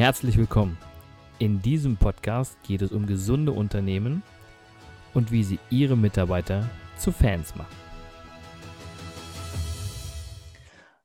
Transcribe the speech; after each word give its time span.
Herzlich 0.00 0.38
willkommen. 0.38 0.78
In 1.38 1.60
diesem 1.60 1.98
Podcast 1.98 2.56
geht 2.62 2.80
es 2.80 2.90
um 2.90 3.06
gesunde 3.06 3.52
Unternehmen 3.52 4.22
und 5.12 5.30
wie 5.30 5.44
sie 5.44 5.58
ihre 5.68 5.94
Mitarbeiter 5.94 6.70
zu 6.96 7.12
Fans 7.12 7.54
machen. 7.54 7.76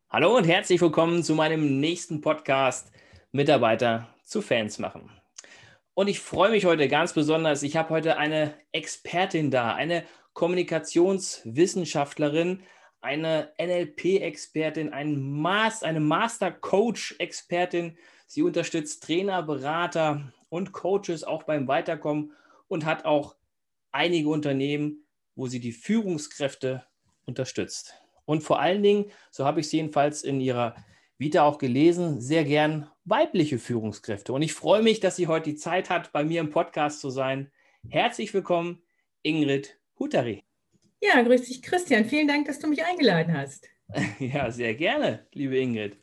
Hallo 0.09 0.37
und 0.37 0.45
herzlich 0.45 0.79
willkommen 0.79 1.23
zu 1.23 1.35
meinem 1.35 1.81
nächsten 1.81 2.21
Podcast 2.21 2.89
Mitarbeiter 3.33 4.07
zu 4.23 4.41
Fans 4.41 4.79
machen. 4.79 5.11
Und 5.93 6.07
ich 6.07 6.21
freue 6.21 6.51
mich 6.51 6.63
heute 6.63 6.87
ganz 6.87 7.11
besonders. 7.11 7.63
Ich 7.63 7.75
habe 7.75 7.89
heute 7.89 8.17
eine 8.17 8.53
Expertin 8.71 9.51
da, 9.51 9.75
eine 9.75 10.05
Kommunikationswissenschaftlerin, 10.31 12.63
eine 13.01 13.51
NLP-Expertin, 13.61 14.93
ein 14.93 15.19
Master, 15.19 15.85
eine 15.85 15.99
Master-Coach-Expertin. 15.99 17.97
Sie 18.25 18.41
unterstützt 18.41 19.03
Trainer, 19.03 19.43
Berater 19.43 20.33
und 20.49 20.71
Coaches 20.71 21.23
auch 21.23 21.43
beim 21.43 21.67
Weiterkommen 21.67 22.31
und 22.67 22.85
hat 22.85 23.05
auch 23.05 23.35
einige 23.91 24.29
Unternehmen, 24.29 25.05
wo 25.35 25.47
sie 25.47 25.59
die 25.59 25.71
Führungskräfte 25.71 26.85
unterstützt. 27.25 27.93
Und 28.25 28.41
vor 28.41 28.59
allen 28.59 28.83
Dingen, 28.83 29.11
so 29.31 29.45
habe 29.45 29.59
ich 29.59 29.69
sie 29.69 29.77
jedenfalls 29.77 30.23
in 30.23 30.41
ihrer 30.41 30.75
Vita 31.17 31.43
auch 31.43 31.59
gelesen, 31.59 32.19
sehr 32.19 32.43
gern 32.43 32.89
weibliche 33.05 33.59
Führungskräfte. 33.59 34.33
Und 34.33 34.41
ich 34.41 34.53
freue 34.53 34.81
mich, 34.81 34.99
dass 34.99 35.15
sie 35.15 35.27
heute 35.27 35.51
die 35.51 35.55
Zeit 35.55 35.89
hat, 35.89 36.11
bei 36.11 36.23
mir 36.23 36.41
im 36.41 36.49
Podcast 36.49 36.99
zu 36.99 37.09
sein. 37.09 37.51
Herzlich 37.87 38.33
willkommen, 38.33 38.81
Ingrid 39.21 39.79
Hutari. 39.99 40.43
Ja, 41.01 41.21
grüß 41.21 41.43
dich, 41.43 41.61
Christian. 41.61 42.05
Vielen 42.05 42.27
Dank, 42.27 42.47
dass 42.47 42.59
du 42.59 42.67
mich 42.67 42.83
eingeladen 42.83 43.37
hast. 43.37 43.69
Ja, 44.19 44.49
sehr 44.49 44.73
gerne, 44.73 45.27
liebe 45.31 45.59
Ingrid. 45.59 45.97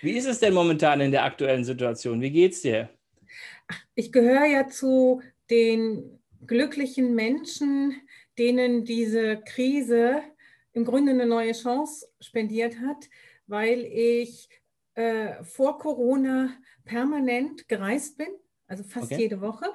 Wie 0.00 0.12
ist 0.12 0.26
es 0.26 0.40
denn 0.40 0.54
momentan 0.54 1.00
in 1.00 1.10
der 1.10 1.24
aktuellen 1.24 1.64
Situation? 1.64 2.20
Wie 2.20 2.30
geht's 2.30 2.62
dir? 2.62 2.88
Ich 3.94 4.12
gehöre 4.12 4.46
ja 4.46 4.68
zu 4.68 5.22
den 5.50 6.20
glücklichen 6.46 7.14
Menschen, 7.14 8.00
denen 8.38 8.84
diese 8.84 9.38
Krise 9.38 10.22
im 10.72 10.84
Grunde 10.84 11.12
eine 11.12 11.26
neue 11.26 11.52
Chance 11.52 12.06
spendiert 12.20 12.78
hat, 12.80 13.08
weil 13.46 13.84
ich 13.84 14.48
äh, 14.94 15.42
vor 15.42 15.78
Corona 15.78 16.54
permanent 16.84 17.68
gereist 17.68 18.16
bin, 18.18 18.28
also 18.66 18.84
fast 18.84 19.12
okay. 19.12 19.22
jede 19.22 19.40
Woche, 19.40 19.66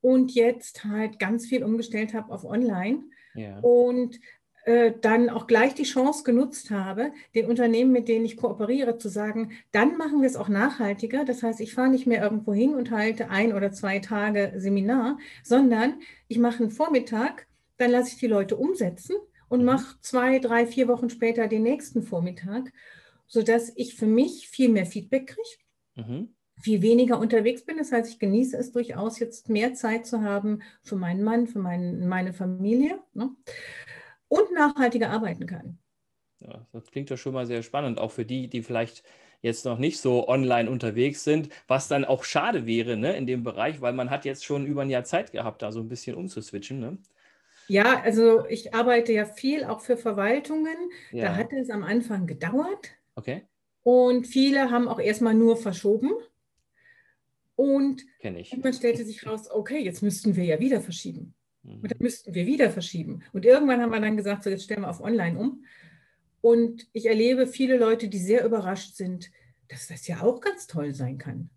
und 0.00 0.34
jetzt 0.34 0.84
halt 0.84 1.18
ganz 1.18 1.46
viel 1.46 1.62
umgestellt 1.62 2.14
habe 2.14 2.32
auf 2.32 2.44
Online 2.44 3.04
ja. 3.34 3.58
Und 3.60 4.18
äh, 4.64 4.92
dann 5.00 5.28
auch 5.28 5.46
gleich 5.46 5.74
die 5.74 5.82
Chance 5.82 6.22
genutzt 6.22 6.70
habe, 6.70 7.12
den 7.34 7.46
Unternehmen, 7.46 7.90
mit 7.90 8.06
denen 8.08 8.24
ich 8.24 8.36
kooperiere, 8.36 8.96
zu 8.96 9.08
sagen, 9.08 9.52
dann 9.72 9.96
machen 9.96 10.20
wir 10.20 10.28
es 10.28 10.36
auch 10.36 10.48
nachhaltiger. 10.48 11.24
Das 11.24 11.42
heißt, 11.42 11.60
ich 11.60 11.74
fahre 11.74 11.90
nicht 11.90 12.06
mehr 12.06 12.22
irgendwo 12.22 12.54
hin 12.54 12.74
und 12.74 12.92
halte 12.92 13.28
ein 13.28 13.52
oder 13.52 13.72
zwei 13.72 13.98
Tage 13.98 14.52
Seminar, 14.56 15.18
sondern 15.42 15.94
ich 16.28 16.38
mache 16.38 16.62
einen 16.62 16.70
Vormittag, 16.70 17.48
dann 17.76 17.90
lasse 17.90 18.10
ich 18.10 18.18
die 18.18 18.28
Leute 18.28 18.56
umsetzen 18.56 19.16
und 19.48 19.60
mhm. 19.60 19.66
mache 19.66 19.96
zwei, 20.00 20.38
drei, 20.38 20.66
vier 20.66 20.86
Wochen 20.86 21.10
später 21.10 21.48
den 21.48 21.64
nächsten 21.64 22.02
Vormittag, 22.02 22.72
sodass 23.26 23.72
ich 23.74 23.96
für 23.96 24.06
mich 24.06 24.48
viel 24.48 24.68
mehr 24.68 24.86
Feedback 24.86 25.26
kriege. 25.26 26.08
Mhm 26.08 26.28
viel 26.60 26.80
weniger 26.80 27.18
unterwegs 27.18 27.64
bin. 27.64 27.78
Das 27.78 27.90
heißt, 27.90 28.08
ich 28.08 28.20
genieße 28.20 28.56
es 28.56 28.70
durchaus, 28.70 29.18
jetzt 29.18 29.48
mehr 29.48 29.74
Zeit 29.74 30.06
zu 30.06 30.22
haben 30.22 30.62
für 30.84 30.94
meinen 30.94 31.24
Mann, 31.24 31.48
für 31.48 31.58
mein, 31.58 32.06
meine 32.06 32.32
Familie 32.32 33.00
ne? 33.14 33.30
Und 34.32 34.50
nachhaltiger 34.52 35.10
arbeiten 35.10 35.46
kann. 35.46 35.78
Ja, 36.40 36.66
das 36.72 36.90
klingt 36.90 37.10
ja 37.10 37.18
schon 37.18 37.34
mal 37.34 37.46
sehr 37.46 37.62
spannend, 37.62 37.98
auch 37.98 38.10
für 38.10 38.24
die, 38.24 38.48
die 38.48 38.62
vielleicht 38.62 39.04
jetzt 39.42 39.66
noch 39.66 39.78
nicht 39.78 40.00
so 40.00 40.26
online 40.26 40.70
unterwegs 40.70 41.22
sind, 41.22 41.50
was 41.68 41.88
dann 41.88 42.04
auch 42.04 42.24
schade 42.24 42.64
wäre 42.64 42.96
ne, 42.96 43.14
in 43.14 43.26
dem 43.26 43.42
Bereich, 43.42 43.80
weil 43.80 43.92
man 43.92 44.08
hat 44.08 44.24
jetzt 44.24 44.44
schon 44.44 44.66
über 44.66 44.82
ein 44.82 44.90
Jahr 44.90 45.04
Zeit 45.04 45.32
gehabt, 45.32 45.60
da 45.60 45.70
so 45.70 45.80
ein 45.80 45.88
bisschen 45.88 46.16
umzuswitchen. 46.16 46.80
Ne? 46.80 46.98
Ja, 47.68 48.00
also 48.00 48.46
ich 48.46 48.72
arbeite 48.74 49.12
ja 49.12 49.26
viel 49.26 49.64
auch 49.64 49.80
für 49.80 49.98
Verwaltungen. 49.98 50.76
Ja. 51.10 51.26
Da 51.26 51.36
hat 51.36 51.52
es 51.52 51.68
am 51.68 51.82
Anfang 51.82 52.26
gedauert. 52.26 52.88
Okay. 53.14 53.42
Und 53.82 54.26
viele 54.26 54.70
haben 54.70 54.88
auch 54.88 55.00
erstmal 55.00 55.34
nur 55.34 55.56
verschoben. 55.58 56.12
Und 57.54 58.02
irgendwann 58.20 58.72
stellte 58.72 59.04
sich 59.04 59.26
raus, 59.26 59.50
okay, 59.50 59.78
jetzt 59.78 60.02
müssten 60.02 60.36
wir 60.36 60.44
ja 60.44 60.58
wieder 60.58 60.80
verschieben. 60.80 61.34
Mhm. 61.62 61.80
Und 61.80 61.90
dann 61.90 61.98
müssten 62.00 62.34
wir 62.34 62.46
wieder 62.46 62.70
verschieben. 62.70 63.22
Und 63.32 63.44
irgendwann 63.44 63.80
haben 63.80 63.92
wir 63.92 64.00
dann 64.00 64.16
gesagt, 64.16 64.44
so 64.44 64.50
jetzt 64.50 64.64
stellen 64.64 64.82
wir 64.82 64.90
auf 64.90 65.00
Online 65.00 65.38
um. 65.38 65.64
Und 66.40 66.88
ich 66.92 67.06
erlebe 67.06 67.46
viele 67.46 67.76
Leute, 67.78 68.08
die 68.08 68.18
sehr 68.18 68.44
überrascht 68.44 68.96
sind, 68.96 69.30
dass 69.68 69.86
das 69.86 70.06
ja 70.06 70.22
auch 70.22 70.40
ganz 70.40 70.66
toll 70.66 70.92
sein 70.92 71.18
kann. 71.18 71.50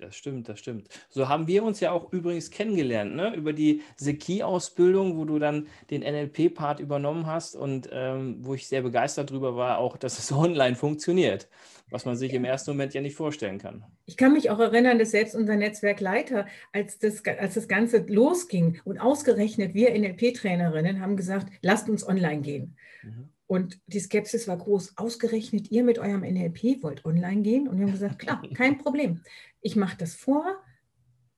Das 0.00 0.14
stimmt, 0.14 0.48
das 0.48 0.60
stimmt. 0.60 0.88
So 1.08 1.28
haben 1.28 1.48
wir 1.48 1.64
uns 1.64 1.80
ja 1.80 1.90
auch 1.90 2.12
übrigens 2.12 2.50
kennengelernt, 2.52 3.16
ne? 3.16 3.34
über 3.34 3.52
die 3.52 3.82
Seki-Ausbildung, 3.96 5.16
wo 5.16 5.24
du 5.24 5.40
dann 5.40 5.66
den 5.90 6.02
NLP-Part 6.02 6.78
übernommen 6.78 7.26
hast 7.26 7.56
und 7.56 7.88
ähm, 7.90 8.36
wo 8.40 8.54
ich 8.54 8.68
sehr 8.68 8.82
begeistert 8.82 9.30
darüber 9.30 9.56
war, 9.56 9.78
auch, 9.78 9.96
dass 9.96 10.20
es 10.20 10.30
online 10.32 10.76
funktioniert, 10.76 11.48
was 11.90 12.04
man 12.04 12.16
sich 12.16 12.32
im 12.32 12.44
ersten 12.44 12.70
Moment 12.70 12.94
ja 12.94 13.00
nicht 13.00 13.16
vorstellen 13.16 13.58
kann. 13.58 13.84
Ich 14.06 14.16
kann 14.16 14.34
mich 14.34 14.50
auch 14.50 14.60
erinnern, 14.60 15.00
dass 15.00 15.10
selbst 15.10 15.34
unser 15.34 15.56
Netzwerkleiter, 15.56 16.46
als 16.72 17.00
das, 17.00 17.24
als 17.24 17.54
das 17.54 17.66
Ganze 17.66 17.98
losging 18.06 18.80
und 18.84 18.98
ausgerechnet 18.98 19.74
wir 19.74 19.90
NLP-Trainerinnen 19.98 21.00
haben 21.00 21.16
gesagt, 21.16 21.48
lasst 21.60 21.88
uns 21.88 22.06
online 22.06 22.42
gehen. 22.42 22.76
Mhm. 23.02 23.30
Und 23.48 23.80
die 23.86 23.98
Skepsis 23.98 24.46
war 24.46 24.58
groß. 24.58 24.98
Ausgerechnet 24.98 25.72
ihr 25.72 25.82
mit 25.82 25.98
eurem 25.98 26.20
NLP 26.20 26.82
wollt 26.82 27.04
online 27.06 27.40
gehen? 27.42 27.66
Und 27.66 27.78
wir 27.78 27.86
haben 27.86 27.92
gesagt, 27.92 28.20
klar, 28.20 28.42
kein 28.54 28.78
Problem. 28.78 29.22
Ich 29.62 29.74
mache 29.74 29.96
das 29.96 30.14
vor 30.14 30.44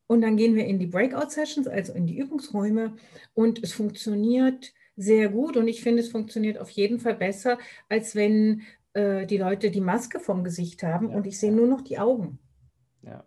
und 0.09 0.21
dann 0.21 0.37
gehen 0.37 0.57
wir 0.57 0.67
in 0.67 0.81
die 0.81 0.89
Breakout-Sessions, 0.89 1.69
also 1.69 1.93
in 1.93 2.09
die 2.09 2.19
Übungsräume. 2.19 2.97
Und 3.33 3.63
es 3.63 3.73
funktioniert 3.73 4.73
sehr 4.97 5.29
gut 5.29 5.57
und 5.57 5.69
ich 5.69 5.83
finde, 5.83 6.03
es 6.03 6.09
funktioniert 6.09 6.59
auf 6.59 6.69
jeden 6.71 6.99
Fall 6.99 7.15
besser, 7.15 7.59
als 7.89 8.17
wenn 8.17 8.63
äh, 8.93 9.25
die 9.25 9.39
Leute 9.39 9.71
die 9.71 9.81
Maske 9.81 10.19
vom 10.19 10.43
Gesicht 10.43 10.83
haben 10.83 11.11
ja. 11.11 11.17
und 11.17 11.29
ich 11.29 11.39
sehe 11.39 11.53
nur 11.53 11.69
noch 11.69 11.81
die 11.81 12.01
Augen. 12.01 12.41
Ja, 13.03 13.25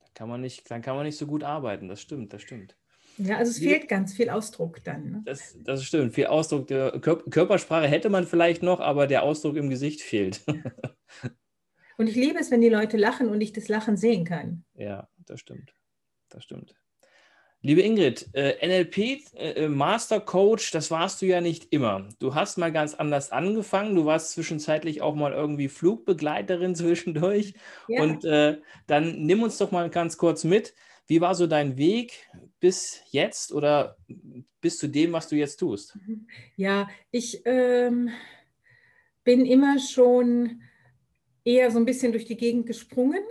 da 0.00 0.06
kann 0.14 0.30
man 0.30 0.40
nicht, 0.40 0.70
dann 0.70 0.80
kann 0.80 0.96
man 0.96 1.04
nicht 1.04 1.18
so 1.18 1.26
gut 1.26 1.44
arbeiten. 1.44 1.88
Das 1.88 2.00
stimmt, 2.00 2.32
das 2.32 2.40
stimmt. 2.40 2.74
Ja, 3.18 3.36
also 3.38 3.50
es 3.50 3.58
fehlt 3.58 3.88
ganz 3.88 4.14
viel 4.14 4.30
Ausdruck 4.30 4.82
dann. 4.84 5.10
Ne? 5.10 5.22
Das, 5.24 5.56
das 5.62 5.84
stimmt. 5.84 6.14
Viel 6.14 6.26
Ausdruck. 6.26 6.66
Der 6.66 6.92
Körpersprache 7.00 7.86
hätte 7.86 8.10
man 8.10 8.26
vielleicht 8.26 8.62
noch, 8.62 8.80
aber 8.80 9.06
der 9.06 9.22
Ausdruck 9.22 9.56
im 9.56 9.70
Gesicht 9.70 10.00
fehlt. 10.00 10.42
und 11.98 12.06
ich 12.08 12.16
liebe 12.16 12.38
es, 12.38 12.50
wenn 12.50 12.60
die 12.60 12.68
Leute 12.68 12.96
lachen 12.96 13.28
und 13.28 13.40
ich 13.40 13.52
das 13.52 13.68
Lachen 13.68 13.96
sehen 13.96 14.24
kann. 14.24 14.64
Ja, 14.74 15.08
das 15.26 15.40
stimmt. 15.40 15.74
Das 16.28 16.44
stimmt. 16.44 16.74
Liebe 17.64 17.82
Ingrid, 17.82 18.28
äh, 18.32 18.54
NLP 18.66 19.20
äh, 19.36 19.68
Master 19.68 20.18
Coach, 20.18 20.72
das 20.72 20.90
warst 20.90 21.22
du 21.22 21.26
ja 21.26 21.40
nicht 21.40 21.72
immer. 21.72 22.08
Du 22.18 22.34
hast 22.34 22.58
mal 22.58 22.72
ganz 22.72 22.94
anders 22.94 23.30
angefangen. 23.30 23.94
Du 23.94 24.04
warst 24.04 24.32
zwischenzeitlich 24.32 25.00
auch 25.00 25.14
mal 25.14 25.32
irgendwie 25.32 25.68
Flugbegleiterin 25.68 26.74
zwischendurch. 26.74 27.54
Ja. 27.86 28.02
Und 28.02 28.24
äh, 28.24 28.58
dann 28.88 29.22
nimm 29.26 29.44
uns 29.44 29.58
doch 29.58 29.70
mal 29.70 29.90
ganz 29.90 30.18
kurz 30.18 30.42
mit. 30.42 30.74
Wie 31.06 31.20
war 31.20 31.34
so 31.34 31.46
dein 31.46 31.76
Weg 31.76 32.30
bis 32.60 33.02
jetzt 33.10 33.52
oder 33.52 33.96
bis 34.60 34.78
zu 34.78 34.88
dem, 34.88 35.12
was 35.12 35.28
du 35.28 35.36
jetzt 35.36 35.56
tust? 35.56 35.98
Ja, 36.56 36.88
ich 37.10 37.42
ähm, 37.44 38.10
bin 39.24 39.44
immer 39.44 39.78
schon 39.78 40.62
eher 41.44 41.70
so 41.70 41.78
ein 41.78 41.84
bisschen 41.84 42.12
durch 42.12 42.24
die 42.24 42.36
Gegend 42.36 42.66
gesprungen. 42.66 43.22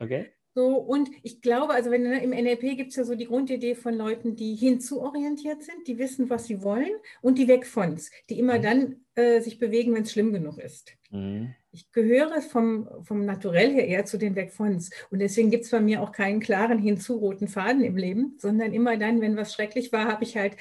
Okay. 0.00 0.32
So, 0.58 0.74
und 0.74 1.08
ich 1.22 1.40
glaube, 1.40 1.72
also 1.72 1.92
wenn 1.92 2.04
im 2.04 2.30
NLP 2.30 2.76
gibt 2.76 2.90
es 2.90 2.96
ja 2.96 3.04
so 3.04 3.14
die 3.14 3.26
Grundidee 3.26 3.76
von 3.76 3.94
Leuten, 3.94 4.34
die 4.34 4.56
hinzuorientiert 4.56 5.62
sind, 5.62 5.86
die 5.86 5.98
wissen, 5.98 6.30
was 6.30 6.46
sie 6.46 6.64
wollen 6.64 6.90
und 7.22 7.38
die 7.38 7.46
weg 7.46 7.64
von's, 7.64 8.10
die 8.28 8.40
immer 8.40 8.58
mhm. 8.58 8.62
dann 8.62 8.96
äh, 9.14 9.40
sich 9.40 9.60
bewegen, 9.60 9.94
wenn 9.94 10.02
es 10.02 10.10
schlimm 10.10 10.32
genug 10.32 10.58
ist. 10.58 10.94
Mhm. 11.12 11.54
Ich 11.70 11.92
gehöre 11.92 12.42
vom, 12.42 12.88
vom 13.04 13.24
Naturell 13.24 13.72
her 13.72 13.86
eher 13.86 14.04
zu 14.04 14.18
den 14.18 14.34
weg 14.34 14.50
von's. 14.52 14.90
Und 15.12 15.20
deswegen 15.20 15.52
gibt 15.52 15.64
es 15.64 15.70
bei 15.70 15.78
mir 15.78 16.02
auch 16.02 16.10
keinen 16.10 16.40
klaren 16.40 16.80
hinzu-roten 16.80 17.46
Faden 17.46 17.84
im 17.84 17.96
Leben, 17.96 18.34
sondern 18.38 18.74
immer 18.74 18.96
dann, 18.96 19.20
wenn 19.20 19.36
was 19.36 19.54
schrecklich 19.54 19.92
war, 19.92 20.06
habe 20.06 20.24
ich 20.24 20.36
halt 20.36 20.56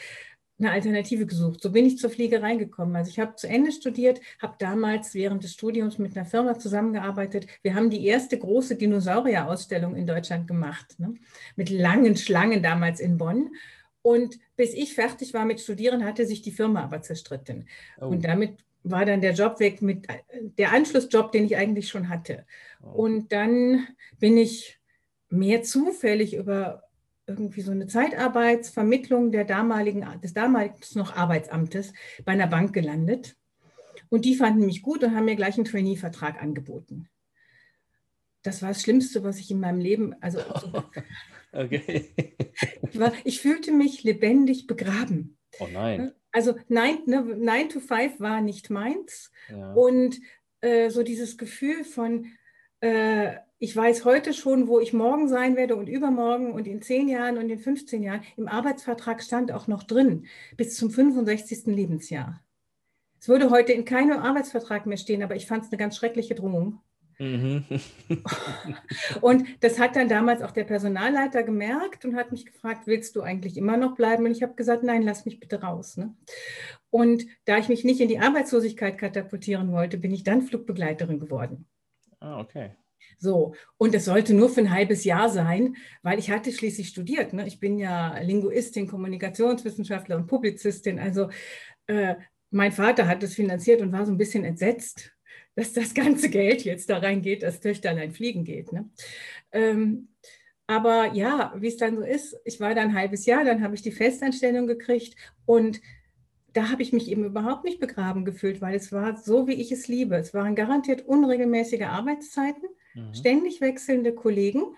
eine 0.60 0.72
Alternative 0.72 1.26
gesucht. 1.26 1.62
So 1.62 1.72
bin 1.72 1.86
ich 1.86 1.98
zur 1.98 2.10
Fliegerei 2.10 2.56
gekommen. 2.56 2.96
Also 2.96 3.10
ich 3.10 3.20
habe 3.20 3.36
zu 3.36 3.48
Ende 3.48 3.72
studiert, 3.72 4.20
habe 4.42 4.56
damals 4.58 5.14
während 5.14 5.44
des 5.44 5.54
Studiums 5.54 5.98
mit 6.00 6.18
einer 6.18 6.26
Firma 6.26 6.58
zusammengearbeitet. 6.58 7.48
Wir 7.62 7.76
haben 7.76 7.90
die 7.90 8.06
erste 8.06 8.38
große 8.38 8.76
Dinosaurierausstellung 8.76 9.96
in 9.96 10.08
Deutschland 10.08 10.48
gemacht, 10.48 11.00
ne? 11.00 11.14
mit 11.56 11.70
langen 11.70 12.16
Schlangen 12.16 12.64
damals 12.64 13.00
in 13.00 13.18
Bonn. 13.18 13.52
Und 14.02 14.40
bis 14.56 14.74
ich 14.74 14.96
fertig 14.96 15.34
war 15.34 15.46
mit 15.46 15.60
Studieren, 15.60 16.06
hatte 16.06 16.26
sich 16.26 16.42
die 16.42 16.52
Firma 16.52 16.84
aber 16.84 17.02
zerstritten. 17.02 17.68
Oh. 18.00 18.08
Und 18.08 18.26
damit 18.26 18.58
war 18.84 19.06
dann 19.06 19.22
der 19.22 19.34
Job 19.34 19.60
weg 19.60 19.82
mit 19.82 20.08
der 20.58 20.72
Anschlussjob, 20.72 21.32
den 21.32 21.46
ich 21.46 21.58
eigentlich 21.58 21.90
schon 21.90 22.10
hatte. 22.10 22.46
Oh. 22.82 23.04
Und 23.04 23.32
dann 23.32 23.88
bin 24.20 24.38
ich 24.38 24.80
mehr 25.30 25.62
zufällig 25.62 26.36
über 26.36 26.87
irgendwie 27.28 27.62
so 27.62 27.72
eine 27.72 27.88
Zeitarbeitsvermittlung 27.88 29.32
der 29.32 29.44
damaligen, 29.44 30.06
des 30.24 30.34
damaligen 30.34 30.76
noch 30.96 31.16
Arbeitsamtes 31.16 31.94
bei 32.26 32.32
einer 32.32 32.48
Bank 32.48 32.74
gelandet. 32.74 33.36
Und 34.10 34.24
die 34.24 34.36
fanden 34.36 34.66
mich 34.66 34.82
gut 34.82 35.04
und 35.04 35.16
haben 35.16 35.26
mir 35.26 35.36
gleich 35.36 35.56
einen 35.56 35.66
Trainee-Vertrag 35.66 36.42
angeboten. 36.42 37.10
das 38.44 38.62
war 38.62 38.70
das 38.70 38.82
Schlimmste, 38.82 39.24
was 39.24 39.40
ich 39.40 39.52
in 39.52 39.60
meinem 39.60 39.82
Leben, 39.82 40.16
also 40.22 40.40
okay. 41.52 42.14
ich, 42.90 43.00
war, 43.00 43.12
ich 43.26 43.42
fühlte 43.42 43.74
mich 43.74 44.04
lebendig 44.04 44.68
begraben. 44.68 45.38
Oh 45.60 45.68
nein. 45.72 46.14
Also 46.32 46.56
9, 46.70 47.00
ne, 47.08 47.24
9 47.24 47.70
to 47.70 47.80
5 47.82 48.20
war 48.20 48.42
nicht 48.42 48.70
meins. 48.70 49.32
Ja. 49.50 49.74
Und 49.74 50.20
äh, 50.62 50.90
so 50.90 51.04
dieses 51.04 51.38
Gefühl 51.38 51.84
von, 51.84 52.28
äh, 52.80 53.38
ich 53.60 53.76
weiß 53.76 54.06
heute 54.06 54.34
schon, 54.34 54.68
wo 54.68 54.80
ich 54.80 54.94
morgen 54.94 55.28
sein 55.28 55.56
werde 55.56 55.76
und 55.76 55.88
übermorgen 55.88 56.52
und 56.52 56.68
in 56.68 56.82
zehn 56.82 57.08
Jahren 57.08 57.38
und 57.38 57.50
in 57.50 57.60
15 57.60 58.04
Jahren. 58.04 58.22
Im 58.36 58.48
Arbeitsvertrag 58.48 59.24
stand 59.24 59.52
auch 59.52 59.68
noch 59.68 59.84
drin, 59.84 60.28
bis 60.58 60.76
zum 60.76 60.92
65. 60.92 61.66
Lebensjahr. 61.66 62.44
Es 63.20 63.28
würde 63.28 63.50
heute 63.50 63.74
in 63.74 63.84
keinem 63.84 64.20
Arbeitsvertrag 64.20 64.86
mehr 64.86 64.98
stehen, 64.98 65.24
aber 65.24 65.36
ich 65.36 65.48
fand 65.48 65.64
es 65.64 65.72
eine 65.72 65.78
ganz 65.78 65.98
schreckliche 65.98 66.36
Drohung. 66.36 66.82
Mhm. 67.18 67.66
und 69.22 69.48
das 69.62 69.80
hat 69.80 69.96
dann 69.96 70.08
damals 70.08 70.44
auch 70.44 70.52
der 70.52 70.66
Personalleiter 70.66 71.42
gemerkt 71.42 72.06
und 72.06 72.16
hat 72.16 72.32
mich 72.32 72.46
gefragt, 72.46 72.86
willst 72.86 73.16
du 73.16 73.22
eigentlich 73.22 73.58
immer 73.58 73.76
noch 73.76 73.96
bleiben? 73.96 74.26
Und 74.26 74.32
ich 74.32 74.44
habe 74.44 74.54
gesagt, 74.54 74.84
nein, 74.84 75.02
lass 75.02 75.26
mich 75.26 75.40
bitte 75.40 75.62
raus. 75.62 75.98
Ne? 75.98 76.16
Und 76.92 77.26
da 77.46 77.58
ich 77.58 77.70
mich 77.70 77.84
nicht 77.84 78.02
in 78.02 78.08
die 78.08 78.20
Arbeitslosigkeit 78.20 79.00
katapultieren 79.00 79.72
wollte, 79.72 79.98
bin 79.98 80.14
ich 80.14 80.24
dann 80.24 80.44
Flugbegleiterin 80.44 81.20
geworden. 81.20 81.66
Ah, 82.20 82.40
okay. 82.40 82.76
So, 83.18 83.56
und 83.78 83.96
es 83.96 84.06
sollte 84.06 84.34
nur 84.34 84.50
für 84.50 84.62
ein 84.62 84.72
halbes 84.72 85.04
Jahr 85.04 85.30
sein, 85.30 85.76
weil 86.04 86.20
ich 86.20 86.30
hatte 86.30 86.52
schließlich 86.52 86.90
studiert. 86.90 87.34
Ne? 87.34 87.48
Ich 87.48 87.60
bin 87.60 87.80
ja 87.80 88.18
Linguistin, 88.20 88.88
Kommunikationswissenschaftler 88.88 90.18
und 90.18 90.28
Publizistin. 90.28 91.00
Also 91.00 91.30
äh, 91.88 92.16
mein 92.52 92.72
Vater 92.72 93.08
hat 93.08 93.24
es 93.24 93.34
finanziert 93.34 93.82
und 93.82 93.92
war 93.92 94.06
so 94.06 94.12
ein 94.12 94.18
bisschen 94.18 94.44
entsetzt, 94.44 95.12
dass 95.56 95.74
das 95.74 95.94
ganze 95.94 96.30
Geld 96.30 96.64
jetzt 96.64 96.90
da 96.90 97.00
reingeht, 97.00 97.44
dass 97.44 97.60
Töchterlein 97.60 98.12
fliegen 98.12 98.44
geht. 98.44 98.72
Ne? 98.72 98.90
Ähm, 99.52 100.10
aber 100.68 101.14
ja, 101.14 101.54
wie 101.58 101.68
es 101.68 101.78
dann 101.78 101.96
so 101.96 102.04
ist, 102.04 102.38
ich 102.44 102.60
war 102.60 102.76
da 102.76 102.82
ein 102.82 102.94
halbes 102.94 103.26
Jahr, 103.26 103.44
dann 103.46 103.64
habe 103.64 103.74
ich 103.74 103.82
die 103.82 103.92
Festanstellung 103.92 104.68
gekriegt 104.68 105.16
und 105.46 105.82
da 106.54 106.70
habe 106.70 106.82
ich 106.82 106.92
mich 106.92 107.10
eben 107.10 107.24
überhaupt 107.24 107.64
nicht 107.64 107.80
begraben 107.80 108.26
gefühlt, 108.26 108.62
weil 108.62 108.76
es 108.76 108.92
war 108.92 109.16
so, 109.16 109.48
wie 109.48 109.54
ich 109.54 109.72
es 109.72 109.88
liebe. 109.88 110.16
Es 110.16 110.34
waren 110.34 110.56
garantiert 110.56 111.08
unregelmäßige 111.08 111.84
Arbeitszeiten, 111.84 112.68
mhm. 112.98 113.14
ständig 113.14 113.62
wechselnde 113.62 114.14
Kollegen 114.14 114.76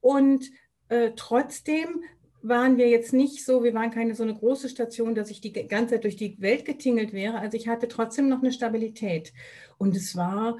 und 0.00 0.50
äh, 0.88 1.12
trotzdem 1.16 2.02
waren 2.42 2.76
wir 2.76 2.88
jetzt 2.88 3.14
nicht 3.14 3.42
so, 3.42 3.64
wir 3.64 3.72
waren 3.72 3.90
keine 3.90 4.14
so 4.14 4.22
eine 4.22 4.34
große 4.34 4.68
Station, 4.68 5.14
dass 5.14 5.30
ich 5.30 5.40
die 5.40 5.52
ganze 5.52 5.94
Zeit 5.94 6.04
durch 6.04 6.16
die 6.16 6.38
Welt 6.42 6.66
getingelt 6.66 7.14
wäre. 7.14 7.38
Also 7.38 7.56
ich 7.56 7.68
hatte 7.68 7.88
trotzdem 7.88 8.28
noch 8.28 8.42
eine 8.42 8.52
Stabilität. 8.52 9.32
Und 9.78 9.96
es 9.96 10.14
war 10.14 10.58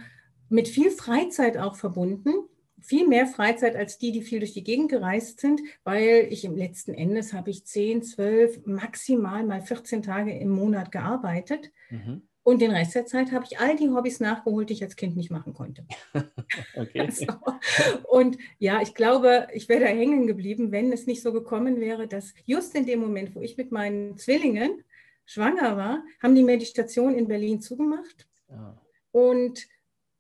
mit 0.49 0.67
viel 0.67 0.91
Freizeit 0.91 1.59
auch 1.59 1.77
verbunden. 1.77 2.33
Viel 2.81 3.07
mehr 3.07 3.27
Freizeit 3.27 3.77
als 3.77 3.99
die, 3.99 4.13
die 4.13 4.23
viel 4.23 4.39
durch 4.39 4.55
die 4.55 4.65
Gegend 4.65 4.91
gereist 4.91 5.41
sind, 5.41 5.61
weil 5.85 6.27
ich 6.31 6.47
im 6.47 6.57
letzten 6.57 6.95
Endes 6.95 7.35
habe 7.35 7.51
ich 7.51 7.67
10, 7.67 8.03
12, 8.03 8.65
maximal 8.65 9.45
mal 9.45 9.61
14 9.61 10.03
Tage 10.03 10.35
im 10.39 10.49
Monat 10.49 10.91
gearbeitet. 10.91 11.71
Mhm. 11.91 12.23
Und 12.45 12.61
den 12.61 12.73
Rest 12.73 12.95
der 12.95 13.07
Zeit 13.07 13.33
habe 13.33 13.47
ich 13.51 13.59
all 13.59 13.75
die 13.75 13.89
Hobbys 13.89 14.21
nachgeholt, 14.21 14.69
die 14.69 14.75
ich 14.75 14.83
als 14.83 14.97
Kind 14.97 15.17
nicht 15.17 15.31
machen 15.31 15.55
konnte. 15.55 15.85
okay. 16.77 17.01
Also, 17.01 17.27
und 18.11 18.37
ja, 18.59 18.83
ich 18.83 18.95
glaube, 18.95 19.49
ich 19.55 19.69
wäre 19.69 19.81
da 19.81 19.87
hängen 19.87 20.27
geblieben, 20.27 20.71
wenn 20.71 20.93
es 20.93 21.07
nicht 21.07 21.23
so 21.23 21.33
gekommen 21.33 21.81
wäre, 21.81 22.07
dass 22.07 22.35
just 22.45 22.75
in 22.75 22.85
dem 22.87 23.01
Moment, 23.01 23.35
wo 23.35 23.41
ich 23.41 23.57
mit 23.57 23.73
meinen 23.73 24.19
Zwillingen 24.19 24.85
schwanger 25.25 25.77
war, 25.79 26.05
haben 26.23 26.35
die 26.35 26.67
Station 26.67 27.15
in 27.15 27.29
Berlin 27.29 27.63
zugemacht. 27.63 28.29
Ah. 28.51 28.77
Und 29.11 29.67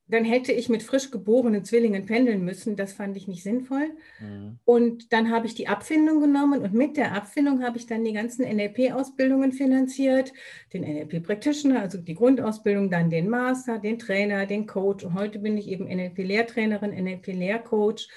dann 0.06 0.24
hätte 0.24 0.52
ich 0.52 0.68
mit 0.68 0.82
frisch 0.82 1.10
geborenen 1.10 1.64
Zwillingen 1.64 2.04
pendeln 2.04 2.44
müssen. 2.44 2.76
Das 2.76 2.92
fand 2.92 3.16
ich 3.16 3.26
nicht 3.26 3.42
sinnvoll. 3.42 3.88
Mhm. 4.20 4.58
Und 4.64 5.12
dann 5.12 5.30
habe 5.30 5.46
ich 5.46 5.54
die 5.54 5.68
Abfindung 5.68 6.20
genommen 6.20 6.60
und 6.60 6.74
mit 6.74 6.98
der 6.98 7.12
Abfindung 7.12 7.62
habe 7.62 7.78
ich 7.78 7.86
dann 7.86 8.04
die 8.04 8.12
ganzen 8.12 8.44
NLP-Ausbildungen 8.44 9.52
finanziert. 9.52 10.32
Den 10.74 10.82
NLP 10.82 11.22
Practitioner, 11.22 11.80
also 11.80 11.96
die 11.96 12.14
Grundausbildung, 12.14 12.90
dann 12.90 13.08
den 13.08 13.30
Master, 13.30 13.78
den 13.78 13.98
Trainer, 13.98 14.44
den 14.44 14.66
Coach. 14.66 15.04
Und 15.04 15.14
heute 15.14 15.38
bin 15.38 15.56
ich 15.56 15.68
eben 15.68 15.86
NLP-Lehrtrainerin, 15.86 16.92
NLP-Lehrcoach 16.92 18.08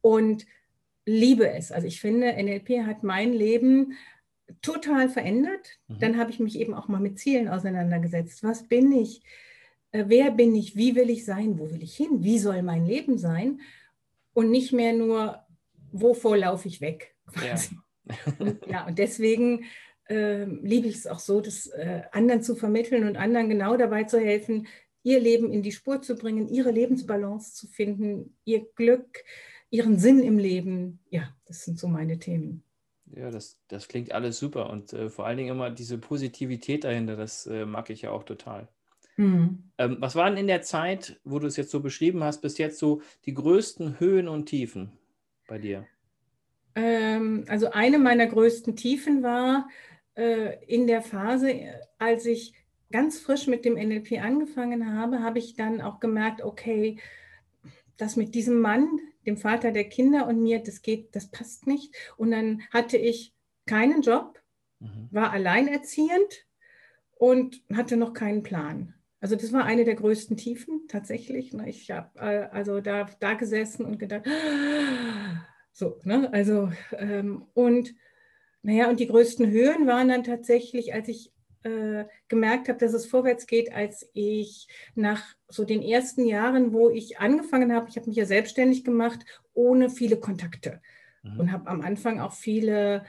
und 0.00 0.44
liebe 1.06 1.48
es. 1.50 1.70
Also 1.70 1.86
ich 1.86 2.00
finde, 2.00 2.32
NLP 2.32 2.84
hat 2.84 3.04
mein 3.04 3.32
Leben 3.32 3.92
total 4.60 5.08
verändert. 5.08 5.78
Mhm. 5.86 5.98
Dann 6.00 6.16
habe 6.18 6.32
ich 6.32 6.40
mich 6.40 6.58
eben 6.58 6.74
auch 6.74 6.88
mal 6.88 7.00
mit 7.00 7.20
Zielen 7.20 7.48
auseinandergesetzt. 7.48 8.42
Was 8.42 8.64
bin 8.64 8.90
ich? 8.90 9.22
Äh, 9.92 10.04
wer 10.06 10.30
bin 10.30 10.54
ich, 10.54 10.76
wie 10.76 10.94
will 10.94 11.10
ich 11.10 11.24
sein, 11.24 11.58
wo 11.58 11.70
will 11.70 11.82
ich 11.82 11.96
hin, 11.96 12.22
wie 12.22 12.38
soll 12.38 12.62
mein 12.62 12.86
Leben 12.86 13.18
sein 13.18 13.60
und 14.34 14.50
nicht 14.50 14.72
mehr 14.72 14.92
nur, 14.92 15.40
wovor 15.92 16.36
laufe 16.36 16.68
ich 16.68 16.80
weg. 16.80 17.14
Ja. 17.44 17.56
und, 18.38 18.66
ja, 18.66 18.86
und 18.86 18.98
deswegen 18.98 19.66
äh, 20.08 20.44
liebe 20.44 20.88
ich 20.88 20.96
es 20.96 21.06
auch 21.06 21.18
so, 21.18 21.42
das 21.42 21.66
äh, 21.66 22.02
anderen 22.12 22.42
zu 22.42 22.56
vermitteln 22.56 23.06
und 23.06 23.18
anderen 23.18 23.50
genau 23.50 23.76
dabei 23.76 24.04
zu 24.04 24.18
helfen, 24.18 24.66
ihr 25.02 25.20
Leben 25.20 25.52
in 25.52 25.62
die 25.62 25.72
Spur 25.72 26.00
zu 26.00 26.16
bringen, 26.16 26.48
ihre 26.48 26.70
Lebensbalance 26.70 27.54
zu 27.54 27.66
finden, 27.66 28.34
ihr 28.44 28.66
Glück, 28.76 29.24
ihren 29.68 29.98
Sinn 29.98 30.22
im 30.22 30.38
Leben. 30.38 31.00
Ja, 31.10 31.36
das 31.44 31.64
sind 31.64 31.78
so 31.78 31.86
meine 31.86 32.18
Themen. 32.18 32.62
Ja, 33.14 33.30
das, 33.30 33.58
das 33.68 33.88
klingt 33.88 34.12
alles 34.12 34.38
super 34.38 34.70
und 34.70 34.92
äh, 34.92 35.08
vor 35.08 35.26
allen 35.26 35.38
Dingen 35.38 35.50
immer 35.50 35.70
diese 35.70 35.98
Positivität 35.98 36.84
dahinter, 36.84 37.16
das 37.16 37.46
äh, 37.46 37.64
mag 37.64 37.90
ich 37.90 38.02
ja 38.02 38.10
auch 38.10 38.24
total. 38.24 38.68
Mhm. 39.18 39.64
Ähm, 39.78 39.96
was 40.00 40.14
waren 40.14 40.36
in 40.36 40.46
der 40.46 40.62
Zeit, 40.62 41.20
wo 41.24 41.38
du 41.40 41.48
es 41.48 41.56
jetzt 41.56 41.70
so 41.70 41.80
beschrieben 41.80 42.22
hast, 42.22 42.40
bis 42.40 42.56
jetzt 42.56 42.78
so 42.78 43.02
die 43.26 43.34
größten 43.34 44.00
Höhen 44.00 44.28
und 44.28 44.46
Tiefen 44.46 44.92
bei 45.48 45.58
dir? 45.58 45.86
Ähm, 46.76 47.44
also 47.48 47.70
eine 47.70 47.98
meiner 47.98 48.28
größten 48.28 48.76
Tiefen 48.76 49.24
war 49.24 49.68
äh, 50.14 50.64
in 50.66 50.86
der 50.86 51.02
Phase, 51.02 51.54
als 51.98 52.26
ich 52.26 52.54
ganz 52.92 53.18
frisch 53.18 53.48
mit 53.48 53.64
dem 53.64 53.74
NLP 53.74 54.22
angefangen 54.22 54.94
habe, 54.94 55.20
habe 55.20 55.40
ich 55.40 55.56
dann 55.56 55.80
auch 55.80 55.98
gemerkt, 55.98 56.42
okay, 56.42 56.98
das 57.96 58.14
mit 58.14 58.36
diesem 58.36 58.60
Mann, 58.60 59.00
dem 59.26 59.36
Vater 59.36 59.72
der 59.72 59.88
Kinder 59.88 60.28
und 60.28 60.40
mir, 60.40 60.60
das 60.60 60.82
geht, 60.82 61.14
das 61.16 61.28
passt 61.28 61.66
nicht. 61.66 61.92
Und 62.16 62.30
dann 62.30 62.62
hatte 62.70 62.96
ich 62.96 63.34
keinen 63.66 64.02
Job, 64.02 64.40
mhm. 64.78 65.08
war 65.10 65.32
alleinerziehend 65.32 66.46
und 67.16 67.60
hatte 67.74 67.96
noch 67.96 68.12
keinen 68.12 68.44
Plan. 68.44 68.94
Also 69.20 69.34
das 69.34 69.52
war 69.52 69.64
eine 69.64 69.84
der 69.84 69.96
größten 69.96 70.36
Tiefen 70.36 70.86
tatsächlich. 70.88 71.52
Ne? 71.52 71.68
Ich 71.68 71.90
habe 71.90 72.18
äh, 72.18 72.48
also 72.52 72.80
da, 72.80 73.06
da 73.20 73.34
gesessen 73.34 73.84
und 73.84 73.98
gedacht, 73.98 74.26
so, 75.72 76.00
ne? 76.04 76.32
Also 76.32 76.70
ähm, 76.92 77.44
und 77.54 77.94
naja, 78.62 78.88
und 78.88 79.00
die 79.00 79.06
größten 79.06 79.50
Höhen 79.50 79.86
waren 79.86 80.08
dann 80.08 80.24
tatsächlich, 80.24 80.92
als 80.92 81.08
ich 81.08 81.32
äh, 81.62 82.04
gemerkt 82.28 82.68
habe, 82.68 82.78
dass 82.78 82.92
es 82.92 83.06
vorwärts 83.06 83.46
geht, 83.46 83.72
als 83.72 84.08
ich 84.12 84.68
nach 84.94 85.24
so 85.48 85.64
den 85.64 85.82
ersten 85.82 86.24
Jahren, 86.24 86.72
wo 86.72 86.90
ich 86.90 87.18
angefangen 87.18 87.72
habe, 87.72 87.88
ich 87.88 87.96
habe 87.96 88.08
mich 88.08 88.16
ja 88.16 88.26
selbstständig 88.26 88.84
gemacht, 88.84 89.24
ohne 89.54 89.90
viele 89.90 90.18
Kontakte 90.18 90.80
mhm. 91.22 91.40
und 91.40 91.52
habe 91.52 91.68
am 91.68 91.80
Anfang 91.80 92.20
auch 92.20 92.32
viele 92.32 93.04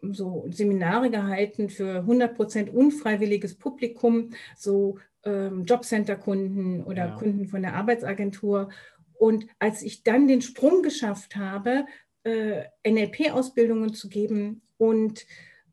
so 0.00 0.46
Seminare 0.50 1.10
gehalten 1.10 1.70
für 1.70 2.00
100% 2.00 2.70
unfreiwilliges 2.70 3.56
Publikum, 3.56 4.30
so 4.56 4.98
ähm, 5.24 5.64
Jobcenter-Kunden 5.64 6.82
oder 6.84 7.06
ja. 7.06 7.14
Kunden 7.16 7.46
von 7.46 7.62
der 7.62 7.74
Arbeitsagentur. 7.74 8.70
Und 9.14 9.46
als 9.58 9.82
ich 9.82 10.02
dann 10.02 10.26
den 10.26 10.42
Sprung 10.42 10.82
geschafft 10.82 11.36
habe, 11.36 11.86
äh, 12.24 12.64
NLP-Ausbildungen 12.86 13.94
zu 13.94 14.08
geben 14.08 14.62
und 14.76 15.26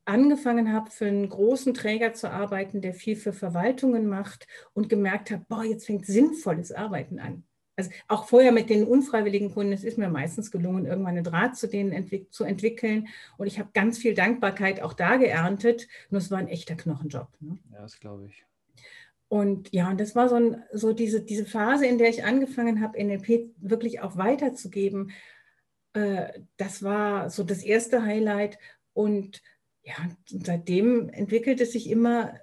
angefangen 0.05 0.73
habe, 0.73 0.91
für 0.91 1.05
einen 1.05 1.29
großen 1.29 1.73
Träger 1.73 2.13
zu 2.13 2.29
arbeiten, 2.29 2.81
der 2.81 2.93
viel 2.93 3.15
für 3.15 3.33
Verwaltungen 3.33 4.07
macht 4.07 4.47
und 4.73 4.89
gemerkt 4.89 5.31
habe, 5.31 5.45
boah, 5.47 5.63
jetzt 5.63 5.85
fängt 5.85 6.05
sinnvolles 6.05 6.71
Arbeiten 6.71 7.19
an. 7.19 7.43
Also 7.77 7.91
auch 8.07 8.25
vorher 8.25 8.51
mit 8.51 8.69
den 8.69 8.85
unfreiwilligen 8.85 9.53
Kunden, 9.53 9.71
es 9.71 9.83
ist 9.83 9.97
mir 9.97 10.09
meistens 10.09 10.51
gelungen, 10.51 10.85
irgendwann 10.85 11.15
einen 11.15 11.23
Draht 11.23 11.55
zu 11.55 11.67
denen 11.67 11.93
entwick 11.93 12.31
zu 12.33 12.43
entwickeln. 12.43 13.07
Und 13.37 13.47
ich 13.47 13.59
habe 13.59 13.69
ganz 13.73 13.97
viel 13.97 14.13
Dankbarkeit 14.13 14.81
auch 14.81 14.93
da 14.93 15.15
geerntet. 15.17 15.87
Nur 16.09 16.19
es 16.19 16.29
war 16.29 16.39
ein 16.39 16.47
echter 16.47 16.75
Knochenjob. 16.75 17.29
Ne? 17.39 17.57
Ja, 17.71 17.81
das 17.81 17.99
glaube 17.99 18.25
ich. 18.25 18.45
Und 19.31 19.71
ja, 19.71 19.89
und 19.89 19.97
das 19.97 20.13
war 20.13 20.27
so, 20.27 20.35
ein, 20.35 20.61
so 20.73 20.91
diese, 20.91 21.21
diese 21.21 21.45
Phase, 21.45 21.85
in 21.85 21.97
der 21.97 22.09
ich 22.09 22.25
angefangen 22.25 22.81
habe, 22.81 23.01
NLP 23.01 23.53
wirklich 23.59 24.01
auch 24.01 24.17
weiterzugeben. 24.17 25.11
Äh, 25.93 26.41
das 26.57 26.83
war 26.83 27.29
so 27.29 27.45
das 27.45 27.63
erste 27.63 28.03
Highlight. 28.03 28.59
Und 28.91 29.41
ja, 29.83 29.93
und 30.33 30.45
seitdem 30.45 31.07
entwickelt 31.07 31.61
es 31.61 31.71
sich 31.71 31.89
immer, 31.89 32.41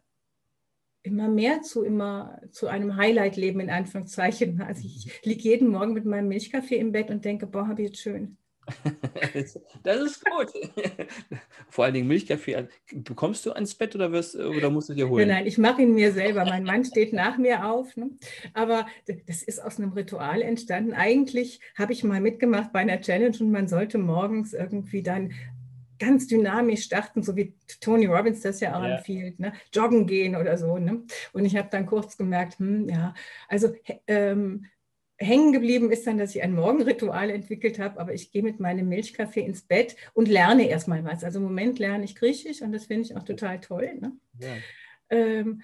immer 1.02 1.28
mehr 1.28 1.61
zu, 1.61 1.85
immer 1.85 2.40
zu 2.52 2.68
einem 2.68 2.97
Highlight-Leben 2.97 3.61
in 3.61 3.68
Anführungszeichen. 3.68 4.62
Also 4.62 4.87
ich 4.87 5.21
liege 5.25 5.42
jeden 5.42 5.68
Morgen 5.68 5.92
mit 5.92 6.07
meinem 6.07 6.28
Milchkaffee 6.28 6.78
im 6.78 6.92
Bett 6.92 7.11
und 7.11 7.23
denke, 7.23 7.47
boah, 7.47 7.68
habe 7.68 7.83
ich 7.83 7.88
jetzt 7.88 8.00
schön. 8.00 8.38
das 9.82 10.00
ist 10.00 10.25
gut. 10.25 10.52
Vor 11.68 11.84
allen 11.84 11.94
Dingen 11.94 12.08
Milchkaffee. 12.08 12.68
Bekommst 12.92 13.46
du 13.46 13.52
ans 13.52 13.75
Bett 13.75 13.94
oder, 13.94 14.12
wirst, 14.12 14.37
oder 14.37 14.70
musst 14.70 14.88
du 14.88 14.94
dir 14.94 15.08
holen? 15.08 15.28
Nein, 15.28 15.38
nein, 15.38 15.46
ich 15.46 15.58
mache 15.58 15.82
ihn 15.82 15.94
mir 15.94 16.12
selber. 16.12 16.44
Mein 16.44 16.64
Mann 16.64 16.84
steht 16.84 17.12
nach 17.12 17.38
mir 17.38 17.66
auf. 17.66 17.96
Ne? 17.96 18.10
Aber 18.54 18.87
das 19.26 19.42
ist 19.42 19.62
aus 19.62 19.78
einem 19.78 19.92
Ritual 19.92 20.42
entstanden. 20.42 20.92
Eigentlich 20.92 21.60
habe 21.76 21.92
ich 21.92 22.04
mal 22.04 22.20
mitgemacht 22.20 22.72
bei 22.72 22.80
einer 22.80 23.00
Challenge 23.00 23.37
und 23.40 23.50
man 23.50 23.68
sollte 23.68 23.98
morgens 23.98 24.52
irgendwie 24.52 25.02
dann 25.02 25.32
ganz 25.98 26.26
dynamisch 26.26 26.84
starten, 26.84 27.22
so 27.22 27.37
wie 27.37 27.54
Tony 27.80 28.06
Robbins 28.06 28.40
das 28.40 28.60
ja 28.60 28.78
auch 28.78 28.84
ja. 28.84 28.96
empfiehlt, 28.96 29.40
ne? 29.40 29.52
joggen 29.72 30.06
gehen 30.06 30.37
oder 30.37 30.56
so. 30.56 30.78
Ne? 30.78 31.02
Und 31.32 31.44
ich 31.44 31.56
habe 31.56 31.68
dann 31.70 31.87
kurz 31.87 32.16
gemerkt, 32.16 32.58
hm, 32.58 32.88
ja, 32.88 33.14
also 33.48 33.75
ähm, 34.06 34.66
hängen 35.18 35.52
geblieben 35.52 35.90
ist 35.90 36.06
dann, 36.06 36.18
dass 36.18 36.34
ich 36.34 36.42
ein 36.42 36.54
Morgenritual 36.54 37.30
entwickelt 37.30 37.78
habe, 37.78 37.98
aber 37.98 38.14
ich 38.14 38.30
gehe 38.30 38.42
mit 38.42 38.60
meinem 38.60 38.88
Milchkaffee 38.88 39.40
ins 39.40 39.62
Bett 39.62 39.96
und 40.14 40.28
lerne 40.28 40.68
erstmal 40.68 41.04
was. 41.04 41.25
Also 41.25 41.38
im 41.38 41.44
Moment 41.44 41.78
lerne 41.78 42.04
ich 42.04 42.14
Griechisch 42.14 42.62
und 42.62 42.72
das 42.72 42.87
finde 42.87 43.02
ich 43.02 43.16
auch 43.16 43.25
total 43.25 43.60
toll. 43.60 43.98
Ne? 44.00 44.12
Ja. 44.38 44.56
Ähm, 45.10 45.62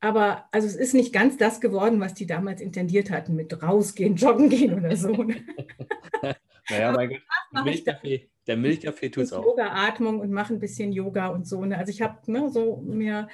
aber 0.00 0.48
also 0.52 0.66
es 0.66 0.76
ist 0.76 0.94
nicht 0.94 1.12
ganz 1.12 1.38
das 1.38 1.60
geworden, 1.60 1.98
was 1.98 2.14
die 2.14 2.26
damals 2.26 2.60
intendiert 2.60 3.10
hatten 3.10 3.34
mit 3.34 3.62
rausgehen, 3.62 4.16
joggen 4.16 4.48
gehen 4.48 4.74
oder 4.74 4.96
so. 4.96 5.08
Ne? 5.08 5.36
naja, 6.70 6.92
mein 6.92 7.08
Gott, 7.08 7.64
Milchkaffee, 7.64 8.30
der 8.46 8.56
Milchkaffee 8.56 9.10
tut 9.10 9.24
es 9.24 9.32
auch. 9.32 9.44
Yoga-Atmung 9.44 10.20
und 10.20 10.30
mache 10.30 10.52
ein 10.52 10.60
bisschen 10.60 10.92
Yoga 10.92 11.28
und 11.28 11.48
so. 11.48 11.64
Ne? 11.64 11.78
Also 11.78 11.90
ich 11.90 12.02
habe 12.02 12.30
ne, 12.30 12.48
so 12.50 12.76
mir 12.76 13.28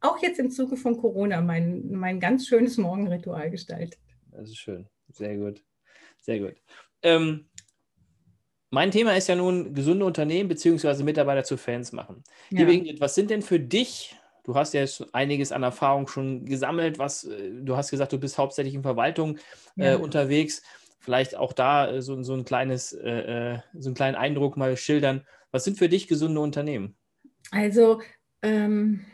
auch 0.00 0.22
jetzt 0.22 0.38
im 0.38 0.50
Zuge 0.50 0.76
von 0.76 0.98
Corona 0.98 1.40
mein, 1.40 1.90
mein 1.90 2.20
ganz 2.20 2.46
schönes 2.46 2.76
Morgenritual 2.76 3.50
gestaltet. 3.50 3.98
Das 4.30 4.50
ist 4.50 4.58
schön. 4.58 4.86
Sehr 5.12 5.36
gut. 5.36 5.62
Sehr 6.20 6.38
gut. 6.40 6.54
Ähm, 7.02 7.46
mein 8.70 8.90
Thema 8.90 9.16
ist 9.16 9.28
ja 9.28 9.34
nun 9.34 9.74
gesunde 9.74 10.04
Unternehmen 10.04 10.48
bzw. 10.48 11.02
Mitarbeiter 11.02 11.44
zu 11.44 11.56
Fans 11.56 11.92
machen. 11.92 12.22
Ja. 12.50 12.64
Liebe 12.64 13.00
was 13.00 13.14
sind 13.14 13.30
denn 13.30 13.42
für 13.42 13.58
dich, 13.58 14.16
du 14.44 14.54
hast 14.54 14.74
ja 14.74 14.84
einiges 15.12 15.50
an 15.50 15.62
Erfahrung 15.62 16.06
schon 16.06 16.44
gesammelt, 16.44 16.98
was, 16.98 17.24
äh, 17.24 17.50
du 17.52 17.76
hast 17.76 17.90
gesagt, 17.90 18.12
du 18.12 18.18
bist 18.18 18.38
hauptsächlich 18.38 18.74
in 18.74 18.82
Verwaltung 18.82 19.38
äh, 19.76 19.84
ja. 19.84 19.92
äh, 19.92 19.96
unterwegs. 19.96 20.62
Vielleicht 21.00 21.34
auch 21.34 21.52
da 21.52 21.90
äh, 21.90 22.02
so, 22.02 22.22
so 22.22 22.34
ein 22.34 22.44
kleines, 22.44 22.92
äh, 22.92 23.58
so 23.76 23.88
einen 23.88 23.96
kleinen 23.96 24.16
Eindruck 24.16 24.56
mal 24.56 24.76
schildern. 24.76 25.26
Was 25.50 25.64
sind 25.64 25.78
für 25.78 25.88
dich 25.88 26.06
gesunde 26.06 26.40
Unternehmen? 26.40 26.96
Also 27.50 28.00
ähm, 28.42 29.04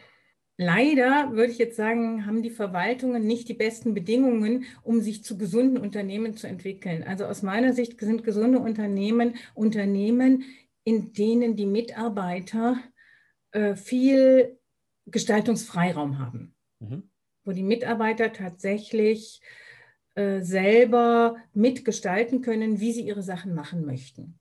Leider 0.58 1.32
würde 1.32 1.52
ich 1.52 1.58
jetzt 1.58 1.76
sagen, 1.76 2.25
haben 2.25 2.42
die 2.42 2.50
Verwaltungen 2.50 3.26
nicht 3.26 3.48
die 3.48 3.54
besten 3.54 3.92
Bedingungen, 3.92 4.64
um 4.82 5.02
sich 5.02 5.22
zu 5.22 5.36
gesunden 5.36 5.76
Unternehmen 5.76 6.34
zu 6.34 6.46
entwickeln. 6.46 7.02
Also 7.02 7.26
aus 7.26 7.42
meiner 7.42 7.75
Sicht 7.75 8.00
sind 8.00 8.25
gesunde 8.25 8.58
Unternehmen 8.58 9.34
Unternehmen, 9.54 10.44
in 10.84 11.12
denen 11.12 11.56
die 11.56 11.66
Mitarbeiter 11.66 12.78
äh, 13.50 13.76
viel 13.76 14.58
Gestaltungsfreiraum 15.06 16.18
haben, 16.18 16.54
mhm. 16.80 17.10
wo 17.44 17.52
die 17.52 17.62
Mitarbeiter 17.62 18.32
tatsächlich 18.32 19.42
äh, 20.14 20.40
selber 20.40 21.36
mitgestalten 21.52 22.40
können, 22.40 22.80
wie 22.80 22.92
sie 22.92 23.06
ihre 23.06 23.22
Sachen 23.22 23.54
machen 23.54 23.84
möchten. 23.84 24.38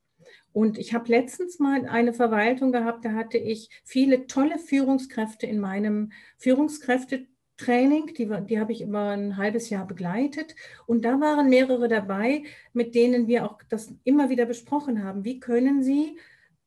Und 0.55 0.77
ich 0.77 0.93
habe 0.93 1.09
letztens 1.09 1.59
mal 1.59 1.85
eine 1.85 2.13
Verwaltung 2.13 2.71
gehabt, 2.71 3.03
da 3.03 3.11
hatte 3.11 3.37
ich 3.37 3.69
viele 3.83 4.25
tolle 4.25 4.57
Führungskräfte 4.57 5.45
in 5.45 5.59
meinem 5.59 6.13
Führungskräftetraining, 6.37 8.13
die, 8.17 8.31
die 8.47 8.57
habe 8.57 8.71
ich 8.71 8.81
über 8.81 9.09
ein 9.09 9.35
halbes 9.35 9.69
Jahr 9.69 9.85
begleitet. 9.85 10.55
Und 10.85 11.03
da 11.03 11.19
waren 11.19 11.49
mehrere 11.49 11.89
dabei, 11.89 12.43
mit 12.71 12.95
denen 12.95 13.27
wir 13.27 13.43
auch 13.43 13.61
das 13.67 13.93
immer 14.05 14.29
wieder 14.29 14.45
besprochen 14.45 15.03
haben. 15.03 15.25
Wie 15.25 15.41
können 15.41 15.83
sie 15.83 16.17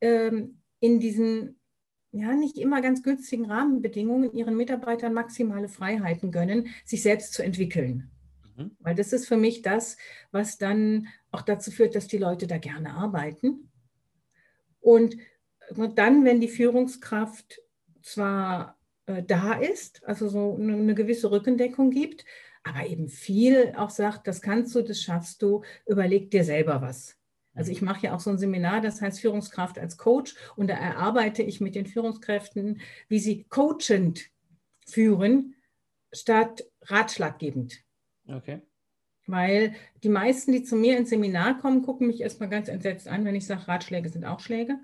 ähm, 0.01 0.59
in 0.79 0.99
diesen 0.99 1.59
ja, 2.11 2.35
nicht 2.35 2.59
immer 2.59 2.83
ganz 2.83 3.01
günstigen 3.01 3.45
Rahmenbedingungen 3.45 4.33
ihren 4.33 4.55
Mitarbeitern 4.55 5.13
maximale 5.13 5.67
Freiheiten 5.67 6.31
gönnen, 6.31 6.67
sich 6.85 7.01
selbst 7.01 7.33
zu 7.33 7.41
entwickeln. 7.41 8.11
Mhm. 8.55 8.69
Weil 8.81 8.93
das 8.93 9.13
ist 9.13 9.27
für 9.27 9.37
mich 9.37 9.63
das, 9.63 9.97
was 10.31 10.59
dann 10.59 11.07
auch 11.31 11.41
dazu 11.41 11.71
führt, 11.71 11.95
dass 11.95 12.05
die 12.05 12.19
Leute 12.19 12.45
da 12.45 12.59
gerne 12.59 12.91
arbeiten. 12.91 13.65
Und 14.79 15.17
dann, 15.95 16.25
wenn 16.25 16.41
die 16.41 16.47
Führungskraft 16.47 17.61
zwar 18.01 18.79
äh, 19.05 19.23
da 19.23 19.53
ist, 19.53 20.03
also 20.05 20.29
so 20.29 20.55
eine, 20.55 20.73
eine 20.73 20.95
gewisse 20.95 21.31
Rückendeckung 21.31 21.91
gibt, 21.91 22.25
aber 22.63 22.85
eben 22.85 23.07
viel 23.07 23.73
auch 23.77 23.89
sagt, 23.89 24.27
das 24.27 24.41
kannst 24.41 24.75
du, 24.75 24.81
das 24.81 25.01
schaffst 25.01 25.41
du, 25.41 25.63
überleg 25.87 26.31
dir 26.31 26.43
selber 26.43 26.81
was. 26.81 27.15
Also 27.53 27.71
ich 27.71 27.81
mache 27.81 28.05
ja 28.05 28.15
auch 28.15 28.19
so 28.19 28.29
ein 28.29 28.37
Seminar, 28.37 28.81
das 28.81 29.01
heißt 29.01 29.19
Führungskraft 29.19 29.79
als 29.79 29.97
Coach 29.97 30.35
und 30.55 30.69
da 30.69 30.75
erarbeite 30.75 31.43
ich 31.43 31.59
mit 31.59 31.75
den 31.75 31.87
Führungskräften, 31.87 32.79
wie 33.07 33.19
sie 33.19 33.45
coachend 33.49 34.29
führen, 34.85 35.55
statt 36.13 36.63
ratschlaggebend. 36.83 37.83
Okay. 38.27 38.61
Weil 39.29 39.75
die 40.03 40.09
meisten, 40.09 40.51
die 40.51 40.63
zu 40.63 40.75
mir 40.75 40.97
ins 40.97 41.09
Seminar 41.09 41.59
kommen, 41.59 41.83
gucken 41.83 42.07
mich 42.07 42.21
erstmal 42.21 42.49
ganz 42.49 42.67
entsetzt 42.67 43.07
an, 43.07 43.25
wenn 43.25 43.35
ich 43.35 43.45
sage, 43.45 43.67
Ratschläge 43.67 44.09
sind 44.09 44.25
auch 44.25 44.39
Schläge. 44.39 44.79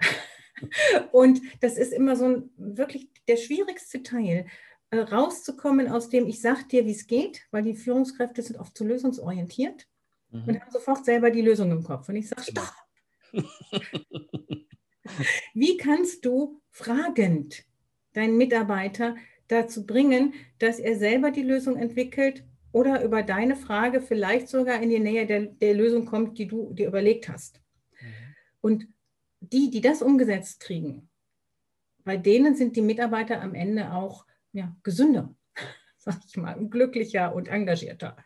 Und 1.12 1.40
das 1.60 1.78
ist 1.78 1.92
immer 1.92 2.16
so 2.16 2.24
ein 2.24 2.50
wirklich 2.56 3.08
der 3.28 3.36
schwierigste 3.36 4.02
Teil, 4.02 4.46
äh, 4.90 4.98
rauszukommen 4.98 5.88
aus 5.88 6.08
dem, 6.08 6.26
ich 6.26 6.40
sage 6.40 6.64
dir, 6.64 6.84
wie 6.84 6.92
es 6.92 7.06
geht, 7.06 7.46
weil 7.52 7.62
die 7.62 7.74
Führungskräfte 7.74 8.42
sind 8.42 8.58
oft 8.58 8.76
zu 8.76 8.84
lösungsorientiert 8.84 9.86
mhm. 10.30 10.44
und 10.46 10.60
haben 10.60 10.70
sofort 10.72 11.04
selber 11.04 11.30
die 11.30 11.42
Lösung 11.42 11.70
im 11.70 11.84
Kopf. 11.84 12.08
Und 12.08 12.16
ich 12.16 12.28
sage, 12.28 12.42
stopp. 12.42 12.72
wie 15.54 15.76
kannst 15.76 16.24
du 16.24 16.60
fragend 16.70 17.64
deinen 18.14 18.36
Mitarbeiter 18.36 19.14
dazu 19.46 19.86
bringen, 19.86 20.34
dass 20.58 20.78
er 20.80 20.96
selber 20.96 21.30
die 21.30 21.42
Lösung 21.42 21.76
entwickelt 21.76 22.42
oder 22.72 23.02
über 23.02 23.22
deine 23.22 23.56
Frage 23.56 24.00
vielleicht 24.00 24.48
sogar 24.48 24.82
in 24.82 24.90
die 24.90 24.98
Nähe 24.98 25.26
der, 25.26 25.46
der 25.46 25.74
Lösung 25.74 26.06
kommt, 26.06 26.38
die 26.38 26.46
du 26.46 26.72
dir 26.72 26.88
überlegt 26.88 27.28
hast. 27.28 27.60
Mhm. 28.00 28.06
Und 28.60 28.86
die, 29.40 29.70
die 29.70 29.80
das 29.80 30.02
umgesetzt 30.02 30.60
kriegen, 30.60 31.08
bei 32.04 32.16
denen 32.16 32.56
sind 32.56 32.76
die 32.76 32.82
Mitarbeiter 32.82 33.40
am 33.40 33.54
Ende 33.54 33.92
auch 33.92 34.26
ja, 34.52 34.74
gesünder, 34.82 35.34
sag 35.98 36.18
ich 36.26 36.36
mal, 36.36 36.54
glücklicher 36.68 37.34
und 37.34 37.48
engagierter. 37.48 38.16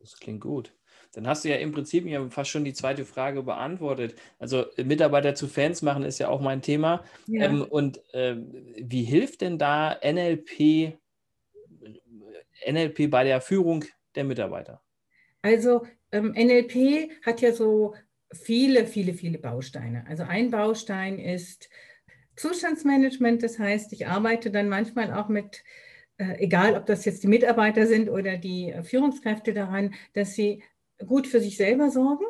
Das 0.00 0.18
klingt 0.18 0.40
gut. 0.40 0.74
Dann 1.12 1.26
hast 1.26 1.44
du 1.44 1.48
ja 1.48 1.56
im 1.56 1.72
Prinzip 1.72 2.06
ja 2.06 2.28
fast 2.28 2.50
schon 2.50 2.64
die 2.64 2.74
zweite 2.74 3.04
Frage 3.04 3.42
beantwortet. 3.42 4.14
Also 4.38 4.66
Mitarbeiter 4.76 5.34
zu 5.34 5.48
Fans 5.48 5.82
machen 5.82 6.04
ist 6.04 6.18
ja 6.18 6.28
auch 6.28 6.40
mein 6.40 6.62
Thema. 6.62 7.02
Ja. 7.26 7.46
Ähm, 7.46 7.62
und 7.62 8.02
äh, 8.14 8.36
wie 8.76 9.04
hilft 9.04 9.40
denn 9.40 9.58
da 9.58 9.98
NLP 10.04 10.98
NLP 12.66 13.10
bei 13.10 13.24
der 13.24 13.40
Führung 13.40 13.84
der 14.14 14.24
Mitarbeiter? 14.24 14.82
Also 15.42 15.86
ähm, 16.12 16.32
NLP 16.32 17.10
hat 17.24 17.40
ja 17.40 17.52
so 17.52 17.94
viele, 18.32 18.86
viele, 18.86 19.14
viele 19.14 19.38
Bausteine. 19.38 20.04
Also 20.08 20.24
ein 20.24 20.50
Baustein 20.50 21.18
ist 21.18 21.68
Zustandsmanagement, 22.36 23.42
das 23.42 23.58
heißt, 23.58 23.92
ich 23.92 24.06
arbeite 24.06 24.50
dann 24.50 24.68
manchmal 24.68 25.12
auch 25.12 25.28
mit, 25.28 25.64
äh, 26.18 26.38
egal 26.38 26.76
ob 26.76 26.86
das 26.86 27.04
jetzt 27.04 27.22
die 27.22 27.28
Mitarbeiter 27.28 27.86
sind 27.86 28.08
oder 28.08 28.36
die 28.36 28.70
äh, 28.70 28.82
Führungskräfte 28.82 29.52
daran, 29.52 29.94
dass 30.14 30.34
sie 30.34 30.62
gut 31.06 31.26
für 31.26 31.40
sich 31.40 31.56
selber 31.56 31.90
sorgen. 31.90 32.24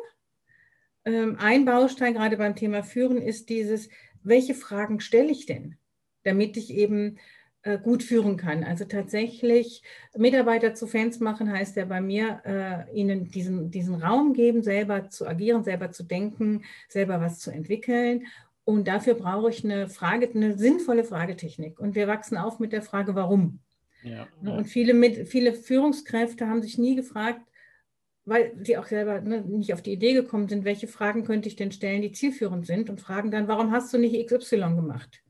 Ähm, 1.05 1.37
ein 1.39 1.65
Baustein 1.65 2.13
gerade 2.13 2.37
beim 2.37 2.55
Thema 2.55 2.83
Führen 2.83 3.21
ist 3.21 3.49
dieses, 3.49 3.89
welche 4.23 4.53
Fragen 4.53 4.99
stelle 4.99 5.31
ich 5.31 5.45
denn, 5.45 5.77
damit 6.23 6.57
ich 6.57 6.71
eben 6.71 7.19
gut 7.83 8.03
führen 8.03 8.37
kann. 8.37 8.63
Also 8.63 8.85
tatsächlich 8.85 9.83
Mitarbeiter 10.15 10.75
zu 10.75 10.87
Fans 10.87 11.19
machen 11.19 11.51
heißt 11.51 11.75
ja 11.75 11.85
bei 11.85 11.99
mir, 11.99 12.41
äh, 12.45 12.97
ihnen 12.97 13.29
diesen, 13.29 13.69
diesen 13.69 13.95
Raum 13.95 14.33
geben, 14.33 14.63
selber 14.63 15.09
zu 15.09 15.27
agieren, 15.27 15.63
selber 15.63 15.91
zu 15.91 16.03
denken, 16.03 16.63
selber 16.87 17.19
was 17.19 17.39
zu 17.39 17.51
entwickeln. 17.51 18.25
Und 18.63 18.87
dafür 18.87 19.15
brauche 19.15 19.49
ich 19.49 19.63
eine 19.63 19.89
Frage, 19.89 20.29
eine 20.33 20.57
sinnvolle 20.57 21.03
Fragetechnik. 21.03 21.79
Und 21.79 21.95
wir 21.95 22.07
wachsen 22.07 22.37
auf 22.37 22.59
mit 22.59 22.71
der 22.71 22.81
Frage, 22.81 23.15
warum. 23.15 23.59
Ja, 24.03 24.27
ja. 24.41 24.51
Und 24.53 24.65
viele, 24.65 24.93
mit, 24.93 25.27
viele 25.27 25.53
Führungskräfte 25.53 26.47
haben 26.47 26.61
sich 26.61 26.77
nie 26.77 26.95
gefragt, 26.95 27.41
weil 28.25 28.53
sie 28.63 28.77
auch 28.77 28.85
selber 28.85 29.21
ne, 29.21 29.41
nicht 29.41 29.73
auf 29.73 29.81
die 29.81 29.93
Idee 29.93 30.13
gekommen 30.13 30.47
sind, 30.47 30.65
welche 30.65 30.87
Fragen 30.87 31.25
könnte 31.25 31.49
ich 31.49 31.55
denn 31.55 31.71
stellen, 31.71 32.03
die 32.03 32.11
zielführend 32.11 32.65
sind 32.67 32.89
und 32.89 33.01
fragen 33.01 33.31
dann, 33.31 33.47
warum 33.47 33.71
hast 33.71 33.93
du 33.93 33.97
nicht 33.97 34.27
XY 34.27 34.75
gemacht? 34.75 35.23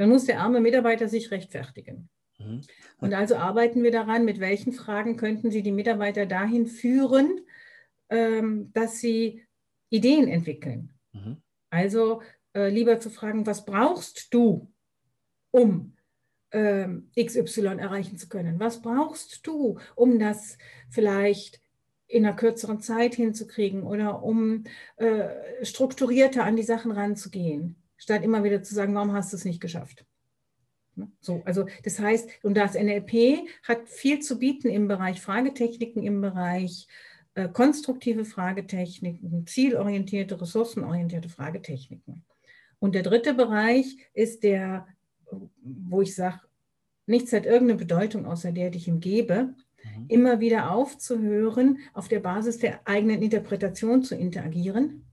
Dann 0.00 0.08
muss 0.08 0.24
der 0.24 0.40
arme 0.40 0.62
Mitarbeiter 0.62 1.08
sich 1.08 1.30
rechtfertigen. 1.30 2.08
Mhm. 2.38 2.62
Und 3.00 3.12
also 3.12 3.36
arbeiten 3.36 3.82
wir 3.82 3.90
daran, 3.90 4.24
mit 4.24 4.40
welchen 4.40 4.72
Fragen 4.72 5.18
könnten 5.18 5.50
Sie 5.50 5.62
die 5.62 5.72
Mitarbeiter 5.72 6.24
dahin 6.24 6.66
führen, 6.66 7.42
ähm, 8.08 8.72
dass 8.72 8.98
sie 8.98 9.44
Ideen 9.90 10.26
entwickeln. 10.26 10.94
Mhm. 11.12 11.42
Also 11.68 12.22
äh, 12.54 12.70
lieber 12.70 12.98
zu 12.98 13.10
fragen, 13.10 13.44
was 13.44 13.66
brauchst 13.66 14.32
du, 14.32 14.72
um 15.50 15.94
ähm, 16.52 17.10
XY 17.14 17.66
erreichen 17.66 18.16
zu 18.16 18.30
können? 18.30 18.58
Was 18.58 18.80
brauchst 18.80 19.46
du, 19.46 19.78
um 19.96 20.18
das 20.18 20.56
vielleicht 20.88 21.60
in 22.06 22.24
einer 22.24 22.34
kürzeren 22.34 22.80
Zeit 22.80 23.16
hinzukriegen 23.16 23.82
oder 23.82 24.22
um 24.22 24.64
äh, 24.96 25.62
strukturierter 25.62 26.42
an 26.42 26.56
die 26.56 26.62
Sachen 26.62 26.90
ranzugehen, 26.90 27.76
statt 28.00 28.24
immer 28.24 28.42
wieder 28.42 28.62
zu 28.62 28.74
sagen, 28.74 28.94
warum 28.94 29.12
hast 29.12 29.32
du 29.32 29.36
es 29.36 29.44
nicht 29.44 29.60
geschafft? 29.60 30.04
Ne? 30.96 31.12
So, 31.20 31.42
also 31.44 31.66
das 31.84 32.00
heißt, 32.00 32.28
und 32.42 32.56
das 32.56 32.74
NLP 32.74 33.46
hat 33.62 33.88
viel 33.88 34.20
zu 34.20 34.38
bieten 34.38 34.68
im 34.68 34.88
Bereich 34.88 35.20
Fragetechniken, 35.20 36.02
im 36.02 36.20
Bereich 36.20 36.88
äh, 37.34 37.48
konstruktive 37.48 38.24
Fragetechniken, 38.24 39.46
zielorientierte, 39.46 40.40
ressourcenorientierte 40.40 41.28
Fragetechniken. 41.28 42.24
Und 42.78 42.94
der 42.94 43.02
dritte 43.02 43.34
Bereich 43.34 43.98
ist 44.14 44.42
der, 44.42 44.86
wo 45.62 46.00
ich 46.00 46.14
sage, 46.14 46.40
nichts 47.06 47.32
hat 47.32 47.44
irgendeine 47.44 47.78
Bedeutung 47.78 48.24
außer 48.24 48.50
der, 48.50 48.70
die 48.70 48.78
ich 48.78 48.88
ihm 48.88 49.00
gebe, 49.00 49.54
mhm. 49.84 50.06
immer 50.08 50.40
wieder 50.40 50.70
aufzuhören, 50.70 51.78
auf 51.92 52.08
der 52.08 52.20
Basis 52.20 52.58
der 52.58 52.80
eigenen 52.88 53.20
Interpretation 53.20 54.02
zu 54.02 54.16
interagieren 54.16 55.04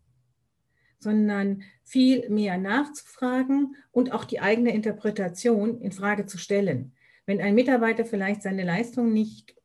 sondern 1.00 1.64
viel 1.84 2.30
mehr 2.30 2.58
nachzufragen 2.58 3.76
und 3.92 4.12
auch 4.12 4.26
die 4.26 4.40
eigene 4.40 4.74
Interpretation 4.74 5.80
in 5.82 5.92
Frage 5.92 6.26
zu 6.26 6.38
stellen. 6.38 6.94
Wenn 7.26 7.42
ein 7.42 7.56
Mitarbeiter 7.56 8.06
vielleicht 8.06 8.42
seine 8.42 8.64
Leistung 8.64 9.14
nicht 9.14 9.56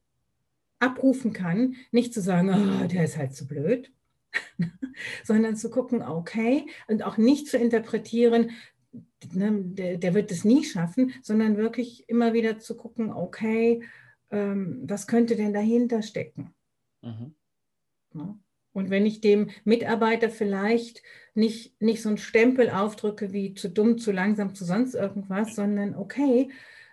abrufen 0.78 1.32
kann, 1.32 1.76
nicht 1.92 2.12
zu 2.12 2.20
sagen, 2.20 2.50
oh, 2.50 2.86
der 2.86 3.04
ist 3.04 3.16
halt 3.16 3.34
zu 3.34 3.46
blöd, 3.46 3.92
sondern 5.24 5.56
zu 5.56 5.70
gucken, 5.70 6.02
okay, 6.02 6.66
und 6.88 7.04
auch 7.04 7.16
nicht 7.16 7.46
zu 7.46 7.56
interpretieren, 7.56 8.50
ne, 9.32 9.60
der, 9.62 9.98
der, 9.98 10.14
wird 10.14 10.30
es 10.32 10.44
nie 10.44 10.64
schaffen, 10.64 11.12
sondern 11.22 11.56
wirklich 11.56 12.08
immer 12.08 12.32
wieder 12.32 12.58
zu 12.58 12.76
gucken, 12.76 13.12
okay, 13.12 13.82
ähm, 14.30 14.82
was 14.84 15.06
könnte 15.06 15.36
denn 15.36 15.52
dahinter 15.52 16.02
stecken? 16.02 16.52
Mhm. 17.02 17.34
Ja. 18.14 18.38
Und 18.72 18.90
wenn 18.90 19.06
ich 19.06 19.20
dem 19.20 19.50
Mitarbeiter 19.64 20.30
vielleicht 20.30 21.02
nicht, 21.34 21.80
nicht 21.80 22.02
so 22.02 22.08
einen 22.08 22.18
Stempel 22.18 22.70
aufdrücke 22.70 23.32
wie 23.32 23.54
zu 23.54 23.68
dumm, 23.68 23.98
zu 23.98 24.12
langsam, 24.12 24.54
zu 24.54 24.64
sonst 24.64 24.94
irgendwas, 24.94 25.54
sondern 25.54 25.94
okay, 25.94 26.50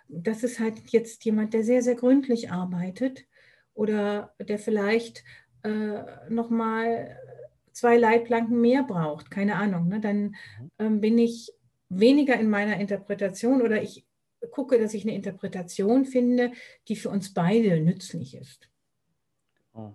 das 0.08 0.42
ist 0.42 0.60
halt 0.60 0.78
jetzt 0.88 1.24
jemand, 1.24 1.54
der 1.54 1.64
sehr, 1.64 1.82
sehr 1.82 1.94
gründlich 1.94 2.50
arbeitet 2.50 3.26
oder 3.74 4.34
der 4.40 4.58
vielleicht 4.58 5.24
äh, 5.62 6.02
nochmal 6.28 7.16
zwei 7.72 7.96
Leitplanken 7.96 8.60
mehr 8.60 8.82
braucht, 8.82 9.30
keine 9.30 9.56
Ahnung, 9.56 9.88
ne? 9.88 10.00
dann 10.00 10.22
mhm. 10.22 10.70
ähm, 10.78 11.00
bin 11.00 11.18
ich 11.18 11.52
weniger 11.88 12.38
in 12.38 12.50
meiner 12.50 12.78
Interpretation 12.78 13.62
oder 13.62 13.82
ich 13.82 14.06
gucke, 14.50 14.78
dass 14.78 14.94
ich 14.94 15.04
eine 15.04 15.14
Interpretation 15.14 16.04
finde, 16.04 16.52
die 16.88 16.96
für 16.96 17.10
uns 17.10 17.34
beide 17.34 17.80
nützlich 17.80 18.34
ist. 18.34 18.70
Oh. 19.74 19.92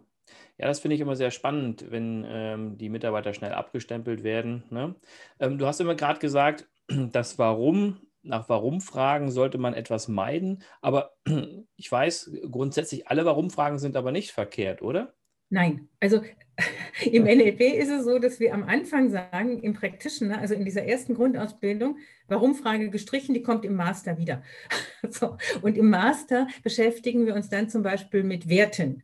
Ja, 0.57 0.67
das 0.67 0.79
finde 0.79 0.95
ich 0.95 1.01
immer 1.01 1.15
sehr 1.15 1.31
spannend, 1.31 1.85
wenn 1.89 2.25
ähm, 2.27 2.77
die 2.77 2.89
Mitarbeiter 2.89 3.33
schnell 3.33 3.51
abgestempelt 3.51 4.23
werden. 4.23 4.63
Ne? 4.69 4.95
Ähm, 5.39 5.57
du 5.57 5.65
hast 5.65 5.81
immer 5.81 5.95
gerade 5.95 6.19
gesagt, 6.19 6.67
das 6.87 7.37
Warum, 7.37 7.99
nach 8.23 8.47
Warum-Fragen 8.47 9.31
sollte 9.31 9.57
man 9.57 9.73
etwas 9.73 10.07
meiden. 10.07 10.63
Aber 10.81 11.13
ich 11.75 11.91
weiß, 11.91 12.31
grundsätzlich 12.49 13.07
alle 13.07 13.25
Warum-Fragen 13.25 13.79
sind 13.79 13.97
aber 13.97 14.11
nicht 14.11 14.31
verkehrt, 14.31 14.81
oder? 14.81 15.13
Nein, 15.49 15.89
also 15.99 16.21
im 17.11 17.23
NLP 17.23 17.61
ist 17.61 17.89
es 17.89 18.05
so, 18.05 18.17
dass 18.17 18.39
wir 18.39 18.53
am 18.53 18.63
Anfang 18.63 19.09
sagen, 19.09 19.61
im 19.61 19.73
Praktischen, 19.73 20.31
also 20.31 20.53
in 20.53 20.65
dieser 20.65 20.83
ersten 20.83 21.13
Grundausbildung, 21.13 21.97
Warum-Frage 22.27 22.89
gestrichen, 22.89 23.33
die 23.33 23.43
kommt 23.43 23.65
im 23.65 23.75
Master 23.75 24.17
wieder. 24.17 24.41
So. 25.07 25.37
Und 25.61 25.77
im 25.77 25.91
Master 25.91 26.47
beschäftigen 26.63 27.27
wir 27.27 27.35
uns 27.35 27.47
dann 27.47 27.69
zum 27.69 27.83
Beispiel 27.83 28.23
mit 28.23 28.49
Werten. 28.49 29.03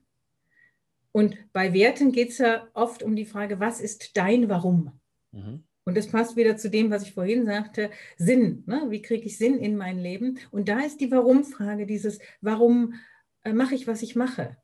Und 1.11 1.37
bei 1.53 1.73
Werten 1.73 2.11
geht 2.11 2.29
es 2.29 2.37
ja 2.37 2.67
oft 2.73 3.03
um 3.03 3.15
die 3.15 3.25
Frage, 3.25 3.59
was 3.59 3.81
ist 3.81 4.15
dein 4.17 4.49
Warum? 4.49 4.99
Mhm. 5.31 5.63
Und 5.83 5.97
das 5.97 6.07
passt 6.07 6.35
wieder 6.35 6.57
zu 6.57 6.69
dem, 6.69 6.91
was 6.91 7.03
ich 7.03 7.13
vorhin 7.13 7.45
sagte, 7.45 7.89
Sinn. 8.17 8.63
Ne? 8.67 8.85
Wie 8.89 9.01
kriege 9.01 9.25
ich 9.25 9.37
Sinn 9.37 9.57
in 9.57 9.75
mein 9.75 9.97
Leben? 9.97 10.39
Und 10.51 10.69
da 10.69 10.79
ist 10.79 11.01
die 11.01 11.11
Warum-Frage, 11.11 11.85
dieses 11.85 12.19
Warum 12.39 12.93
äh, 13.43 13.53
mache 13.53 13.75
ich, 13.75 13.87
was 13.87 14.01
ich 14.01 14.15
mache, 14.15 14.57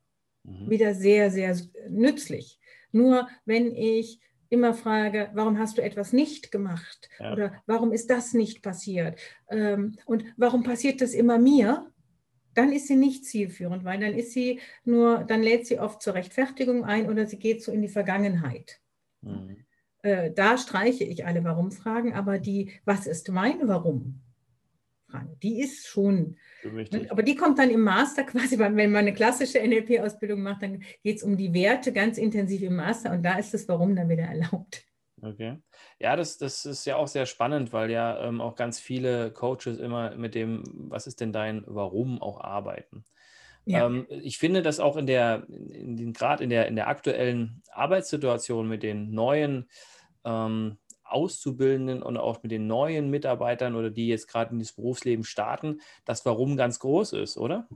mhm. 0.44 0.70
wieder 0.70 0.94
sehr, 0.94 1.30
sehr 1.30 1.56
nützlich. 1.88 2.58
Nur 2.92 3.28
wenn 3.44 3.74
ich 3.74 4.20
immer 4.48 4.74
frage, 4.74 5.30
warum 5.34 5.58
hast 5.58 5.76
du 5.76 5.82
etwas 5.82 6.12
nicht 6.12 6.50
gemacht? 6.50 7.08
Ja. 7.18 7.32
Oder 7.32 7.62
warum 7.66 7.92
ist 7.92 8.08
das 8.08 8.32
nicht 8.32 8.62
passiert? 8.62 9.18
Ähm, 9.50 9.98
und 10.06 10.24
warum 10.36 10.62
passiert 10.62 11.00
das 11.00 11.12
immer 11.12 11.38
mir? 11.38 11.92
Dann 12.54 12.72
ist 12.72 12.88
sie 12.88 12.96
nicht 12.96 13.24
zielführend, 13.24 13.84
weil 13.84 14.00
dann 14.00 14.14
ist 14.14 14.32
sie 14.32 14.60
nur, 14.84 15.24
dann 15.24 15.42
lädt 15.42 15.66
sie 15.66 15.78
oft 15.78 16.02
zur 16.02 16.14
Rechtfertigung 16.14 16.84
ein 16.84 17.08
oder 17.08 17.26
sie 17.26 17.38
geht 17.38 17.62
so 17.62 17.72
in 17.72 17.82
die 17.82 17.88
Vergangenheit. 17.88 18.80
Mhm. 19.22 19.64
Äh, 20.02 20.32
da 20.32 20.58
streiche 20.58 21.04
ich 21.04 21.26
alle 21.26 21.44
Warum-Fragen, 21.44 22.14
aber 22.14 22.38
die, 22.38 22.72
was 22.84 23.06
ist 23.06 23.28
mein 23.30 23.68
Warum? 23.68 24.20
Die 25.42 25.62
ist 25.62 25.86
schon, 25.86 26.36
ne, 26.62 27.06
aber 27.08 27.22
die 27.22 27.34
kommt 27.34 27.58
dann 27.58 27.70
im 27.70 27.80
Master 27.80 28.24
quasi, 28.24 28.58
wenn 28.58 28.74
man 28.74 28.96
eine 28.96 29.14
klassische 29.14 29.58
NLP-Ausbildung 29.58 30.42
macht, 30.42 30.62
dann 30.62 30.82
geht 31.02 31.16
es 31.16 31.22
um 31.22 31.36
die 31.36 31.54
Werte 31.54 31.92
ganz 31.92 32.18
intensiv 32.18 32.62
im 32.62 32.76
Master 32.76 33.12
und 33.12 33.22
da 33.22 33.38
ist 33.38 33.54
das 33.54 33.66
Warum 33.68 33.96
dann 33.96 34.08
wieder 34.08 34.24
erlaubt. 34.24 34.87
Okay. 35.20 35.58
Ja, 35.98 36.16
das, 36.16 36.38
das 36.38 36.64
ist 36.64 36.84
ja 36.84 36.96
auch 36.96 37.08
sehr 37.08 37.26
spannend, 37.26 37.72
weil 37.72 37.90
ja 37.90 38.20
ähm, 38.20 38.40
auch 38.40 38.54
ganz 38.54 38.78
viele 38.78 39.32
Coaches 39.32 39.78
immer 39.78 40.14
mit 40.14 40.34
dem, 40.34 40.62
was 40.72 41.06
ist 41.06 41.20
denn 41.20 41.32
dein 41.32 41.64
Warum 41.66 42.22
auch 42.22 42.40
arbeiten. 42.40 43.04
Ja. 43.64 43.86
Ähm, 43.86 44.06
ich 44.08 44.38
finde, 44.38 44.62
dass 44.62 44.80
auch 44.80 44.96
in 44.96 45.06
der, 45.06 45.46
gerade 45.48 46.44
in 46.44 46.50
der, 46.50 46.68
in 46.68 46.76
der 46.76 46.88
aktuellen 46.88 47.62
Arbeitssituation 47.72 48.68
mit 48.68 48.82
den 48.82 49.10
neuen 49.10 49.68
ähm, 50.24 50.78
Auszubildenden 51.04 52.02
und 52.02 52.16
auch 52.16 52.42
mit 52.42 52.52
den 52.52 52.66
neuen 52.66 53.10
Mitarbeitern 53.10 53.74
oder 53.74 53.90
die 53.90 54.08
jetzt 54.08 54.28
gerade 54.28 54.52
in 54.52 54.58
das 54.58 54.72
Berufsleben 54.72 55.24
starten, 55.24 55.80
das 56.04 56.24
Warum 56.24 56.56
ganz 56.56 56.78
groß 56.78 57.14
ist, 57.14 57.36
oder? 57.38 57.68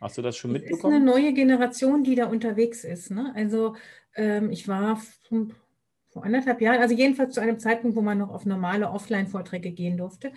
Hast 0.00 0.16
du 0.16 0.22
das 0.22 0.36
schon 0.36 0.52
mitbekommen? 0.52 0.78
Es 0.80 0.84
ist 0.84 0.94
eine 0.96 1.04
neue 1.04 1.34
Generation, 1.34 2.02
die 2.02 2.14
da 2.14 2.26
unterwegs 2.26 2.84
ist. 2.84 3.10
Ne? 3.10 3.32
Also 3.36 3.76
ähm, 4.14 4.50
ich 4.50 4.68
war 4.68 5.00
vor 6.08 6.24
anderthalb 6.24 6.60
Jahren, 6.60 6.80
also 6.80 6.94
jedenfalls 6.94 7.34
zu 7.34 7.40
einem 7.40 7.58
Zeitpunkt, 7.58 7.96
wo 7.96 8.02
man 8.02 8.18
noch 8.18 8.30
auf 8.30 8.44
normale 8.44 8.90
Offline-Vorträge 8.90 9.70
gehen 9.70 9.96
durfte, 9.96 10.32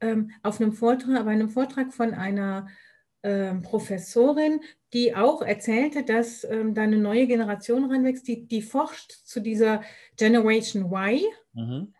ähm, 0.00 0.30
auf 0.42 0.60
einem 0.60 0.72
Vortrag, 0.72 1.24
bei 1.24 1.30
einem 1.30 1.48
Vortrag 1.48 1.92
von 1.92 2.12
einer 2.12 2.68
ähm, 3.22 3.62
Professorin, 3.62 4.60
die 4.92 5.16
auch 5.16 5.40
erzählte, 5.40 6.04
dass 6.04 6.44
ähm, 6.44 6.74
da 6.74 6.82
eine 6.82 6.98
neue 6.98 7.26
Generation 7.26 7.90
ranwächst, 7.90 8.28
die, 8.28 8.46
die 8.46 8.60
forscht 8.60 9.12
zu 9.12 9.40
dieser 9.40 9.82
Generation 10.18 10.92
Y. 10.92 11.22
Mhm. 11.54 11.94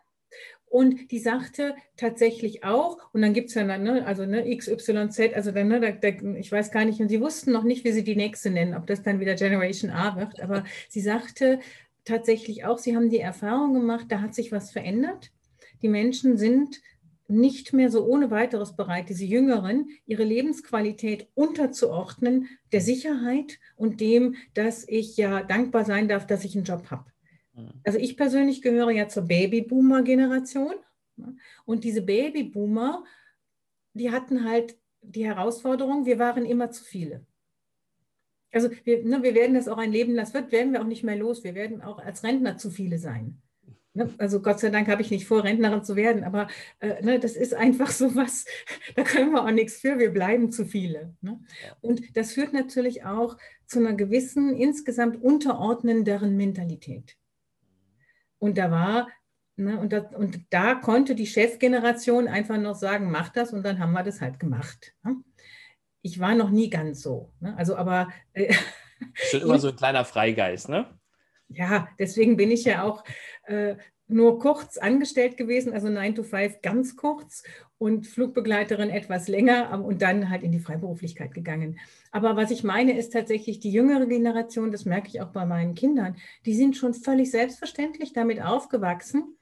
Und 0.75 1.09
die 1.11 1.19
sagte 1.19 1.73
tatsächlich 1.95 2.65
auch, 2.65 2.97
und 3.13 3.21
dann 3.21 3.31
gibt 3.31 3.47
es 3.47 3.55
ja 3.55 3.63
ne, 3.63 4.05
also 4.05 4.25
ne, 4.25 4.53
XYZ, 4.57 5.33
also 5.33 5.51
dann, 5.51 5.69
ne, 5.69 5.79
da, 5.79 5.91
da, 5.91 6.09
ich 6.37 6.51
weiß 6.51 6.69
gar 6.69 6.83
nicht, 6.83 6.99
und 6.99 7.07
sie 7.07 7.21
wussten 7.21 7.53
noch 7.53 7.63
nicht, 7.63 7.85
wie 7.85 7.93
sie 7.93 8.03
die 8.03 8.17
nächste 8.17 8.49
nennen, 8.49 8.75
ob 8.75 8.85
das 8.85 9.01
dann 9.01 9.21
wieder 9.21 9.35
Generation 9.35 9.89
A 9.89 10.17
wird, 10.17 10.41
aber 10.41 10.65
sie 10.89 10.99
sagte 10.99 11.61
tatsächlich 12.03 12.65
auch, 12.65 12.77
sie 12.77 12.93
haben 12.93 13.09
die 13.09 13.21
Erfahrung 13.21 13.73
gemacht, 13.73 14.07
da 14.09 14.19
hat 14.19 14.35
sich 14.35 14.51
was 14.51 14.71
verändert. 14.71 15.31
Die 15.81 15.87
Menschen 15.87 16.37
sind 16.37 16.81
nicht 17.29 17.71
mehr 17.71 17.89
so 17.89 18.05
ohne 18.05 18.29
weiteres 18.29 18.75
bereit, 18.75 19.07
diese 19.07 19.23
Jüngeren, 19.23 19.87
ihre 20.05 20.25
Lebensqualität 20.25 21.29
unterzuordnen 21.35 22.49
der 22.73 22.81
Sicherheit 22.81 23.59
und 23.77 24.01
dem, 24.01 24.35
dass 24.55 24.85
ich 24.89 25.15
ja 25.15 25.41
dankbar 25.41 25.85
sein 25.85 26.09
darf, 26.09 26.27
dass 26.27 26.43
ich 26.43 26.53
einen 26.53 26.65
Job 26.65 26.91
habe. 26.91 27.14
Mhm. 27.55 27.71
Also 27.83 27.97
ich 27.97 28.17
persönlich 28.17 28.61
gehöre 28.61 28.91
ja 28.91 29.07
zur 29.07 29.23
Babyboomer-Generation. 29.23 30.75
Ne? 31.17 31.35
Und 31.65 31.83
diese 31.83 32.01
Babyboomer, 32.01 33.03
die 33.93 34.11
hatten 34.11 34.43
halt 34.43 34.77
die 35.01 35.25
Herausforderung, 35.25 36.05
wir 36.05 36.19
waren 36.19 36.45
immer 36.45 36.71
zu 36.71 36.83
viele. 36.83 37.25
Also 38.51 38.69
wir, 38.83 39.03
ne, 39.03 39.21
wir 39.21 39.35
werden 39.35 39.55
das 39.55 39.67
auch 39.67 39.77
ein 39.77 39.91
Leben, 39.91 40.15
das 40.15 40.33
wird, 40.33 40.51
werden 40.51 40.73
wir 40.73 40.81
auch 40.81 40.87
nicht 40.87 41.03
mehr 41.03 41.17
los. 41.17 41.43
Wir 41.43 41.55
werden 41.55 41.81
auch 41.81 41.99
als 41.99 42.23
Rentner 42.23 42.57
zu 42.57 42.69
viele 42.69 42.97
sein. 42.97 43.41
Ne? 43.93 44.13
Also 44.17 44.41
Gott 44.41 44.59
sei 44.59 44.69
Dank 44.69 44.87
habe 44.87 45.01
ich 45.01 45.11
nicht 45.11 45.25
vor, 45.25 45.43
Rentnerin 45.43 45.83
zu 45.83 45.95
werden, 45.95 46.23
aber 46.23 46.47
äh, 46.79 47.03
ne, 47.03 47.19
das 47.19 47.35
ist 47.35 47.53
einfach 47.53 47.91
so 47.91 48.15
was, 48.15 48.45
da 48.95 49.03
können 49.03 49.31
wir 49.31 49.43
auch 49.43 49.51
nichts 49.51 49.77
für, 49.79 49.99
wir 49.99 50.11
bleiben 50.11 50.51
zu 50.51 50.65
viele. 50.65 51.15
Ne? 51.21 51.39
Und 51.81 52.15
das 52.15 52.33
führt 52.33 52.53
natürlich 52.53 53.03
auch 53.03 53.37
zu 53.65 53.79
einer 53.79 53.93
gewissen, 53.93 54.55
insgesamt 54.55 55.21
unterordnenderen 55.21 56.37
Mentalität. 56.37 57.17
Und 58.45 58.59
da 58.59 58.69
war, 58.69 59.07
ne, 59.55 59.79
und, 59.79 59.91
das, 59.91 60.13
und 60.13 60.45
da 60.51 60.75
konnte 60.75 61.15
die 61.15 61.25
Chefgeneration 61.25 62.27
einfach 62.27 62.59
noch 62.59 62.75
sagen, 62.75 63.09
mach 63.09 63.29
das 63.29 63.53
und 63.53 63.63
dann 63.63 63.79
haben 63.79 63.91
wir 63.91 64.03
das 64.03 64.21
halt 64.21 64.39
gemacht. 64.39 64.93
Ne? 65.01 65.15
Ich 66.03 66.19
war 66.19 66.35
noch 66.35 66.51
nie 66.51 66.69
ganz 66.69 67.01
so. 67.01 67.33
Ne? 67.39 67.57
Also 67.57 67.75
aber. 67.75 68.09
Äh, 68.33 68.53
Schon 69.15 69.41
immer 69.41 69.57
so 69.59 69.69
ein 69.69 69.75
kleiner 69.75 70.05
Freigeist, 70.05 70.69
ne? 70.69 70.95
Ja, 71.47 71.89
deswegen 71.97 72.37
bin 72.37 72.51
ich 72.51 72.65
ja 72.65 72.83
auch 72.83 73.03
äh, 73.45 73.77
nur 74.07 74.39
kurz 74.39 74.77
angestellt 74.77 75.37
gewesen, 75.37 75.73
also 75.73 75.89
9 75.89 76.15
to 76.15 76.23
5 76.23 76.61
ganz 76.61 76.95
kurz 76.95 77.43
und 77.77 78.07
Flugbegleiterin 78.07 78.89
etwas 78.89 79.27
länger 79.27 79.83
und 79.83 80.01
dann 80.01 80.29
halt 80.29 80.43
in 80.43 80.51
die 80.51 80.59
Freiberuflichkeit 80.59 81.33
gegangen. 81.33 81.79
Aber 82.11 82.35
was 82.35 82.51
ich 82.51 82.63
meine, 82.63 82.97
ist 82.97 83.13
tatsächlich 83.13 83.59
die 83.59 83.71
jüngere 83.71 84.05
Generation, 84.05 84.71
das 84.71 84.85
merke 84.85 85.07
ich 85.09 85.21
auch 85.21 85.31
bei 85.31 85.45
meinen 85.45 85.75
Kindern, 85.75 86.15
die 86.45 86.55
sind 86.55 86.77
schon 86.77 86.93
völlig 86.93 87.31
selbstverständlich 87.31 88.13
damit 88.13 88.41
aufgewachsen, 88.41 89.35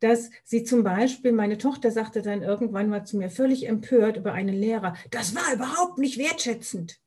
dass 0.00 0.30
sie 0.44 0.64
zum 0.64 0.84
Beispiel, 0.84 1.32
meine 1.32 1.58
Tochter 1.58 1.90
sagte 1.90 2.22
dann 2.22 2.42
irgendwann 2.42 2.88
mal 2.88 3.04
zu 3.04 3.16
mir 3.16 3.30
völlig 3.30 3.68
empört 3.68 4.16
über 4.16 4.32
einen 4.32 4.54
Lehrer, 4.54 4.94
das 5.10 5.34
war 5.34 5.54
überhaupt 5.54 5.98
nicht 5.98 6.18
wertschätzend. 6.18 7.00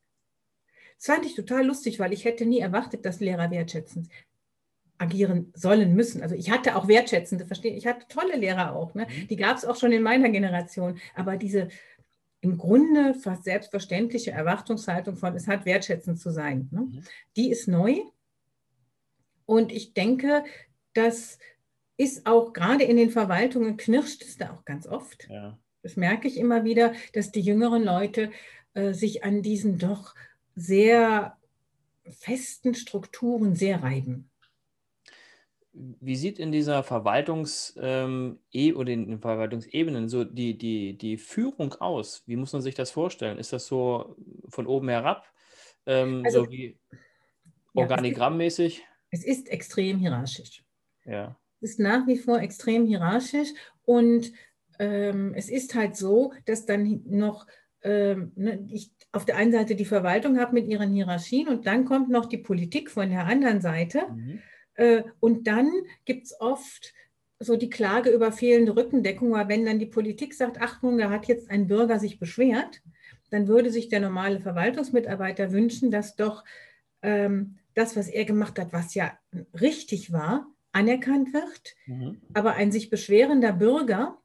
Das 0.97 1.05
fand 1.05 1.25
ich 1.25 1.35
total 1.35 1.65
lustig, 1.65 1.99
weil 1.99 2.11
ich 2.11 2.25
hätte 2.25 2.45
nie 2.45 2.59
erwartet, 2.59 3.05
dass 3.05 3.19
Lehrer 3.19 3.51
wertschätzend 3.51 4.09
agieren 4.97 5.51
sollen 5.53 5.95
müssen. 5.95 6.21
Also 6.21 6.35
ich 6.35 6.49
hatte 6.49 6.75
auch 6.75 6.87
wertschätzende, 6.87 7.45
verstehe 7.45 7.75
ich 7.75 7.85
hatte 7.85 8.07
tolle 8.07 8.35
Lehrer 8.35 8.75
auch, 8.75 8.93
ne? 8.93 9.05
Mhm. 9.05 9.27
die 9.27 9.35
gab 9.35 9.57
es 9.57 9.65
auch 9.65 9.75
schon 9.75 9.91
in 9.91 10.01
meiner 10.01 10.29
Generation, 10.29 10.99
aber 11.15 11.37
diese 11.37 11.69
im 12.41 12.57
Grunde 12.57 13.13
fast 13.13 13.43
selbstverständliche 13.43 14.31
Erwartungshaltung 14.31 15.17
von, 15.17 15.35
es 15.35 15.47
hat 15.47 15.65
wertschätzend 15.65 16.19
zu 16.19 16.31
sein, 16.31 16.69
ne? 16.71 16.81
Mhm. 16.81 17.03
die 17.35 17.49
ist 17.49 17.67
neu. 17.67 17.99
Und 19.45 19.71
ich 19.71 19.93
denke, 19.93 20.43
das 20.93 21.39
ist 21.95 22.25
auch 22.25 22.53
gerade 22.53 22.83
in 22.83 22.97
den 22.97 23.09
Verwaltungen, 23.09 23.77
knirscht 23.77 24.23
es 24.23 24.37
da 24.37 24.51
auch 24.51 24.65
ganz 24.65 24.87
oft. 24.87 25.27
Ja. 25.29 25.57
Das 25.83 25.95
merke 25.95 26.27
ich 26.27 26.37
immer 26.37 26.63
wieder, 26.63 26.93
dass 27.13 27.31
die 27.31 27.41
jüngeren 27.41 27.83
Leute 27.83 28.31
äh, 28.73 28.93
sich 28.93 29.23
an 29.23 29.41
diesen 29.41 29.77
doch 29.77 30.15
sehr 30.55 31.37
festen 32.09 32.75
Strukturen 32.75 33.55
sehr 33.55 33.83
reiben. 33.83 34.29
Wie 35.99 36.15
sieht 36.15 36.39
in 36.39 36.51
dieser 36.51 36.81
Verwaltungs- 36.83 37.77
ähm, 37.79 38.39
e 38.51 38.73
oder 38.73 38.91
in 38.91 39.07
den 39.07 39.19
Verwaltungsebenen 39.19 40.09
so 40.09 40.23
die, 40.23 40.57
die, 40.57 40.97
die 40.97 41.17
Führung 41.17 41.73
aus? 41.75 42.23
Wie 42.25 42.35
muss 42.35 42.53
man 42.53 42.61
sich 42.61 42.75
das 42.75 42.91
vorstellen? 42.91 43.37
Ist 43.37 43.53
das 43.53 43.67
so 43.67 44.15
von 44.49 44.65
oben 44.65 44.89
herab, 44.89 45.31
ähm, 45.85 46.23
also, 46.25 46.45
so 46.45 46.51
wie 46.51 46.77
organigrammmäßig? 47.73 48.79
Ja, 48.79 48.85
es, 49.11 49.19
ist, 49.19 49.27
es 49.27 49.37
ist 49.37 49.49
extrem 49.49 49.99
hierarchisch. 49.99 50.63
Ja. 51.05 51.37
Es 51.61 51.71
ist 51.71 51.79
nach 51.79 52.07
wie 52.07 52.17
vor 52.17 52.39
extrem 52.39 52.85
hierarchisch 52.85 53.49
und 53.83 54.31
ähm, 54.79 55.33
es 55.35 55.49
ist 55.49 55.75
halt 55.75 55.95
so, 55.95 56.33
dass 56.45 56.65
dann 56.65 57.03
noch 57.05 57.47
ähm, 57.81 58.31
ne, 58.35 58.67
ich 58.69 58.91
auf 59.11 59.25
der 59.25 59.37
einen 59.37 59.51
Seite 59.51 59.75
die 59.75 59.85
Verwaltung 59.85 60.39
habe 60.39 60.53
mit 60.53 60.67
ihren 60.67 60.91
Hierarchien 60.91 61.47
und 61.47 61.65
dann 61.67 61.85
kommt 61.85 62.09
noch 62.09 62.25
die 62.25 62.37
Politik 62.37 62.91
von 62.91 63.09
der 63.09 63.25
anderen 63.25 63.61
Seite. 63.61 64.07
Mhm. 64.09 64.41
Äh, 64.77 65.03
und 65.19 65.47
dann 65.47 65.69
gibt 66.05 66.27
es 66.27 66.39
oft 66.39 66.93
so 67.39 67.55
die 67.55 67.69
Klage 67.69 68.09
über 68.09 68.31
fehlende 68.31 68.75
Rückendeckung, 68.75 69.31
weil 69.31 69.47
wenn 69.47 69.65
dann 69.65 69.79
die 69.79 69.85
Politik 69.85 70.33
sagt, 70.33 70.61
Achtung, 70.61 70.97
da 70.97 71.09
hat 71.09 71.27
jetzt 71.27 71.51
ein 71.51 71.67
Bürger 71.67 71.99
sich 71.99 72.19
beschwert, 72.19 72.81
dann 73.29 73.47
würde 73.47 73.69
sich 73.69 73.89
der 73.89 73.99
normale 73.99 74.39
Verwaltungsmitarbeiter 74.39 75.51
wünschen, 75.51 75.91
dass 75.91 76.15
doch 76.15 76.43
ähm, 77.01 77.57
das, 77.73 77.95
was 77.95 78.07
er 78.07 78.25
gemacht 78.25 78.57
hat, 78.57 78.73
was 78.73 78.95
ja 78.95 79.17
richtig 79.59 80.11
war, 80.11 80.47
anerkannt 80.71 81.33
wird. 81.33 81.75
Mhm. 81.85 82.21
Aber 82.33 82.53
ein 82.53 82.71
sich 82.71 82.89
beschwerender 82.89 83.53
Bürger 83.53 84.17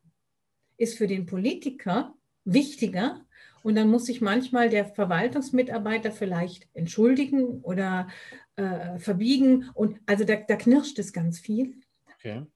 ist 0.76 0.96
für 0.96 1.06
den 1.06 1.26
Politiker 1.26 2.14
wichtiger 2.44 3.24
und 3.62 3.74
dann 3.76 3.88
muss 3.88 4.06
sich 4.06 4.20
manchmal 4.20 4.68
der 4.68 4.84
Verwaltungsmitarbeiter 4.84 6.12
vielleicht 6.12 6.68
entschuldigen 6.74 7.60
oder 7.62 8.08
äh, 8.56 8.98
verbiegen. 8.98 9.70
Und 9.74 10.00
also 10.06 10.24
da, 10.24 10.36
da, 10.36 10.56
knirscht 10.56 10.98
es 10.98 11.12
ganz 11.12 11.38
viel. 11.38 11.74
Okay. 12.16 12.46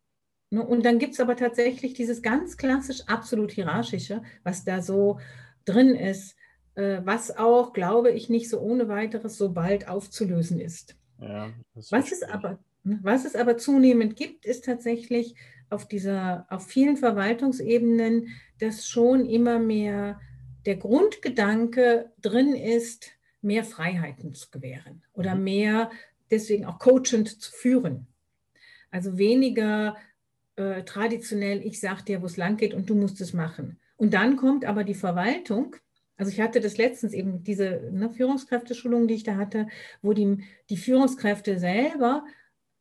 Ne, 0.51 0.65
und 0.65 0.85
dann 0.85 0.99
gibt 0.99 1.15
es 1.15 1.21
aber 1.21 1.37
tatsächlich 1.37 1.95
dieses 1.95 2.23
ganz 2.23 2.57
klassisch 2.57 3.03
absolut 3.07 3.51
hierarchische, 3.51 4.23
was 4.45 4.65
da 4.65 4.81
so 4.81 5.19
drin 5.65 5.95
ist, 5.95 6.37
äh, 6.77 7.01
was 7.05 7.37
auch, 7.37 7.73
glaube 7.73 8.11
ich, 8.13 8.29
nicht 8.29 8.49
so 8.49 8.61
ohne 8.61 8.89
weiteres 8.89 9.37
so 9.37 9.53
bald 9.53 9.89
aufzulösen 9.89 10.61
ist. 10.61 10.97
Ja, 11.21 11.51
was, 11.91 12.13
es 12.13 12.23
aber, 12.23 12.59
ne, 12.85 13.01
was 13.03 13.25
es 13.25 13.35
aber 13.35 13.57
zunehmend 13.57 14.17
gibt, 14.17 14.45
ist 14.45 14.65
tatsächlich 14.65 15.35
auf 15.71 15.89
dieser, 15.89 16.47
auf 16.49 16.67
vielen 16.67 16.97
Verwaltungsebenen, 16.97 18.29
dass 18.61 18.87
schon 18.87 19.27
immer 19.27 19.59
mehr 19.59 20.21
der 20.67 20.77
Grundgedanke 20.77 22.13
drin 22.21 22.55
ist, 22.55 23.13
mehr 23.41 23.65
Freiheiten 23.65 24.35
zu 24.35 24.51
gewähren 24.51 25.03
oder 25.13 25.35
mhm. 25.35 25.45
mehr 25.45 25.91
deswegen 26.31 26.67
auch 26.67 26.79
coachend 26.79 27.41
zu 27.41 27.53
führen. 27.53 28.09
Also 28.91 29.17
weniger 29.17 29.97
äh, 30.57 30.83
traditionell, 30.83 31.65
ich 31.65 31.81
sage 31.81 32.03
dir, 32.03 32.23
wo 32.23 32.27
es 32.27 32.37
lang 32.37 32.57
geht 32.57 32.75
und 32.75 32.91
du 32.91 32.95
musst 32.95 33.21
es 33.21 33.33
machen. 33.33 33.79
Und 33.97 34.15
dann 34.15 34.37
kommt 34.37 34.65
aber 34.65 34.85
die 34.85 34.95
Verwaltung. 34.95 35.77
Also 36.17 36.33
ich 36.33 36.41
hatte 36.41 36.61
das 36.61 36.77
letztens 36.77 37.13
eben 37.13 37.45
diese 37.45 37.89
ne, 37.93 38.11
Führungskräfteschulung, 38.11 39.07
die 39.07 39.15
ich 39.15 39.23
da 39.23 39.37
hatte, 39.37 39.69
wo 40.03 40.13
die, 40.13 40.45
die 40.71 40.77
Führungskräfte 40.77 41.59
selber 41.59 42.25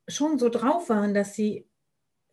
schon 0.07 0.39
so 0.39 0.49
drauf 0.49 0.89
waren, 0.89 1.13
dass 1.13 1.35
sie 1.35 1.65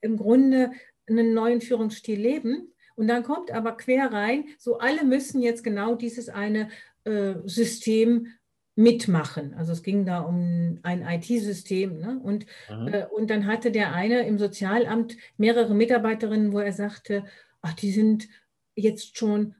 im 0.00 0.16
Grunde 0.16 0.72
einen 1.06 1.34
neuen 1.34 1.60
Führungsstil 1.60 2.20
leben 2.20 2.72
und 2.96 3.08
dann 3.08 3.22
kommt 3.22 3.50
aber 3.50 3.76
quer 3.76 4.12
rein, 4.12 4.44
so 4.58 4.78
alle 4.78 5.04
müssen 5.04 5.42
jetzt 5.42 5.64
genau 5.64 5.94
dieses 5.94 6.28
eine 6.28 6.68
äh, 7.04 7.34
System 7.44 8.28
mitmachen. 8.74 9.54
Also 9.54 9.72
es 9.72 9.82
ging 9.82 10.06
da 10.06 10.20
um 10.20 10.78
ein 10.82 11.02
IT-System. 11.02 11.98
Ne? 11.98 12.20
Und, 12.22 12.46
äh, 12.68 13.06
und 13.06 13.28
dann 13.28 13.46
hatte 13.46 13.70
der 13.70 13.92
eine 13.92 14.26
im 14.26 14.38
Sozialamt 14.38 15.16
mehrere 15.36 15.74
Mitarbeiterinnen, 15.74 16.52
wo 16.52 16.58
er 16.58 16.72
sagte, 16.72 17.24
ach, 17.60 17.74
die 17.74 17.92
sind 17.92 18.28
jetzt 18.74 19.18
schon 19.18 19.54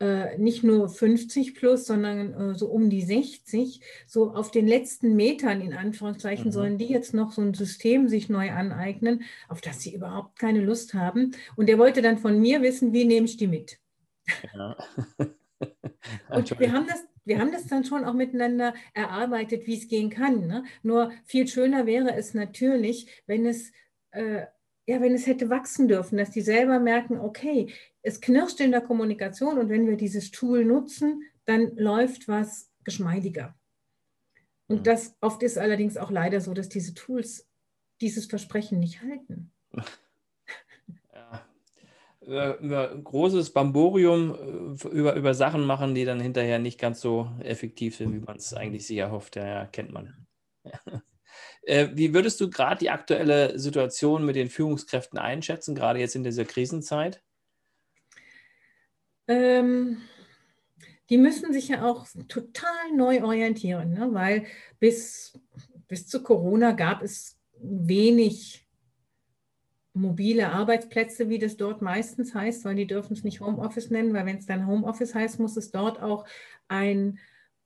äh, 0.00 0.38
nicht 0.38 0.64
nur 0.64 0.88
50 0.88 1.54
plus, 1.54 1.86
sondern 1.86 2.32
äh, 2.32 2.54
so 2.54 2.68
um 2.68 2.88
die 2.88 3.02
60, 3.02 3.80
so 4.06 4.32
auf 4.32 4.50
den 4.50 4.66
letzten 4.66 5.14
Metern 5.14 5.60
in 5.60 5.74
Anführungszeichen 5.74 6.46
mhm. 6.46 6.52
sollen 6.52 6.78
die 6.78 6.86
jetzt 6.86 7.12
noch 7.12 7.32
so 7.32 7.42
ein 7.42 7.52
System 7.52 8.08
sich 8.08 8.30
neu 8.30 8.50
aneignen, 8.50 9.22
auf 9.48 9.60
das 9.60 9.82
sie 9.82 9.94
überhaupt 9.94 10.38
keine 10.38 10.60
Lust 10.60 10.94
haben. 10.94 11.32
Und 11.54 11.68
er 11.68 11.78
wollte 11.78 12.00
dann 12.00 12.18
von 12.18 12.40
mir 12.40 12.62
wissen, 12.62 12.94
wie 12.94 13.04
nehme 13.04 13.26
ich 13.26 13.36
die 13.36 13.46
mit? 13.46 13.78
Ja. 14.54 14.76
Und 16.30 16.58
wir 16.58 16.72
haben, 16.72 16.86
das, 16.86 17.04
wir 17.26 17.38
haben 17.38 17.52
das 17.52 17.66
dann 17.66 17.84
schon 17.84 18.04
auch 18.04 18.14
miteinander 18.14 18.72
erarbeitet, 18.94 19.66
wie 19.66 19.76
es 19.76 19.86
gehen 19.86 20.08
kann. 20.08 20.46
Ne? 20.46 20.64
Nur 20.82 21.12
viel 21.24 21.46
schöner 21.46 21.84
wäre 21.84 22.14
es 22.14 22.32
natürlich, 22.32 23.06
wenn 23.26 23.44
es 23.44 23.70
äh, 24.12 24.46
ja, 24.90 25.00
wenn 25.00 25.14
es 25.14 25.26
hätte 25.28 25.50
wachsen 25.50 25.86
dürfen, 25.86 26.18
dass 26.18 26.32
die 26.32 26.40
selber 26.40 26.80
merken, 26.80 27.20
okay, 27.20 27.68
es 28.02 28.20
knirscht 28.20 28.60
in 28.60 28.70
der 28.70 28.80
Kommunikation 28.80 29.58
und 29.58 29.68
wenn 29.68 29.86
wir 29.86 29.96
dieses 29.96 30.30
Tool 30.30 30.64
nutzen, 30.64 31.22
dann 31.44 31.76
läuft 31.76 32.28
was 32.28 32.70
geschmeidiger. 32.84 33.54
Und 34.68 34.86
das 34.86 35.16
oft 35.20 35.42
ist 35.42 35.58
allerdings 35.58 35.96
auch 35.96 36.10
leider 36.10 36.40
so, 36.40 36.54
dass 36.54 36.68
diese 36.68 36.94
Tools 36.94 37.48
dieses 38.00 38.26
Versprechen 38.26 38.78
nicht 38.80 39.02
halten. 39.02 39.52
Ja. 42.22 42.54
Über, 42.56 42.96
großes 42.96 43.52
Bamborium 43.52 44.76
äh, 44.84 44.88
über, 44.88 45.14
über 45.14 45.34
Sachen 45.34 45.64
machen, 45.64 45.94
die 45.94 46.04
dann 46.04 46.20
hinterher 46.20 46.58
nicht 46.58 46.78
ganz 46.78 47.00
so 47.00 47.30
effektiv 47.40 47.96
sind, 47.96 48.12
wie 48.12 48.20
man 48.20 48.36
es 48.36 48.52
eigentlich 48.52 48.86
sich 48.86 48.98
erhofft. 48.98 49.36
Ja, 49.36 49.46
ja 49.46 49.66
kennt 49.66 49.92
man. 49.92 50.26
Ja. 50.64 50.80
Äh, 51.62 51.90
wie 51.94 52.12
würdest 52.14 52.40
du 52.40 52.50
gerade 52.50 52.78
die 52.78 52.90
aktuelle 52.90 53.58
Situation 53.58 54.24
mit 54.24 54.34
den 54.34 54.48
Führungskräften 54.48 55.18
einschätzen, 55.18 55.74
gerade 55.74 55.98
jetzt 55.98 56.16
in 56.16 56.24
dieser 56.24 56.44
Krisenzeit? 56.44 57.22
Ähm, 59.30 59.98
die 61.08 61.16
müssen 61.16 61.52
sich 61.52 61.68
ja 61.68 61.84
auch 61.88 62.06
total 62.26 62.92
neu 62.96 63.22
orientieren, 63.22 63.92
ne? 63.92 64.08
weil 64.12 64.44
bis, 64.80 65.38
bis 65.86 66.08
zu 66.08 66.22
Corona 66.24 66.72
gab 66.72 67.00
es 67.02 67.38
wenig 67.56 68.66
mobile 69.92 70.50
Arbeitsplätze, 70.50 71.28
wie 71.28 71.38
das 71.38 71.56
dort 71.56 71.80
meistens 71.80 72.34
heißt, 72.34 72.64
weil 72.64 72.74
die 72.74 72.88
dürfen 72.88 73.12
es 73.12 73.22
nicht 73.22 73.40
Homeoffice 73.40 73.90
nennen, 73.90 74.14
weil 74.14 74.26
wenn 74.26 74.38
es 74.38 74.46
dann 74.46 74.66
Homeoffice 74.66 75.14
heißt, 75.14 75.38
muss 75.38 75.56
es 75.56 75.70
dort 75.70 76.02
auch 76.02 76.26
ein 76.66 77.20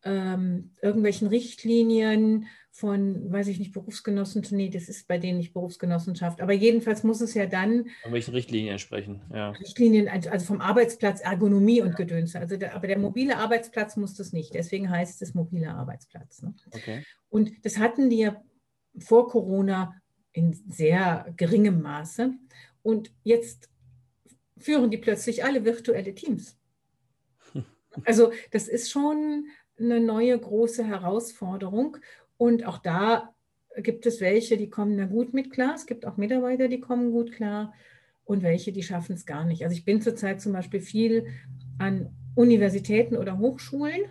ähm, 0.05 0.73
irgendwelchen 0.83 1.29
Richtlinien 1.29 2.47
von, 2.71 3.33
weiß 3.33 3.47
ich 3.49 3.59
nicht, 3.61 3.73
Berufsgenossenschaft, 3.73 4.53
nee, 4.53 4.69
das 4.69 4.89
ist 4.89 5.07
bei 5.07 5.19
denen 5.19 5.39
nicht 5.39 5.53
Berufsgenossenschaft, 5.53 6.41
aber 6.41 6.53
jedenfalls 6.53 7.05
muss 7.05 7.21
es 7.21 7.35
ja 7.35 7.47
dann. 7.47 7.87
Von 8.03 8.13
welchen 8.13 8.35
Richtlinien 8.35 8.79
sprechen, 8.79 9.23
ja. 9.33 9.51
Richtlinien, 9.51 10.09
also 10.09 10.45
vom 10.45 10.61
Arbeitsplatz, 10.61 11.21
Ergonomie 11.21 11.83
und 11.83 11.97
Gedöns. 11.97 12.35
Also 12.35 12.57
der, 12.57 12.75
aber 12.75 12.89
der 12.89 12.99
mobile 12.99 13.37
Arbeitsplatz 13.37 13.97
muss 13.97 14.15
das 14.15 14.33
nicht, 14.33 14.55
deswegen 14.55 14.91
heißt 14.91 15.23
es 15.23 15.35
mobiler 15.35 15.77
Arbeitsplatz. 15.77 16.43
Ne? 16.43 16.55
Okay. 16.73 17.05
Und 17.29 17.65
das 17.65 17.79
hatten 17.79 18.11
die 18.11 18.19
ja 18.19 18.43
vor 18.99 19.29
Corona 19.29 19.95
in 20.33 20.53
sehr 20.69 21.33
geringem 21.37 21.81
Maße. 21.81 22.35
Und 22.83 23.13
jetzt 23.23 23.71
führen 24.59 24.91
die 24.91 24.99
plötzlich 24.99 25.45
alle 25.45 25.65
virtuelle 25.65 26.15
Teams. 26.15 26.59
Also 28.05 28.33
das 28.51 28.67
ist 28.67 28.91
schon 28.91 29.47
eine 29.79 30.01
neue 30.01 30.39
große 30.39 30.85
Herausforderung. 30.85 31.97
Und 32.37 32.67
auch 32.67 32.79
da 32.79 33.35
gibt 33.77 34.07
es 34.07 34.21
welche, 34.21 34.57
die 34.57 34.71
kommen 34.71 34.97
da 34.97 35.05
gut 35.05 35.35
mit 35.35 35.51
klar. 35.51 35.75
Es 35.75 35.87
gibt 35.87 36.07
auch 36.07 36.17
Mitarbeiter, 36.17 36.69
die 36.69 36.81
kommen 36.81 37.11
gut 37.11 37.33
klar 37.33 37.73
und 38.25 38.43
welche, 38.43 38.73
die 38.73 38.83
schaffen 38.83 39.15
es 39.15 39.27
gar 39.27 39.45
nicht. 39.45 39.65
Also 39.65 39.77
ich 39.77 39.85
bin 39.85 40.01
zurzeit 40.01 40.41
zum 40.41 40.53
Beispiel 40.53 40.81
viel 40.81 41.27
an 41.79 42.11
Universitäten 42.35 43.17
oder 43.17 43.39
Hochschulen 43.39 44.03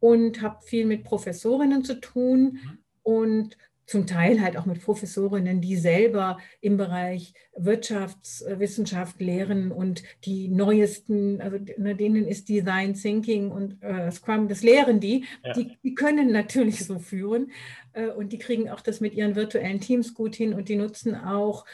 und 0.00 0.42
habe 0.42 0.62
viel 0.62 0.86
mit 0.86 1.04
Professorinnen 1.04 1.84
zu 1.84 2.00
tun 2.00 2.40
mhm. 2.62 2.78
und 3.02 3.58
zum 3.86 4.06
Teil 4.06 4.40
halt 4.40 4.56
auch 4.56 4.66
mit 4.66 4.82
Professorinnen, 4.82 5.60
die 5.60 5.76
selber 5.76 6.38
im 6.60 6.76
Bereich 6.76 7.34
Wirtschaftswissenschaft 7.56 9.20
lehren 9.20 9.72
und 9.72 10.02
die 10.24 10.48
neuesten, 10.48 11.40
also 11.40 11.58
ne, 11.76 11.94
denen 11.94 12.26
ist 12.26 12.48
Design 12.48 12.94
Thinking 12.94 13.50
und 13.50 13.82
äh, 13.82 14.10
Scrum, 14.10 14.48
das 14.48 14.62
lehren 14.62 15.00
die. 15.00 15.24
Ja. 15.44 15.52
die. 15.52 15.76
die. 15.82 15.94
können 15.94 16.32
natürlich 16.32 16.84
so 16.84 16.98
führen 16.98 17.50
äh, 17.92 18.08
und 18.08 18.32
die 18.32 18.38
kriegen 18.38 18.70
auch 18.70 18.80
das 18.80 19.00
mit 19.00 19.14
ihren 19.14 19.36
virtuellen 19.36 19.80
Teams 19.80 20.14
gut 20.14 20.34
hin 20.34 20.54
und 20.54 20.68
die 20.68 20.76
nutzen 20.76 21.14
auch 21.14 21.64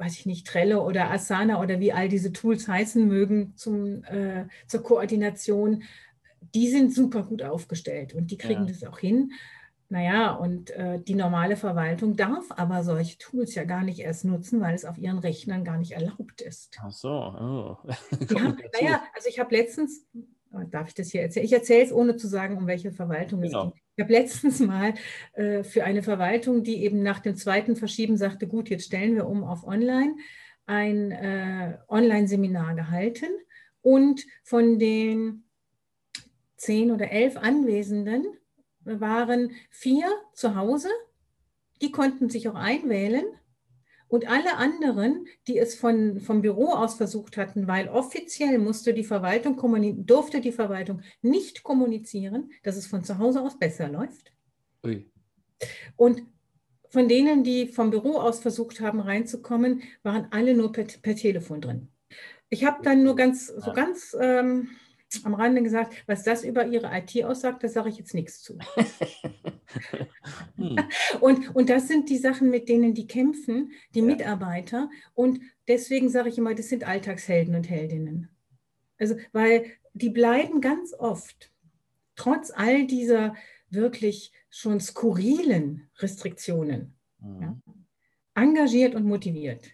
weiß 0.00 0.16
ich 0.16 0.24
nicht, 0.24 0.46
Trello 0.46 0.86
oder 0.86 1.10
Asana 1.10 1.60
oder 1.60 1.78
wie 1.78 1.92
all 1.92 2.08
diese 2.08 2.32
Tools 2.32 2.66
heißen 2.66 3.06
mögen 3.06 3.52
zum, 3.56 4.02
äh, 4.04 4.46
zur 4.66 4.82
Koordination, 4.82 5.82
die 6.54 6.68
sind 6.68 6.94
super 6.94 7.22
gut 7.22 7.42
aufgestellt 7.42 8.14
und 8.14 8.30
die 8.30 8.38
kriegen 8.38 8.66
ja. 8.66 8.72
das 8.72 8.82
auch 8.82 8.98
hin. 8.98 9.32
Naja, 9.92 10.34
und 10.34 10.70
äh, 10.70 11.00
die 11.00 11.16
normale 11.16 11.56
Verwaltung 11.56 12.14
darf 12.16 12.46
aber 12.50 12.84
solche 12.84 13.18
Tools 13.18 13.56
ja 13.56 13.64
gar 13.64 13.82
nicht 13.82 13.98
erst 13.98 14.24
nutzen, 14.24 14.60
weil 14.60 14.76
es 14.76 14.84
auf 14.84 14.96
ihren 14.96 15.18
Rechnern 15.18 15.64
gar 15.64 15.78
nicht 15.78 15.92
erlaubt 15.92 16.40
ist. 16.42 16.78
Ach 16.80 16.92
so, 16.92 17.08
oh. 17.08 17.76
haben, 18.38 18.56
naja, 18.80 19.02
also 19.12 19.28
ich 19.28 19.40
habe 19.40 19.52
letztens, 19.52 20.06
oh, 20.52 20.60
darf 20.70 20.86
ich 20.86 20.94
das 20.94 21.10
hier 21.10 21.22
erzählen? 21.22 21.44
Ich 21.44 21.52
erzähle 21.52 21.84
es, 21.84 21.92
ohne 21.92 22.16
zu 22.16 22.28
sagen, 22.28 22.56
um 22.56 22.68
welche 22.68 22.92
Verwaltung 22.92 23.40
genau. 23.40 23.66
es 23.66 23.72
geht. 23.72 23.82
Ich 23.96 24.04
habe 24.04 24.12
letztens 24.12 24.60
mal 24.60 24.94
äh, 25.32 25.64
für 25.64 25.82
eine 25.82 26.04
Verwaltung, 26.04 26.62
die 26.62 26.84
eben 26.84 27.02
nach 27.02 27.18
dem 27.18 27.34
zweiten 27.34 27.74
Verschieben 27.74 28.16
sagte, 28.16 28.46
gut, 28.46 28.70
jetzt 28.70 28.84
stellen 28.84 29.16
wir 29.16 29.26
um 29.26 29.42
auf 29.42 29.66
Online, 29.66 30.14
ein 30.66 31.10
äh, 31.10 31.78
Online-Seminar 31.88 32.76
gehalten 32.76 33.26
und 33.82 34.24
von 34.44 34.78
den 34.78 35.42
zehn 36.56 36.92
oder 36.92 37.10
elf 37.10 37.36
Anwesenden 37.36 38.24
waren 38.84 39.52
vier 39.70 40.06
zu 40.34 40.54
Hause, 40.54 40.88
die 41.82 41.90
konnten 41.90 42.28
sich 42.28 42.48
auch 42.48 42.54
einwählen. 42.54 43.24
Und 44.08 44.28
alle 44.28 44.56
anderen, 44.56 45.26
die 45.46 45.56
es 45.58 45.76
von, 45.76 46.18
vom 46.18 46.42
Büro 46.42 46.70
aus 46.70 46.94
versucht 46.94 47.36
hatten, 47.36 47.68
weil 47.68 47.88
offiziell 47.88 48.58
musste 48.58 48.92
die 48.92 49.04
Verwaltung 49.04 49.56
durfte 50.04 50.40
die 50.40 50.50
Verwaltung 50.50 51.02
nicht 51.22 51.62
kommunizieren, 51.62 52.50
dass 52.64 52.76
es 52.76 52.88
von 52.88 53.04
zu 53.04 53.18
Hause 53.18 53.40
aus 53.40 53.56
besser 53.56 53.88
läuft. 53.88 54.32
Ui. 54.84 55.08
Und 55.94 56.24
von 56.88 57.08
denen, 57.08 57.44
die 57.44 57.68
vom 57.68 57.90
Büro 57.90 58.18
aus 58.18 58.40
versucht 58.40 58.80
haben 58.80 58.98
reinzukommen, 58.98 59.82
waren 60.02 60.26
alle 60.32 60.54
nur 60.54 60.72
per, 60.72 60.84
per 60.84 61.14
Telefon 61.14 61.60
drin. 61.60 61.88
Ich 62.48 62.64
habe 62.64 62.82
dann 62.82 63.04
nur 63.04 63.14
ganz, 63.14 63.46
so 63.46 63.72
ganz 63.72 64.16
ähm, 64.20 64.70
am 65.24 65.34
Rande 65.34 65.62
gesagt, 65.62 65.94
was 66.06 66.22
das 66.22 66.44
über 66.44 66.66
ihre 66.66 66.90
IT 66.96 67.24
aussagt, 67.24 67.64
da 67.64 67.68
sage 67.68 67.88
ich 67.88 67.98
jetzt 67.98 68.14
nichts 68.14 68.42
zu. 68.42 68.58
hm. 70.56 70.76
und, 71.20 71.54
und 71.54 71.68
das 71.68 71.88
sind 71.88 72.08
die 72.08 72.18
Sachen, 72.18 72.50
mit 72.50 72.68
denen 72.68 72.94
die 72.94 73.06
kämpfen, 73.06 73.72
die 73.94 74.00
ja. 74.00 74.04
Mitarbeiter. 74.04 74.90
Und 75.14 75.40
deswegen 75.68 76.08
sage 76.08 76.28
ich 76.28 76.38
immer, 76.38 76.54
das 76.54 76.68
sind 76.68 76.84
Alltagshelden 76.84 77.54
und 77.54 77.68
Heldinnen. 77.68 78.28
Also, 78.98 79.16
weil 79.32 79.64
die 79.94 80.10
bleiben 80.10 80.60
ganz 80.60 80.94
oft, 80.94 81.50
trotz 82.14 82.50
all 82.50 82.86
dieser 82.86 83.34
wirklich 83.70 84.32
schon 84.50 84.80
skurrilen 84.80 85.88
Restriktionen, 85.98 86.94
mhm. 87.20 87.42
ja, 87.42 87.56
engagiert 88.34 88.94
und 88.94 89.04
motiviert. 89.04 89.70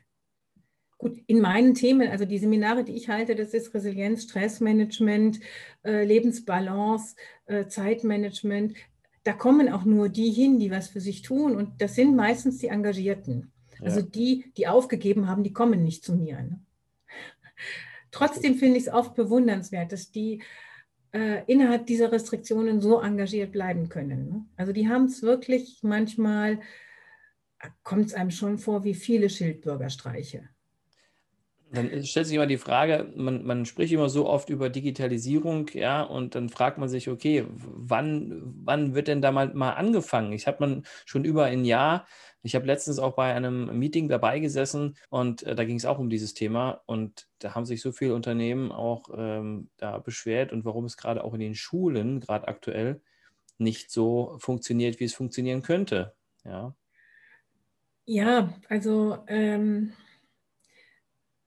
Gut, 0.98 1.18
in 1.26 1.40
meinen 1.40 1.74
Themen, 1.74 2.08
also 2.08 2.24
die 2.24 2.38
Seminare, 2.38 2.82
die 2.82 2.94
ich 2.94 3.08
halte, 3.08 3.34
das 3.34 3.52
ist 3.52 3.74
Resilienz, 3.74 4.22
Stressmanagement, 4.22 5.40
äh, 5.84 6.04
Lebensbalance, 6.04 7.16
äh, 7.44 7.66
Zeitmanagement. 7.66 8.74
Da 9.22 9.32
kommen 9.34 9.68
auch 9.68 9.84
nur 9.84 10.08
die 10.08 10.30
hin, 10.30 10.58
die 10.58 10.70
was 10.70 10.88
für 10.88 11.00
sich 11.00 11.20
tun. 11.20 11.54
Und 11.54 11.82
das 11.82 11.96
sind 11.96 12.16
meistens 12.16 12.58
die 12.58 12.68
Engagierten. 12.68 13.52
Also 13.82 14.00
ja. 14.00 14.06
die, 14.06 14.52
die 14.56 14.68
aufgegeben 14.68 15.28
haben, 15.28 15.44
die 15.44 15.52
kommen 15.52 15.82
nicht 15.82 16.02
zu 16.02 16.14
mir. 16.14 16.40
Ne? 16.40 16.60
Trotzdem 18.10 18.54
finde 18.54 18.78
ich 18.78 18.86
es 18.86 18.92
oft 18.92 19.14
bewundernswert, 19.14 19.92
dass 19.92 20.10
die 20.10 20.42
äh, 21.12 21.44
innerhalb 21.46 21.86
dieser 21.86 22.10
Restriktionen 22.10 22.80
so 22.80 23.00
engagiert 23.00 23.52
bleiben 23.52 23.90
können. 23.90 24.28
Ne? 24.28 24.46
Also 24.56 24.72
die 24.72 24.88
haben 24.88 25.04
es 25.04 25.22
wirklich 25.22 25.80
manchmal, 25.82 26.60
kommt 27.82 28.06
es 28.06 28.14
einem 28.14 28.30
schon 28.30 28.56
vor 28.58 28.84
wie 28.84 28.94
viele 28.94 29.28
Schildbürgerstreiche. 29.28 30.48
Dann 31.72 32.04
stellt 32.04 32.26
sich 32.26 32.36
immer 32.36 32.46
die 32.46 32.58
Frage, 32.58 33.12
man, 33.16 33.44
man 33.44 33.66
spricht 33.66 33.92
immer 33.92 34.08
so 34.08 34.28
oft 34.28 34.50
über 34.50 34.70
Digitalisierung, 34.70 35.68
ja, 35.74 36.02
und 36.02 36.36
dann 36.36 36.48
fragt 36.48 36.78
man 36.78 36.88
sich, 36.88 37.08
okay, 37.08 37.44
wann, 37.48 38.40
wann 38.64 38.94
wird 38.94 39.08
denn 39.08 39.20
da 39.20 39.32
mal, 39.32 39.52
mal 39.52 39.72
angefangen? 39.72 40.32
Ich 40.32 40.46
habe 40.46 40.58
man 40.60 40.86
schon 41.06 41.24
über 41.24 41.46
ein 41.46 41.64
Jahr, 41.64 42.06
ich 42.42 42.54
habe 42.54 42.66
letztens 42.66 43.00
auch 43.00 43.16
bei 43.16 43.34
einem 43.34 43.76
Meeting 43.78 44.08
dabei 44.08 44.38
gesessen 44.38 44.96
und 45.10 45.42
äh, 45.42 45.56
da 45.56 45.64
ging 45.64 45.76
es 45.76 45.84
auch 45.86 45.98
um 45.98 46.08
dieses 46.08 46.34
Thema 46.34 46.82
und 46.86 47.26
da 47.40 47.56
haben 47.56 47.66
sich 47.66 47.80
so 47.80 47.90
viele 47.90 48.14
Unternehmen 48.14 48.70
auch 48.70 49.10
ähm, 49.16 49.68
da 49.76 49.98
beschwert 49.98 50.52
und 50.52 50.64
warum 50.64 50.84
es 50.84 50.96
gerade 50.96 51.24
auch 51.24 51.34
in 51.34 51.40
den 51.40 51.56
Schulen, 51.56 52.20
gerade 52.20 52.46
aktuell, 52.46 53.02
nicht 53.58 53.90
so 53.90 54.36
funktioniert, 54.38 55.00
wie 55.00 55.04
es 55.04 55.14
funktionieren 55.14 55.62
könnte. 55.62 56.14
Ja, 56.44 56.76
ja 58.04 58.54
also 58.68 59.18
ähm 59.26 59.92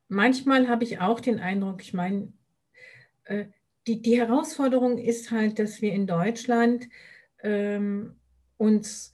manchmal 0.10 0.68
habe 0.68 0.84
ich 0.84 1.00
auch 1.00 1.22
den 1.22 1.40
Eindruck, 1.40 1.82
ich 1.82 1.94
meine, 1.94 2.34
äh, 3.24 3.46
die, 3.88 4.02
die 4.02 4.20
Herausforderung 4.20 4.98
ist 4.98 5.32
halt, 5.32 5.58
dass 5.58 5.82
wir 5.82 5.94
in 5.94 6.06
Deutschland 6.06 6.90
ähm, 7.42 8.16
uns 8.58 9.14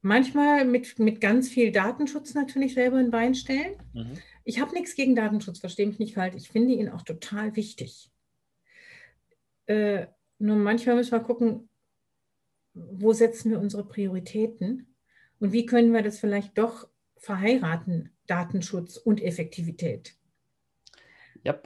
manchmal 0.00 0.64
mit, 0.64 0.98
mit 0.98 1.20
ganz 1.20 1.48
viel 1.48 1.70
Datenschutz 1.70 2.34
natürlich 2.34 2.74
selber 2.74 2.96
ein 2.96 3.10
Bein 3.10 3.34
stellen. 3.34 3.76
Mhm. 3.92 4.14
Ich 4.44 4.60
habe 4.60 4.74
nichts 4.74 4.94
gegen 4.94 5.14
Datenschutz, 5.14 5.60
verstehe 5.60 5.86
mich 5.86 5.98
nicht 5.98 6.14
falsch. 6.14 6.34
Ich 6.36 6.48
finde 6.48 6.74
ihn 6.74 6.88
auch 6.88 7.02
total 7.02 7.54
wichtig. 7.54 8.10
Äh, 9.66 10.06
nur 10.38 10.56
manchmal 10.56 10.96
müssen 10.96 11.12
wir 11.12 11.20
gucken, 11.20 11.68
wo 12.74 13.12
setzen 13.12 13.50
wir 13.50 13.60
unsere 13.60 13.86
Prioritäten 13.86 14.94
und 15.40 15.52
wie 15.52 15.66
können 15.66 15.92
wir 15.92 16.02
das 16.02 16.18
vielleicht 16.18 16.56
doch 16.58 16.88
verheiraten, 17.16 18.10
Datenschutz 18.28 18.96
und 18.96 19.22
Effektivität. 19.22 20.14
Ja. 21.42 21.58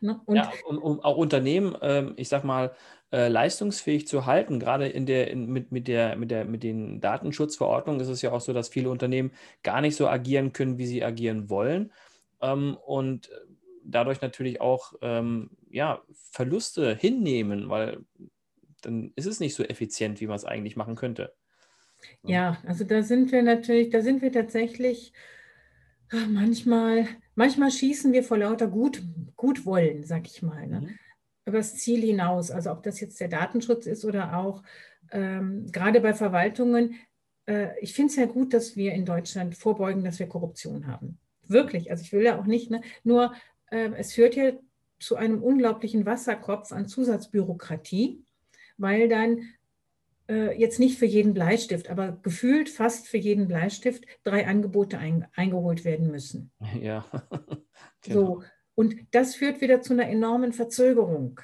Ne? 0.00 0.20
Und 0.26 0.36
ja, 0.36 0.52
um, 0.66 0.78
um, 0.78 1.00
auch 1.00 1.16
Unternehmen, 1.16 1.76
ähm, 1.82 2.14
ich 2.16 2.28
sag 2.28 2.44
mal, 2.44 2.74
äh, 3.10 3.28
leistungsfähig 3.28 4.06
zu 4.06 4.26
halten, 4.26 4.60
gerade 4.60 4.86
in 4.86 5.06
der, 5.06 5.30
in, 5.30 5.46
mit, 5.46 5.72
mit, 5.72 5.88
der, 5.88 6.16
mit, 6.16 6.30
der, 6.30 6.44
mit 6.44 6.62
den 6.62 7.00
Datenschutzverordnungen 7.00 8.00
ist 8.00 8.08
es 8.08 8.22
ja 8.22 8.32
auch 8.32 8.40
so, 8.40 8.52
dass 8.52 8.68
viele 8.68 8.90
Unternehmen 8.90 9.32
gar 9.62 9.80
nicht 9.80 9.96
so 9.96 10.08
agieren 10.08 10.52
können, 10.52 10.78
wie 10.78 10.86
sie 10.86 11.02
agieren 11.02 11.48
wollen. 11.48 11.92
Ähm, 12.40 12.76
und 12.86 13.30
dadurch 13.82 14.20
natürlich 14.20 14.60
auch 14.60 14.92
ähm, 15.00 15.50
ja, 15.70 16.02
Verluste 16.12 16.94
hinnehmen, 16.94 17.70
weil 17.70 18.04
dann 18.82 19.12
ist 19.16 19.26
es 19.26 19.40
nicht 19.40 19.54
so 19.54 19.64
effizient, 19.64 20.20
wie 20.20 20.26
man 20.26 20.36
es 20.36 20.44
eigentlich 20.44 20.76
machen 20.76 20.94
könnte. 20.94 21.34
Ja, 22.22 22.58
also 22.66 22.84
da 22.84 23.02
sind 23.02 23.32
wir 23.32 23.42
natürlich, 23.42 23.90
da 23.90 24.02
sind 24.02 24.22
wir 24.22 24.30
tatsächlich 24.30 25.12
manchmal, 26.28 27.06
manchmal 27.34 27.70
schießen 27.70 28.12
wir 28.12 28.22
vor 28.22 28.38
lauter 28.38 28.68
Gut, 28.68 29.02
Gutwollen, 29.36 30.04
sag 30.04 30.26
ich 30.26 30.42
mal, 30.42 30.66
ne? 30.66 30.80
Mhm. 30.80 30.98
über 31.46 31.58
das 31.58 31.76
Ziel 31.76 32.00
hinaus. 32.02 32.50
Also 32.50 32.70
ob 32.70 32.82
das 32.82 33.00
jetzt 33.00 33.20
der 33.20 33.28
Datenschutz 33.28 33.86
ist 33.86 34.04
oder 34.04 34.36
auch 34.36 34.62
ähm, 35.10 35.66
gerade 35.72 36.00
bei 36.00 36.14
Verwaltungen. 36.14 36.96
Äh, 37.46 37.78
ich 37.80 37.94
finde 37.94 38.10
es 38.10 38.16
ja 38.16 38.26
gut, 38.26 38.52
dass 38.54 38.76
wir 38.76 38.92
in 38.92 39.04
Deutschland 39.04 39.56
vorbeugen, 39.56 40.04
dass 40.04 40.18
wir 40.18 40.28
Korruption 40.28 40.86
haben. 40.86 41.18
Wirklich. 41.46 41.90
Also 41.90 42.02
ich 42.02 42.12
will 42.12 42.22
ja 42.22 42.38
auch 42.38 42.46
nicht, 42.46 42.70
ne? 42.70 42.82
nur 43.04 43.32
äh, 43.70 43.90
es 43.96 44.12
führt 44.12 44.36
ja 44.36 44.52
zu 44.98 45.16
einem 45.16 45.42
unglaublichen 45.42 46.04
Wasserkopf 46.04 46.72
an 46.72 46.88
Zusatzbürokratie, 46.88 48.24
weil 48.76 49.08
dann 49.08 49.42
jetzt 50.28 50.78
nicht 50.78 50.98
für 50.98 51.06
jeden 51.06 51.34
Bleistift, 51.34 51.88
aber 51.88 52.18
gefühlt 52.22 52.68
fast 52.68 53.08
für 53.08 53.16
jeden 53.16 53.48
Bleistift 53.48 54.04
drei 54.24 54.46
Angebote 54.46 54.98
ein, 54.98 55.26
eingeholt 55.34 55.84
werden 55.84 56.10
müssen. 56.10 56.50
Ja. 56.80 57.04
genau. 58.02 58.14
So. 58.14 58.42
Und 58.74 58.94
das 59.10 59.34
führt 59.34 59.60
wieder 59.60 59.80
zu 59.80 59.92
einer 59.92 60.08
enormen 60.08 60.52
Verzögerung. 60.52 61.40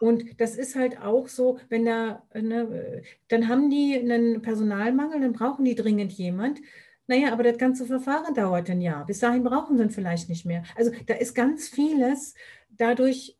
Und 0.00 0.40
das 0.40 0.56
ist 0.56 0.76
halt 0.76 1.00
auch 1.00 1.28
so, 1.28 1.58
wenn 1.68 1.84
da, 1.84 2.22
ne, 2.32 3.02
dann 3.28 3.48
haben 3.48 3.68
die 3.68 3.98
einen 3.98 4.42
Personalmangel, 4.42 5.20
dann 5.20 5.32
brauchen 5.32 5.64
die 5.64 5.74
dringend 5.74 6.12
jemand. 6.12 6.60
Naja, 7.08 7.32
aber 7.32 7.42
das 7.42 7.58
ganze 7.58 7.86
Verfahren 7.86 8.34
dauert 8.34 8.70
ein 8.70 8.80
Jahr. 8.80 9.06
Bis 9.06 9.18
dahin 9.18 9.42
brauchen 9.42 9.76
sie 9.76 9.82
ihn 9.84 9.90
vielleicht 9.90 10.28
nicht 10.28 10.44
mehr. 10.44 10.62
Also 10.76 10.92
da 11.06 11.14
ist 11.14 11.34
ganz 11.34 11.68
vieles 11.68 12.34
dadurch 12.70 13.36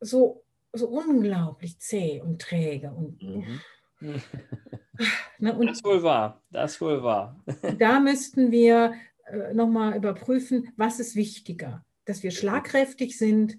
so, 0.00 0.44
so 0.72 0.88
unglaublich 0.88 1.78
zäh 1.80 2.20
und 2.20 2.40
träge 2.40 2.90
und 2.90 3.22
mhm. 3.22 3.60
und 4.00 5.66
das 5.66 5.84
wohl 5.84 6.02
wahr, 6.02 6.42
das 6.50 6.80
wohl 6.80 7.02
wahr. 7.02 7.42
da 7.78 8.00
müssten 8.00 8.50
wir 8.50 8.94
äh, 9.26 9.54
nochmal 9.54 9.96
überprüfen, 9.96 10.72
was 10.76 11.00
ist 11.00 11.16
wichtiger, 11.16 11.84
dass 12.04 12.22
wir 12.22 12.30
schlagkräftig 12.30 13.16
sind 13.18 13.58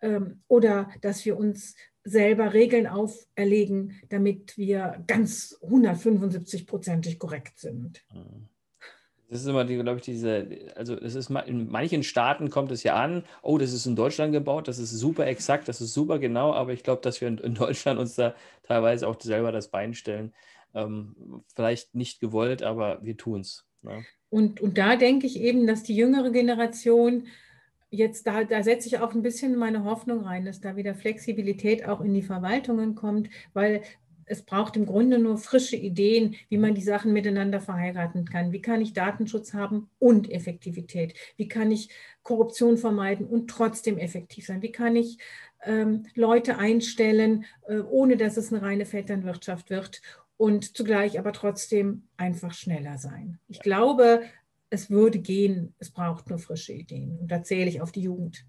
ähm, 0.00 0.42
oder 0.48 0.90
dass 1.00 1.24
wir 1.24 1.38
uns 1.38 1.74
selber 2.04 2.52
Regeln 2.52 2.86
auferlegen, 2.86 4.00
damit 4.08 4.56
wir 4.56 5.02
ganz 5.06 5.58
175-prozentig 5.62 7.18
korrekt 7.18 7.58
sind. 7.58 8.04
Mhm. 8.12 8.48
Das 9.28 9.40
ist 9.40 9.48
immer, 9.48 9.64
glaube 9.64 9.96
ich, 9.96 10.04
diese, 10.04 10.46
also 10.76 10.94
es 10.94 11.16
ist 11.16 11.30
in 11.30 11.68
manchen 11.68 12.04
Staaten 12.04 12.48
kommt 12.48 12.70
es 12.70 12.84
ja 12.84 12.94
an, 12.94 13.24
oh, 13.42 13.58
das 13.58 13.72
ist 13.72 13.84
in 13.84 13.96
Deutschland 13.96 14.32
gebaut, 14.32 14.68
das 14.68 14.78
ist 14.78 14.90
super 14.90 15.26
exakt, 15.26 15.66
das 15.68 15.80
ist 15.80 15.94
super 15.94 16.20
genau, 16.20 16.52
aber 16.52 16.72
ich 16.72 16.84
glaube, 16.84 17.02
dass 17.02 17.20
wir 17.20 17.26
in, 17.26 17.38
in, 17.38 17.54
Deutschland 17.54 17.98
uns 17.98 18.14
da 18.14 18.34
teilweise 18.62 19.08
auch 19.08 19.20
selber 19.20 19.50
das 19.50 19.68
Bein 19.68 19.94
stellen. 19.94 20.32
Ähm, 20.74 21.42
vielleicht 21.54 21.94
nicht 21.94 22.20
gewollt, 22.20 22.62
aber 22.62 23.00
wir 23.02 23.16
tun 23.16 23.40
es. 23.40 23.64
Ne? 23.82 24.04
Und, 24.28 24.60
und 24.60 24.78
da 24.78 24.94
denke 24.94 25.26
ich 25.26 25.40
eben, 25.40 25.66
dass 25.66 25.82
die 25.82 25.96
jüngere 25.96 26.30
Generation 26.30 27.26
jetzt, 27.90 28.26
da, 28.26 28.44
da 28.44 28.62
setze 28.62 28.88
ich 28.88 28.98
auch 28.98 29.14
ein 29.14 29.22
bisschen 29.22 29.56
meine 29.56 29.84
Hoffnung 29.84 30.20
rein, 30.20 30.44
dass 30.44 30.60
da 30.60 30.76
wieder 30.76 30.94
Flexibilität 30.94 31.86
auch 31.88 32.00
in 32.00 32.14
die 32.14 32.22
Verwaltungen 32.22 32.94
kommt, 32.94 33.30
weil 33.54 33.82
es 34.26 34.42
braucht 34.42 34.76
im 34.76 34.86
Grunde 34.86 35.18
nur 35.18 35.38
frische 35.38 35.76
Ideen, 35.76 36.34
wie 36.48 36.58
man 36.58 36.74
die 36.74 36.82
Sachen 36.82 37.12
miteinander 37.12 37.60
verheiraten 37.60 38.24
kann. 38.24 38.52
Wie 38.52 38.60
kann 38.60 38.80
ich 38.80 38.92
Datenschutz 38.92 39.54
haben 39.54 39.88
und 39.98 40.30
Effektivität? 40.30 41.14
Wie 41.36 41.48
kann 41.48 41.70
ich 41.70 41.88
Korruption 42.22 42.76
vermeiden 42.76 43.26
und 43.26 43.48
trotzdem 43.48 43.98
effektiv 43.98 44.46
sein? 44.46 44.62
Wie 44.62 44.72
kann 44.72 44.96
ich 44.96 45.18
ähm, 45.64 46.06
Leute 46.14 46.58
einstellen, 46.58 47.44
äh, 47.68 47.78
ohne 47.78 48.16
dass 48.16 48.36
es 48.36 48.52
eine 48.52 48.62
reine 48.62 48.84
Vetternwirtschaft 48.84 49.70
wird 49.70 50.02
und 50.36 50.76
zugleich 50.76 51.18
aber 51.18 51.32
trotzdem 51.32 52.08
einfach 52.16 52.52
schneller 52.52 52.98
sein? 52.98 53.38
Ich 53.48 53.60
glaube, 53.60 54.22
es 54.70 54.90
würde 54.90 55.20
gehen, 55.20 55.74
es 55.78 55.90
braucht 55.90 56.28
nur 56.28 56.40
frische 56.40 56.72
Ideen. 56.72 57.16
Und 57.20 57.30
da 57.30 57.42
zähle 57.42 57.68
ich 57.68 57.80
auf 57.80 57.92
die 57.92 58.02
Jugend. 58.02 58.44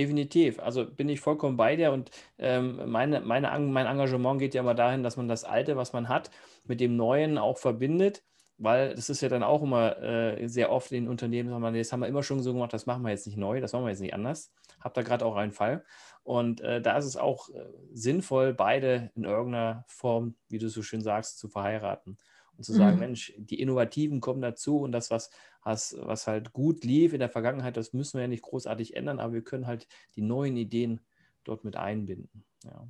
Definitiv. 0.00 0.60
Also 0.60 0.86
bin 0.86 1.10
ich 1.10 1.20
vollkommen 1.20 1.58
bei 1.58 1.76
dir 1.76 1.92
und 1.92 2.10
ähm, 2.38 2.90
meine, 2.90 3.20
meine, 3.20 3.50
mein 3.58 3.84
Engagement 3.84 4.40
geht 4.40 4.54
ja 4.54 4.62
immer 4.62 4.74
dahin, 4.74 5.02
dass 5.02 5.18
man 5.18 5.28
das 5.28 5.44
Alte, 5.44 5.76
was 5.76 5.92
man 5.92 6.08
hat, 6.08 6.30
mit 6.64 6.80
dem 6.80 6.96
Neuen 6.96 7.36
auch 7.36 7.58
verbindet, 7.58 8.24
weil 8.56 8.94
das 8.94 9.10
ist 9.10 9.20
ja 9.20 9.28
dann 9.28 9.42
auch 9.42 9.62
immer 9.62 9.98
äh, 9.98 10.48
sehr 10.48 10.72
oft 10.72 10.90
in 10.92 11.06
Unternehmen, 11.06 11.50
sagen 11.50 11.62
wir, 11.62 11.72
das 11.72 11.92
haben 11.92 12.00
wir 12.00 12.08
immer 12.08 12.22
schon 12.22 12.40
so 12.40 12.54
gemacht, 12.54 12.72
das 12.72 12.86
machen 12.86 13.02
wir 13.02 13.10
jetzt 13.10 13.26
nicht 13.26 13.36
neu, 13.36 13.60
das 13.60 13.74
machen 13.74 13.84
wir 13.84 13.90
jetzt 13.90 14.00
nicht 14.00 14.14
anders. 14.14 14.54
Hab 14.80 14.94
da 14.94 15.02
gerade 15.02 15.26
auch 15.26 15.36
einen 15.36 15.52
Fall. 15.52 15.84
Und 16.22 16.62
äh, 16.62 16.80
da 16.80 16.96
ist 16.96 17.04
es 17.04 17.18
auch 17.18 17.50
äh, 17.50 17.66
sinnvoll, 17.92 18.54
beide 18.54 19.10
in 19.14 19.24
irgendeiner 19.24 19.84
Form, 19.86 20.34
wie 20.48 20.58
du 20.58 20.70
so 20.70 20.80
schön 20.80 21.02
sagst, 21.02 21.38
zu 21.38 21.50
verheiraten 21.50 22.16
und 22.60 22.64
zu 22.64 22.74
sagen, 22.74 22.96
mhm. 22.96 23.00
Mensch, 23.00 23.32
die 23.38 23.58
Innovativen 23.58 24.20
kommen 24.20 24.42
dazu 24.42 24.80
und 24.80 24.92
das, 24.92 25.10
was, 25.10 25.30
was, 25.64 25.96
was 25.98 26.26
halt 26.26 26.52
gut 26.52 26.84
lief 26.84 27.14
in 27.14 27.18
der 27.18 27.30
Vergangenheit, 27.30 27.78
das 27.78 27.94
müssen 27.94 28.18
wir 28.18 28.22
ja 28.22 28.28
nicht 28.28 28.42
großartig 28.42 28.96
ändern, 28.96 29.18
aber 29.18 29.32
wir 29.32 29.42
können 29.42 29.66
halt 29.66 29.86
die 30.14 30.20
neuen 30.20 30.58
Ideen 30.58 31.00
dort 31.42 31.64
mit 31.64 31.76
einbinden. 31.76 32.44
Ja. 32.64 32.86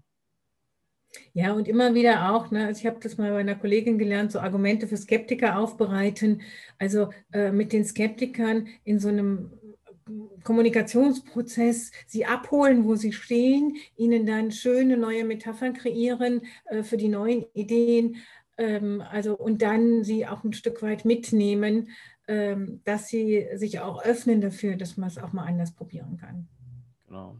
Ja, 1.34 1.52
und 1.52 1.68
immer 1.68 1.94
wieder 1.94 2.34
auch, 2.34 2.50
ne, 2.50 2.66
also 2.66 2.80
ich 2.80 2.86
habe 2.86 2.98
das 3.00 3.16
mal 3.16 3.30
bei 3.30 3.38
einer 3.38 3.54
Kollegin 3.54 3.96
gelernt, 3.96 4.32
so 4.32 4.40
Argumente 4.40 4.88
für 4.88 4.96
Skeptiker 4.96 5.56
aufbereiten. 5.56 6.42
Also 6.78 7.10
äh, 7.32 7.52
mit 7.52 7.72
den 7.72 7.84
Skeptikern 7.84 8.66
in 8.82 8.98
so 8.98 9.08
einem 9.08 9.52
Kommunikationsprozess 10.42 11.92
sie 12.06 12.26
abholen, 12.26 12.84
wo 12.84 12.96
sie 12.96 13.12
stehen, 13.12 13.76
ihnen 13.96 14.26
dann 14.26 14.50
schöne 14.50 14.96
neue 14.96 15.24
Metaphern 15.24 15.74
kreieren 15.74 16.42
äh, 16.64 16.82
für 16.82 16.96
die 16.96 17.08
neuen 17.08 17.44
Ideen, 17.54 18.16
ähm, 18.60 19.02
also 19.10 19.36
und 19.36 19.62
dann 19.62 20.04
sie 20.04 20.26
auch 20.26 20.44
ein 20.44 20.52
Stück 20.52 20.82
weit 20.82 21.04
mitnehmen, 21.06 21.88
ähm, 22.28 22.82
dass 22.84 23.08
sie 23.08 23.48
sich 23.54 23.80
auch 23.80 24.04
öffnen 24.04 24.40
dafür, 24.40 24.76
dass 24.76 24.98
man 24.98 25.08
es 25.08 25.18
auch 25.18 25.32
mal 25.32 25.46
anders 25.46 25.74
probieren 25.74 26.18
kann. 26.18 26.46
Genau. 27.06 27.36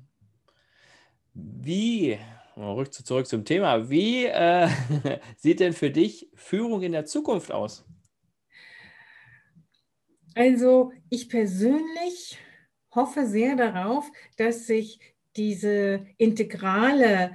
Wie, 1.35 2.19
zurück 2.91 3.27
zum 3.27 3.45
Thema, 3.45 3.91
wie 3.91 4.25
äh, 4.25 4.69
sieht 5.37 5.61
denn 5.61 5.75
für 5.75 5.91
dich 5.91 6.31
Führung 6.35 6.83
in 6.83 6.93
der 6.93 7.05
Zukunft 7.05 7.53
aus? 7.53 7.85
Also 10.35 10.93
ich 11.11 11.29
persönlich 11.29 12.39
hoffe 12.95 13.27
sehr 13.27 13.57
darauf, 13.57 14.11
dass 14.39 14.67
sich 14.67 14.99
diese 15.37 16.07
integrale 16.17 17.33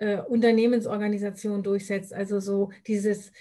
äh, 0.00 0.18
Unternehmensorganisation 0.20 1.62
durchsetzt. 1.62 2.12
Also 2.12 2.40
so 2.40 2.70
dieses 2.86 3.32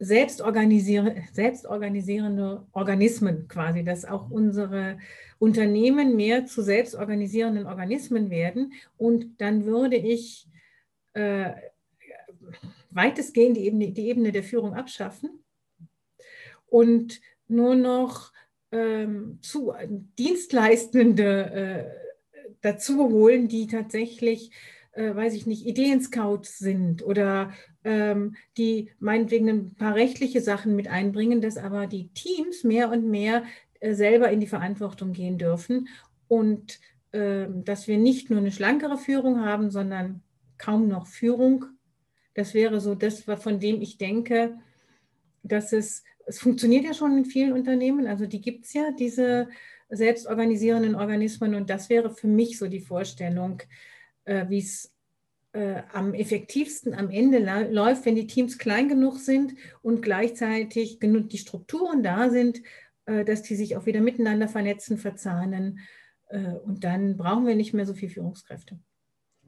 selbstorganisier 0.00 1.24
selbstorganisierende 1.32 2.66
Organismen 2.72 3.48
quasi, 3.48 3.82
dass 3.82 4.04
auch 4.04 4.30
unsere 4.30 4.98
Unternehmen 5.38 6.14
mehr 6.14 6.46
zu 6.46 6.62
selbstorganisierenden 6.62 7.66
Organismen 7.66 8.30
werden. 8.30 8.72
Und 8.96 9.40
dann 9.40 9.64
würde 9.64 9.96
ich 9.96 10.46
äh, 11.14 11.50
weitestgehend 12.90 13.56
die 13.56 13.66
Ebene, 13.66 13.90
die 13.90 14.08
Ebene 14.08 14.32
der 14.32 14.44
Führung 14.44 14.74
abschaffen 14.74 15.30
und 16.66 17.20
nur 17.48 17.74
noch 17.74 18.32
ähm, 18.70 19.38
zu 19.40 19.72
Dienstleistende 20.18 21.50
äh, 21.52 21.84
dazu 22.60 23.08
holen, 23.08 23.48
die 23.48 23.66
tatsächlich 23.66 24.50
äh, 24.98 25.14
weiß 25.14 25.34
ich 25.34 25.46
nicht, 25.46 25.64
Ideenscouts 25.64 26.58
sind 26.58 27.04
oder 27.04 27.52
ähm, 27.84 28.34
die 28.56 28.90
meinetwegen 28.98 29.48
ein 29.48 29.74
paar 29.74 29.94
rechtliche 29.94 30.40
Sachen 30.40 30.74
mit 30.74 30.88
einbringen, 30.88 31.40
dass 31.40 31.56
aber 31.56 31.86
die 31.86 32.08
Teams 32.08 32.64
mehr 32.64 32.90
und 32.90 33.08
mehr 33.08 33.44
äh, 33.78 33.94
selber 33.94 34.30
in 34.30 34.40
die 34.40 34.48
Verantwortung 34.48 35.12
gehen 35.12 35.38
dürfen 35.38 35.88
und 36.26 36.80
äh, 37.12 37.46
dass 37.48 37.86
wir 37.86 37.96
nicht 37.96 38.28
nur 38.28 38.40
eine 38.40 38.50
schlankere 38.50 38.98
Führung 38.98 39.44
haben, 39.44 39.70
sondern 39.70 40.22
kaum 40.58 40.88
noch 40.88 41.06
Führung. 41.06 41.66
Das 42.34 42.52
wäre 42.52 42.80
so 42.80 42.96
das, 42.96 43.20
von 43.20 43.60
dem 43.60 43.80
ich 43.80 43.98
denke, 43.98 44.58
dass 45.44 45.72
es, 45.72 46.02
es 46.26 46.40
funktioniert 46.40 46.84
ja 46.84 46.92
schon 46.92 47.16
in 47.16 47.24
vielen 47.24 47.52
Unternehmen, 47.52 48.08
also 48.08 48.26
die 48.26 48.40
gibt 48.40 48.64
es 48.64 48.72
ja, 48.72 48.90
diese 48.90 49.48
selbstorganisierenden 49.90 50.96
Organismen 50.96 51.54
und 51.54 51.70
das 51.70 51.88
wäre 51.88 52.10
für 52.10 52.26
mich 52.26 52.58
so 52.58 52.66
die 52.66 52.80
Vorstellung, 52.80 53.62
äh, 54.28 54.48
wie 54.50 54.58
es 54.58 54.94
äh, 55.52 55.82
am 55.92 56.12
effektivsten 56.12 56.92
am 56.92 57.10
Ende 57.10 57.38
läuft, 57.70 58.04
wenn 58.04 58.14
die 58.14 58.26
Teams 58.26 58.58
klein 58.58 58.88
genug 58.88 59.18
sind 59.18 59.54
und 59.80 60.02
gleichzeitig 60.02 61.00
genug 61.00 61.30
die 61.30 61.38
Strukturen 61.38 62.02
da 62.02 62.28
sind, 62.28 62.60
äh, 63.06 63.24
dass 63.24 63.42
die 63.42 63.56
sich 63.56 63.76
auch 63.76 63.86
wieder 63.86 64.00
miteinander 64.00 64.48
vernetzen, 64.48 64.98
verzahnen. 64.98 65.80
und 66.64 66.84
dann 66.84 67.16
brauchen 67.16 67.46
wir 67.46 67.56
nicht 67.56 67.72
mehr 67.72 67.86
so 67.86 67.94
viele 67.94 68.12
Führungskräfte. 68.12 68.78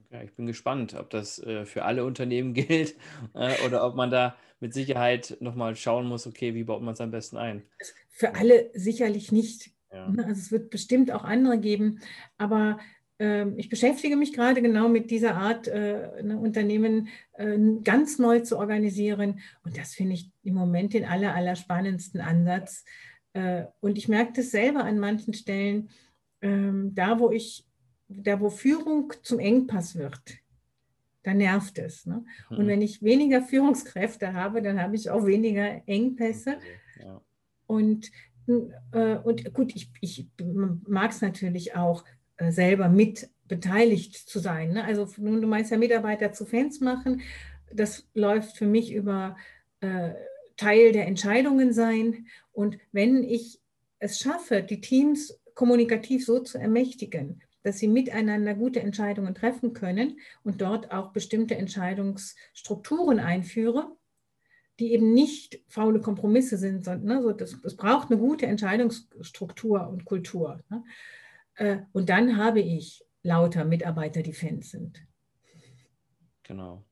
Ja, 0.08 0.22
ich 0.22 0.32
bin 0.32 0.46
gespannt, 0.46 0.94
ob 0.94 1.10
das 1.10 1.42
für 1.64 1.84
alle 1.84 2.06
Unternehmen 2.06 2.54
gilt 2.54 2.96
oder 3.66 3.86
ob 3.86 3.96
man 3.96 4.10
da 4.10 4.34
mit 4.60 4.72
Sicherheit 4.72 5.36
nochmal 5.40 5.76
schauen 5.76 6.06
muss, 6.06 6.26
okay, 6.26 6.54
wie 6.54 6.64
baut 6.64 6.80
man 6.80 6.94
es 6.94 7.00
am 7.02 7.10
besten 7.10 7.36
ein? 7.36 7.64
Für 8.08 8.34
alle 8.34 8.70
sicherlich 8.72 9.30
nicht. 9.30 9.72
Ja. 9.92 10.08
Ne, 10.08 10.24
also 10.24 10.40
es 10.40 10.50
wird 10.50 10.70
bestimmt 10.70 11.10
auch 11.10 11.24
andere 11.24 11.58
geben, 11.58 12.00
aber 12.38 12.78
ich 13.56 13.68
beschäftige 13.68 14.16
mich 14.16 14.32
gerade 14.32 14.62
genau 14.62 14.88
mit 14.88 15.10
dieser 15.10 15.34
Art, 15.36 15.68
äh, 15.68 16.22
ne, 16.22 16.38
Unternehmen 16.38 17.08
äh, 17.34 17.58
ganz 17.84 18.18
neu 18.18 18.40
zu 18.40 18.56
organisieren. 18.58 19.40
Und 19.62 19.76
das 19.76 19.92
finde 19.92 20.14
ich 20.14 20.30
im 20.42 20.54
Moment 20.54 20.94
den 20.94 21.04
aller, 21.04 21.34
aller 21.34 21.54
spannendsten 21.54 22.22
Ansatz. 22.22 22.82
Äh, 23.34 23.64
und 23.80 23.98
ich 23.98 24.08
merke 24.08 24.32
das 24.36 24.50
selber 24.50 24.84
an 24.84 24.98
manchen 24.98 25.34
Stellen, 25.34 25.90
ähm, 26.40 26.94
da 26.94 27.20
wo 27.20 27.30
ich, 27.30 27.66
da 28.08 28.40
wo 28.40 28.48
Führung 28.48 29.12
zum 29.22 29.38
Engpass 29.38 29.96
wird, 29.96 30.38
da 31.22 31.34
nervt 31.34 31.78
es. 31.78 32.06
Ne? 32.06 32.24
Und 32.48 32.64
mhm. 32.64 32.68
wenn 32.68 32.80
ich 32.80 33.02
weniger 33.02 33.42
Führungskräfte 33.42 34.32
habe, 34.32 34.62
dann 34.62 34.80
habe 34.80 34.96
ich 34.96 35.10
auch 35.10 35.26
weniger 35.26 35.86
Engpässe. 35.86 36.56
Ja. 36.98 37.20
Und, 37.66 38.10
und 39.22 39.54
gut, 39.54 39.76
ich, 39.76 39.92
ich 40.00 40.26
mag 40.88 41.12
es 41.12 41.20
natürlich 41.20 41.76
auch, 41.76 42.04
selber 42.48 42.88
mit 42.88 43.28
beteiligt 43.46 44.14
zu 44.16 44.38
sein. 44.38 44.72
Ne? 44.72 44.84
Also 44.84 45.06
nun, 45.18 45.42
du 45.42 45.48
meinst 45.48 45.70
ja 45.70 45.76
Mitarbeiter 45.76 46.32
zu 46.32 46.46
Fans 46.46 46.80
machen. 46.80 47.22
Das 47.72 48.08
läuft 48.14 48.56
für 48.56 48.66
mich 48.66 48.92
über 48.92 49.36
äh, 49.80 50.10
Teil 50.56 50.92
der 50.92 51.06
Entscheidungen 51.06 51.72
sein. 51.72 52.26
Und 52.52 52.78
wenn 52.92 53.22
ich 53.22 53.60
es 53.98 54.18
schaffe, 54.18 54.62
die 54.62 54.80
Teams 54.80 55.40
kommunikativ 55.54 56.24
so 56.24 56.38
zu 56.40 56.58
ermächtigen, 56.58 57.42
dass 57.62 57.78
sie 57.78 57.88
miteinander 57.88 58.54
gute 58.54 58.80
Entscheidungen 58.80 59.34
treffen 59.34 59.74
können 59.74 60.18
und 60.42 60.62
dort 60.62 60.92
auch 60.92 61.12
bestimmte 61.12 61.56
Entscheidungsstrukturen 61.56 63.20
einführe, 63.20 63.96
die 64.78 64.92
eben 64.92 65.12
nicht 65.12 65.60
faule 65.68 66.00
Kompromisse 66.00 66.56
sind, 66.56 66.84
sondern 66.84 67.18
ne, 67.18 67.22
so 67.22 67.32
das, 67.32 67.58
es 67.64 67.76
braucht 67.76 68.10
eine 68.10 68.18
gute 68.18 68.46
Entscheidungsstruktur 68.46 69.86
und 69.88 70.06
Kultur. 70.06 70.62
Ne? 70.70 70.82
Äh, 71.56 71.78
und 71.92 72.08
dann 72.08 72.36
habe 72.36 72.60
ich 72.60 73.04
lauter 73.22 73.64
Mitarbeiter, 73.64 74.22
die 74.22 74.32
Fans 74.32 74.70
sind. 74.70 75.06
Genau. 76.42 76.84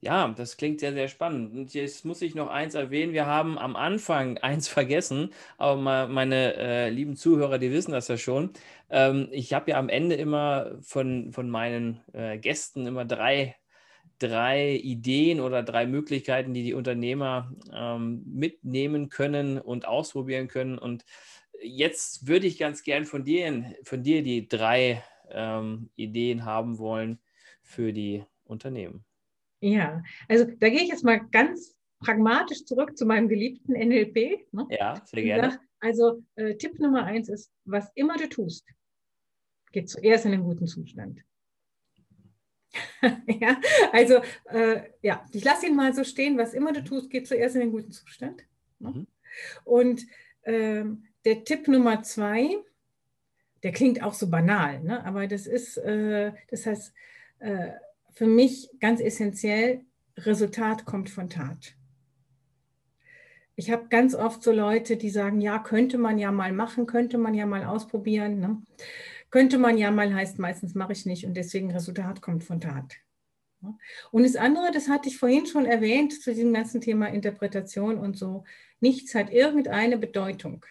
Ja, 0.00 0.28
das 0.28 0.56
klingt 0.56 0.78
sehr, 0.78 0.92
sehr 0.92 1.08
spannend. 1.08 1.52
Und 1.52 1.74
jetzt 1.74 2.04
muss 2.04 2.22
ich 2.22 2.36
noch 2.36 2.48
eins 2.48 2.74
erwähnen. 2.74 3.12
Wir 3.12 3.26
haben 3.26 3.58
am 3.58 3.74
Anfang 3.74 4.38
eins 4.42 4.68
vergessen, 4.68 5.30
aber 5.56 6.06
meine 6.06 6.54
äh, 6.54 6.90
lieben 6.90 7.16
Zuhörer, 7.16 7.58
die 7.58 7.72
wissen 7.72 7.92
das 7.92 8.06
ja 8.08 8.16
schon. 8.16 8.52
Ähm, 8.90 9.28
ich 9.32 9.52
habe 9.52 9.72
ja 9.72 9.78
am 9.78 9.88
Ende 9.88 10.14
immer 10.14 10.76
von, 10.82 11.32
von 11.32 11.50
meinen 11.50 12.00
äh, 12.12 12.38
Gästen 12.38 12.86
immer 12.86 13.04
drei, 13.04 13.56
drei 14.20 14.74
Ideen 14.76 15.40
oder 15.40 15.64
drei 15.64 15.86
Möglichkeiten, 15.86 16.54
die 16.54 16.62
die 16.62 16.74
Unternehmer 16.74 17.52
ähm, 17.72 18.22
mitnehmen 18.24 19.08
können 19.08 19.58
und 19.60 19.86
ausprobieren 19.88 20.46
können. 20.46 20.78
Und 20.78 21.04
jetzt 21.62 22.26
würde 22.26 22.46
ich 22.46 22.58
ganz 22.58 22.82
gern 22.82 23.04
von 23.04 23.24
dir, 23.24 23.74
von 23.82 24.02
dir 24.02 24.22
die 24.22 24.48
drei 24.48 25.02
ähm, 25.30 25.90
Ideen 25.96 26.44
haben 26.44 26.78
wollen 26.78 27.18
für 27.62 27.92
die 27.92 28.24
Unternehmen. 28.44 29.04
Ja, 29.60 30.02
also 30.28 30.44
da 30.44 30.68
gehe 30.68 30.82
ich 30.82 30.88
jetzt 30.88 31.04
mal 31.04 31.20
ganz 31.30 31.76
pragmatisch 32.00 32.64
zurück 32.64 32.96
zu 32.96 33.06
meinem 33.06 33.28
geliebten 33.28 33.72
NLP. 33.72 34.46
Ne? 34.52 34.66
Ja, 34.70 35.02
sehr 35.04 35.22
gerne. 35.22 35.50
Sag, 35.50 35.60
also 35.80 36.22
äh, 36.36 36.54
Tipp 36.56 36.78
Nummer 36.78 37.04
eins 37.04 37.28
ist, 37.28 37.52
was 37.64 37.90
immer 37.94 38.16
du 38.16 38.28
tust, 38.28 38.66
geht 39.72 39.88
zuerst 39.88 40.24
in 40.24 40.32
einen 40.32 40.44
guten 40.44 40.66
Zustand. 40.66 41.22
ja, 43.40 43.60
also 43.92 44.20
äh, 44.46 44.90
ja, 45.02 45.24
ich 45.32 45.44
lasse 45.44 45.66
ihn 45.66 45.76
mal 45.76 45.92
so 45.94 46.04
stehen, 46.04 46.38
was 46.38 46.54
immer 46.54 46.72
du 46.72 46.84
tust, 46.84 47.10
geht 47.10 47.26
zuerst 47.26 47.56
in 47.56 47.62
einen 47.62 47.72
guten 47.72 47.90
Zustand. 47.90 48.44
Ne? 48.78 48.90
Mhm. 48.90 49.06
Und 49.64 50.06
ähm, 50.44 51.07
der 51.28 51.44
Tipp 51.44 51.68
Nummer 51.68 52.02
zwei, 52.02 52.56
der 53.62 53.72
klingt 53.72 54.02
auch 54.02 54.14
so 54.14 54.30
banal, 54.30 54.80
ne? 54.80 55.04
aber 55.04 55.26
das 55.26 55.46
ist, 55.46 55.76
äh, 55.76 56.32
das 56.48 56.64
heißt, 56.64 56.94
äh, 57.40 57.72
für 58.12 58.26
mich 58.26 58.70
ganz 58.80 59.00
essentiell, 59.00 59.82
Resultat 60.16 60.86
kommt 60.86 61.10
von 61.10 61.28
Tat. 61.28 61.74
Ich 63.56 63.70
habe 63.70 63.88
ganz 63.90 64.14
oft 64.14 64.42
so 64.42 64.52
Leute, 64.52 64.96
die 64.96 65.10
sagen, 65.10 65.42
ja, 65.42 65.58
könnte 65.58 65.98
man 65.98 66.18
ja 66.18 66.32
mal 66.32 66.52
machen, 66.52 66.86
könnte 66.86 67.18
man 67.18 67.34
ja 67.34 67.44
mal 67.44 67.64
ausprobieren. 67.64 68.40
Ne? 68.40 68.62
Könnte 69.30 69.58
man 69.58 69.76
ja 69.76 69.90
mal 69.90 70.14
heißt 70.14 70.38
meistens 70.38 70.74
mache 70.74 70.92
ich 70.92 71.04
nicht 71.04 71.26
und 71.26 71.34
deswegen 71.34 71.70
Resultat 71.70 72.22
kommt 72.22 72.42
von 72.42 72.60
Tat. 72.60 72.96
Und 74.10 74.22
das 74.22 74.36
andere, 74.36 74.70
das 74.72 74.88
hatte 74.88 75.08
ich 75.10 75.18
vorhin 75.18 75.44
schon 75.44 75.66
erwähnt 75.66 76.22
zu 76.22 76.32
diesem 76.32 76.54
ganzen 76.54 76.80
Thema 76.80 77.06
Interpretation 77.06 77.98
und 77.98 78.16
so, 78.16 78.44
nichts 78.80 79.14
hat 79.14 79.30
irgendeine 79.30 79.98
Bedeutung, 79.98 80.64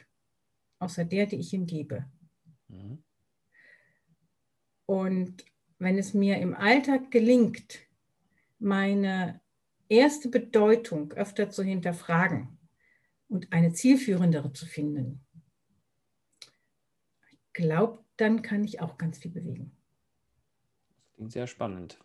außer 0.80 1.06
der, 1.06 1.26
die 1.26 1.38
ich 1.38 1.54
ihm 1.54 1.66
gebe. 1.66 2.06
Mhm. 2.68 3.04
Und 4.86 5.46
wenn 5.80 5.98
es 5.98 6.14
mir 6.14 6.38
im 6.38 6.56
Alltag 6.56 7.12
gelingt, 7.12 7.80
meine 8.60 9.42
erste 9.90 10.30
Bedeutung 10.30 11.12
öfter 11.14 11.50
zu 11.50 11.64
hinterfragen 11.64 12.58
und 13.28 13.52
eine 13.52 13.74
zielführendere 13.74 14.54
zu 14.54 14.66
finden, 14.66 15.26
ich 17.32 17.40
glaube, 17.54 18.04
dann 18.18 18.42
kann 18.42 18.64
ich 18.64 18.82
auch 18.82 18.98
ganz 18.98 19.18
viel 19.20 19.32
bewegen. 19.32 19.76
Das 21.00 21.14
klingt 21.14 21.32
sehr 21.32 21.48
spannend. 21.48 22.00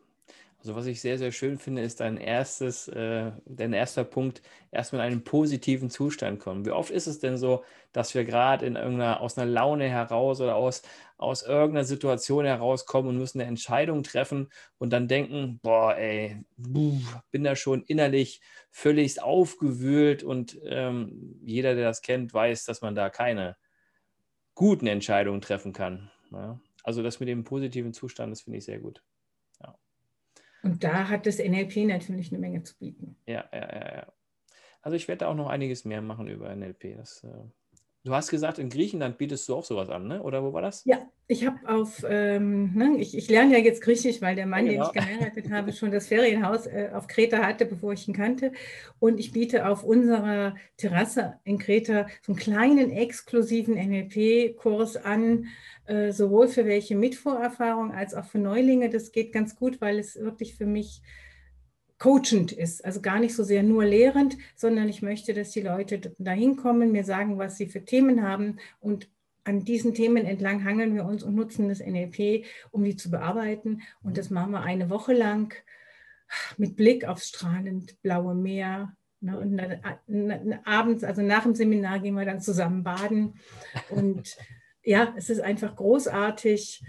Also 0.62 0.76
was 0.76 0.86
ich 0.86 1.00
sehr, 1.00 1.18
sehr 1.18 1.32
schön 1.32 1.58
finde, 1.58 1.82
ist 1.82 1.98
dein 1.98 2.16
erstes, 2.16 2.86
äh, 2.86 3.32
dein 3.46 3.72
erster 3.72 4.04
Punkt, 4.04 4.42
erstmal 4.70 5.04
in 5.04 5.14
einen 5.14 5.24
positiven 5.24 5.90
Zustand 5.90 6.38
kommen. 6.38 6.64
Wie 6.64 6.70
oft 6.70 6.90
ist 6.92 7.08
es 7.08 7.18
denn 7.18 7.36
so, 7.36 7.64
dass 7.90 8.14
wir 8.14 8.24
gerade 8.24 8.64
in 8.64 8.76
irgendeiner, 8.76 9.20
aus 9.20 9.36
einer 9.36 9.50
Laune 9.50 9.88
heraus 9.88 10.40
oder 10.40 10.54
aus, 10.54 10.82
aus 11.16 11.42
irgendeiner 11.42 11.84
Situation 11.84 12.44
herauskommen 12.44 13.10
und 13.10 13.18
müssen 13.18 13.40
eine 13.40 13.48
Entscheidung 13.48 14.04
treffen 14.04 14.50
und 14.78 14.92
dann 14.92 15.08
denken, 15.08 15.58
boah, 15.64 15.96
ey, 15.96 16.44
bin 16.56 17.42
da 17.42 17.56
schon 17.56 17.82
innerlich 17.82 18.40
völlig 18.70 19.20
aufgewühlt 19.20 20.22
und 20.22 20.60
ähm, 20.64 21.40
jeder, 21.44 21.74
der 21.74 21.88
das 21.88 22.02
kennt, 22.02 22.32
weiß, 22.32 22.66
dass 22.66 22.82
man 22.82 22.94
da 22.94 23.10
keine 23.10 23.56
guten 24.54 24.86
Entscheidungen 24.86 25.40
treffen 25.40 25.72
kann. 25.72 26.12
Ja? 26.30 26.60
Also 26.84 27.02
das 27.02 27.18
mit 27.18 27.28
dem 27.28 27.42
positiven 27.42 27.92
Zustand, 27.92 28.30
das 28.30 28.42
finde 28.42 28.58
ich 28.58 28.64
sehr 28.64 28.78
gut. 28.78 29.02
Und 30.62 30.84
da 30.84 31.08
hat 31.08 31.26
das 31.26 31.38
NLP 31.38 31.86
natürlich 31.86 32.30
eine 32.30 32.38
Menge 32.38 32.62
zu 32.62 32.76
bieten. 32.78 33.16
Ja, 33.26 33.44
ja, 33.52 33.58
ja. 33.60 33.94
ja. 33.96 34.12
Also 34.80 34.96
ich 34.96 35.08
werde 35.08 35.20
da 35.20 35.28
auch 35.28 35.34
noch 35.34 35.48
einiges 35.48 35.84
mehr 35.84 36.02
machen 36.02 36.28
über 36.28 36.54
NLP. 36.54 36.96
Das, 36.96 37.24
äh 37.24 37.28
Du 38.04 38.12
hast 38.12 38.30
gesagt, 38.30 38.58
in 38.58 38.68
Griechenland 38.68 39.16
bietest 39.16 39.48
du 39.48 39.54
auch 39.54 39.64
sowas 39.64 39.88
an, 39.88 40.08
ne? 40.08 40.22
oder 40.22 40.42
wo 40.42 40.52
war 40.52 40.60
das? 40.60 40.84
Ja, 40.84 41.08
ich 41.28 41.46
habe 41.46 41.56
auf, 41.68 42.04
ähm, 42.08 42.74
ne, 42.74 42.96
ich, 42.98 43.16
ich, 43.16 43.30
lerne 43.30 43.56
ja 43.56 43.64
jetzt 43.64 43.80
Griechisch, 43.80 44.20
weil 44.20 44.34
der 44.34 44.46
Mann, 44.46 44.66
ja, 44.66 44.72
genau. 44.72 44.90
den 44.90 45.02
ich 45.02 45.06
geheiratet 45.06 45.50
habe, 45.52 45.72
schon 45.72 45.92
das 45.92 46.08
Ferienhaus 46.08 46.66
äh, 46.66 46.90
auf 46.92 47.06
Kreta 47.06 47.46
hatte, 47.46 47.64
bevor 47.64 47.92
ich 47.92 48.08
ihn 48.08 48.14
kannte. 48.14 48.50
Und 48.98 49.20
ich 49.20 49.30
biete 49.30 49.68
auf 49.68 49.84
unserer 49.84 50.56
Terrasse 50.76 51.38
in 51.44 51.58
Kreta 51.58 52.08
so 52.22 52.32
einen 52.32 52.40
kleinen 52.40 52.90
exklusiven 52.90 53.74
NLP-Kurs 53.74 54.96
an, 54.96 55.46
äh, 55.86 56.10
sowohl 56.10 56.48
für 56.48 56.66
welche 56.66 56.96
mit 56.96 57.14
Vorerfahrung 57.14 57.92
als 57.92 58.14
auch 58.14 58.24
für 58.24 58.38
Neulinge. 58.38 58.90
Das 58.90 59.12
geht 59.12 59.32
ganz 59.32 59.54
gut, 59.54 59.80
weil 59.80 60.00
es 60.00 60.16
wirklich 60.16 60.56
für 60.56 60.66
mich 60.66 61.02
coachend 62.02 62.50
ist, 62.50 62.84
also 62.84 63.00
gar 63.00 63.20
nicht 63.20 63.32
so 63.32 63.44
sehr 63.44 63.62
nur 63.62 63.84
lehrend, 63.84 64.36
sondern 64.56 64.88
ich 64.88 65.02
möchte, 65.02 65.34
dass 65.34 65.52
die 65.52 65.60
Leute 65.60 66.12
dahin 66.18 66.56
kommen, 66.56 66.90
mir 66.90 67.04
sagen, 67.04 67.38
was 67.38 67.56
sie 67.56 67.68
für 67.68 67.84
Themen 67.84 68.24
haben 68.24 68.58
und 68.80 69.08
an 69.44 69.64
diesen 69.64 69.94
Themen 69.94 70.24
entlang 70.26 70.64
hangeln 70.64 70.96
wir 70.96 71.04
uns 71.04 71.22
und 71.22 71.36
nutzen 71.36 71.68
das 71.68 71.78
NLP, 71.78 72.44
um 72.72 72.82
die 72.82 72.96
zu 72.96 73.08
bearbeiten. 73.08 73.82
Und 74.02 74.18
das 74.18 74.30
machen 74.30 74.50
wir 74.50 74.62
eine 74.62 74.90
Woche 74.90 75.12
lang 75.12 75.54
mit 76.56 76.74
Blick 76.74 77.04
aufs 77.04 77.28
strahlend 77.28 78.02
blaue 78.02 78.34
Meer. 78.34 78.96
Ne? 79.20 79.38
Und 79.38 79.56
dann, 79.56 80.60
abends, 80.64 81.04
also 81.04 81.22
nach 81.22 81.44
dem 81.44 81.54
Seminar, 81.54 82.00
gehen 82.00 82.14
wir 82.14 82.24
dann 82.24 82.40
zusammen 82.40 82.82
baden. 82.82 83.34
Und 83.90 84.36
ja, 84.82 85.14
es 85.16 85.30
ist 85.30 85.40
einfach 85.40 85.76
großartig. 85.76 86.82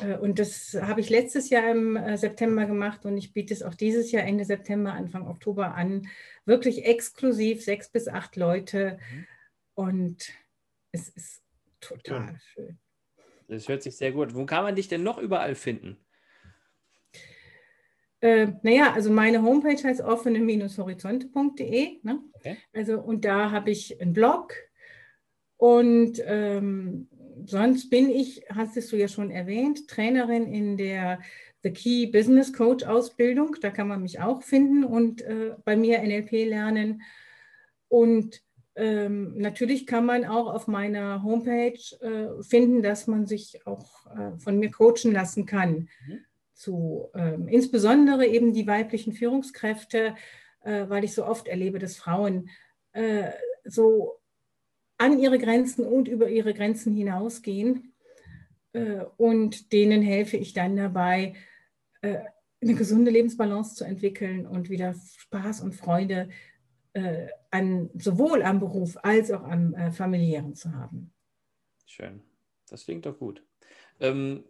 Äh, 0.00 0.16
und 0.16 0.38
das 0.38 0.76
habe 0.80 1.00
ich 1.00 1.10
letztes 1.10 1.50
Jahr 1.50 1.70
im 1.70 1.96
äh, 1.96 2.16
September 2.16 2.66
gemacht 2.66 3.04
und 3.04 3.16
ich 3.16 3.32
biete 3.32 3.54
es 3.54 3.62
auch 3.62 3.74
dieses 3.74 4.12
Jahr 4.12 4.24
Ende 4.24 4.44
September, 4.44 4.92
Anfang 4.92 5.26
Oktober 5.26 5.74
an. 5.74 6.08
Wirklich 6.44 6.84
exklusiv, 6.84 7.62
sechs 7.64 7.88
bis 7.88 8.08
acht 8.08 8.36
Leute. 8.36 8.98
Mhm. 9.12 9.26
Und 9.74 10.32
es 10.92 11.08
ist 11.08 11.42
total 11.80 12.38
schön. 12.52 12.78
Das 13.48 13.68
hört 13.68 13.82
sich 13.82 13.96
sehr 13.96 14.12
gut. 14.12 14.34
Wo 14.34 14.46
kann 14.46 14.62
man 14.62 14.76
dich 14.76 14.88
denn 14.88 15.02
noch 15.02 15.18
überall 15.18 15.54
finden? 15.54 15.96
Äh, 18.20 18.48
naja, 18.62 18.92
also 18.92 19.10
meine 19.10 19.42
Homepage 19.42 19.82
heißt 19.82 20.02
offene-horizonte.de. 20.02 22.00
Ne? 22.02 22.20
Okay. 22.34 22.58
Also, 22.72 23.00
und 23.00 23.24
da 23.24 23.50
habe 23.50 23.70
ich 23.70 24.00
einen 24.00 24.12
Blog 24.12 24.54
und 25.56 26.22
ähm, 26.24 27.08
sonst 27.46 27.90
bin 27.90 28.10
ich, 28.10 28.42
hast 28.48 28.76
du 28.76 28.96
ja 28.96 29.08
schon 29.08 29.30
erwähnt, 29.30 29.88
Trainerin 29.88 30.52
in 30.52 30.76
der 30.76 31.20
The 31.62 31.70
Key 31.72 32.06
Business 32.06 32.52
Coach 32.52 32.84
Ausbildung. 32.84 33.56
Da 33.60 33.70
kann 33.70 33.88
man 33.88 34.02
mich 34.02 34.20
auch 34.20 34.42
finden 34.42 34.84
und 34.84 35.22
äh, 35.22 35.54
bei 35.64 35.76
mir 35.76 36.02
NLP 36.02 36.48
lernen. 36.48 37.02
Und 37.88 38.42
ähm, 38.76 39.36
natürlich 39.36 39.86
kann 39.86 40.06
man 40.06 40.24
auch 40.24 40.52
auf 40.52 40.66
meiner 40.66 41.22
Homepage 41.22 41.80
äh, 42.00 42.42
finden, 42.42 42.82
dass 42.82 43.06
man 43.06 43.26
sich 43.26 43.66
auch 43.66 44.06
äh, 44.06 44.38
von 44.38 44.58
mir 44.58 44.70
coachen 44.70 45.12
lassen 45.12 45.44
kann. 45.44 45.88
Mhm. 46.06 46.20
Zu, 46.54 47.08
ähm, 47.14 47.48
insbesondere 47.48 48.26
eben 48.26 48.52
die 48.52 48.66
weiblichen 48.66 49.12
Führungskräfte, 49.12 50.14
äh, 50.62 50.88
weil 50.88 51.04
ich 51.04 51.14
so 51.14 51.24
oft 51.24 51.48
erlebe, 51.48 51.78
dass 51.78 51.96
Frauen 51.96 52.50
äh, 52.92 53.30
so 53.64 54.19
an 55.00 55.18
ihre 55.18 55.38
Grenzen 55.38 55.86
und 55.86 56.08
über 56.08 56.28
ihre 56.28 56.52
Grenzen 56.52 56.94
hinausgehen. 56.94 57.94
Äh, 58.74 59.04
und 59.16 59.72
denen 59.72 60.02
helfe 60.02 60.36
ich 60.36 60.52
dann 60.52 60.76
dabei, 60.76 61.34
äh, 62.02 62.18
eine 62.60 62.74
gesunde 62.74 63.10
Lebensbalance 63.10 63.74
zu 63.74 63.84
entwickeln 63.84 64.46
und 64.46 64.68
wieder 64.68 64.94
Spaß 64.94 65.62
und 65.62 65.74
Freude 65.74 66.28
äh, 66.92 67.28
an, 67.50 67.88
sowohl 67.94 68.42
am 68.42 68.60
Beruf 68.60 68.98
als 69.02 69.30
auch 69.30 69.44
am 69.44 69.74
familiären 69.92 70.54
zu 70.54 70.74
haben. 70.74 71.10
Schön. 71.86 72.20
Das 72.68 72.84
klingt 72.84 73.06
doch 73.06 73.18
gut. 73.18 73.42
Ähm, 74.00 74.44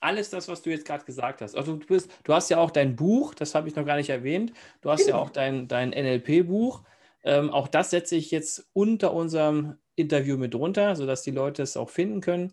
alles 0.00 0.28
das, 0.30 0.48
was 0.48 0.62
du 0.62 0.70
jetzt 0.70 0.84
gerade 0.84 1.04
gesagt 1.04 1.40
hast. 1.40 1.56
Also 1.56 1.76
du, 1.76 1.86
bist, 1.86 2.10
du 2.24 2.34
hast 2.34 2.50
ja 2.50 2.58
auch 2.58 2.72
dein 2.72 2.96
Buch, 2.96 3.32
das 3.34 3.54
habe 3.54 3.68
ich 3.68 3.76
noch 3.76 3.86
gar 3.86 3.96
nicht 3.96 4.10
erwähnt. 4.10 4.52
Du 4.80 4.90
hast 4.90 5.06
ja 5.06 5.12
genau. 5.12 5.20
auch 5.20 5.30
dein, 5.30 5.68
dein 5.68 5.90
NLP-Buch. 5.90 6.82
Ähm, 7.24 7.50
auch 7.50 7.68
das 7.68 7.90
setze 7.90 8.16
ich 8.16 8.30
jetzt 8.30 8.68
unter 8.72 9.12
unserem 9.14 9.78
Interview 9.96 10.36
mit 10.36 10.54
drunter, 10.54 10.94
sodass 10.94 11.22
die 11.22 11.30
Leute 11.30 11.62
es 11.62 11.76
auch 11.76 11.88
finden 11.88 12.20
können. 12.20 12.52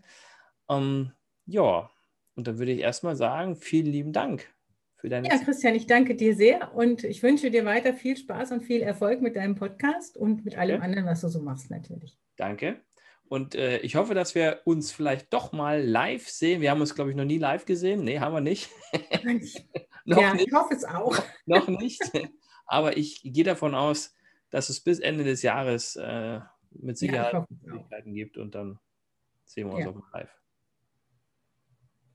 Ähm, 0.69 1.11
ja, 1.45 1.89
und 2.35 2.47
dann 2.47 2.57
würde 2.57 2.71
ich 2.71 2.79
erstmal 2.79 3.15
sagen, 3.15 3.55
vielen 3.55 3.87
lieben 3.87 4.13
Dank 4.13 4.49
für 4.95 5.09
deine 5.09 5.27
Ja, 5.27 5.37
Christian, 5.37 5.75
ich 5.75 5.87
danke 5.87 6.15
dir 6.15 6.35
sehr 6.35 6.73
und 6.73 7.03
ich 7.03 7.21
wünsche 7.21 7.51
dir 7.51 7.65
weiter 7.65 7.93
viel 7.93 8.15
Spaß 8.15 8.51
und 8.51 8.61
viel 8.61 8.81
Erfolg 8.81 9.21
mit 9.21 9.35
deinem 9.35 9.55
Podcast 9.55 10.15
und 10.15 10.45
mit 10.45 10.57
allem 10.57 10.77
okay. 10.77 10.85
anderen, 10.85 11.05
was 11.05 11.21
du 11.21 11.27
so 11.27 11.41
machst, 11.41 11.69
natürlich. 11.69 12.17
Danke. 12.37 12.81
Und 13.27 13.55
äh, 13.55 13.79
ich 13.79 13.95
hoffe, 13.95 14.13
dass 14.13 14.35
wir 14.35 14.61
uns 14.65 14.91
vielleicht 14.91 15.33
doch 15.33 15.53
mal 15.53 15.81
live 15.81 16.27
sehen. 16.27 16.61
Wir 16.61 16.69
haben 16.69 16.81
uns, 16.81 16.95
glaube 16.95 17.11
ich, 17.11 17.15
noch 17.15 17.25
nie 17.25 17.37
live 17.37 17.65
gesehen. 17.65 18.03
Nee, 18.03 18.19
haben 18.19 18.33
wir 18.33 18.41
nicht. 18.41 18.69
noch 20.05 20.21
ja, 20.21 20.33
nicht. 20.33 20.47
ich 20.47 20.53
hoffe 20.53 20.73
es 20.75 20.83
auch. 20.83 21.17
noch 21.45 21.67
nicht. 21.67 22.01
Aber 22.65 22.97
ich 22.97 23.21
gehe 23.23 23.43
davon 23.43 23.73
aus, 23.73 24.13
dass 24.51 24.69
es 24.69 24.79
bis 24.79 24.99
Ende 24.99 25.23
des 25.23 25.41
Jahres 25.41 25.95
äh, 25.95 26.39
mit 26.71 26.97
Sicherheit 26.97 27.33
ja, 27.33 27.47
Möglichkeiten 27.63 28.13
gibt 28.13 28.37
und 28.37 28.53
dann 28.53 28.79
sehen 29.45 29.67
wir 29.67 29.75
uns 29.75 29.85
ja. 29.85 29.91
auch 29.91 29.95
mal 29.95 30.09
live. 30.13 30.29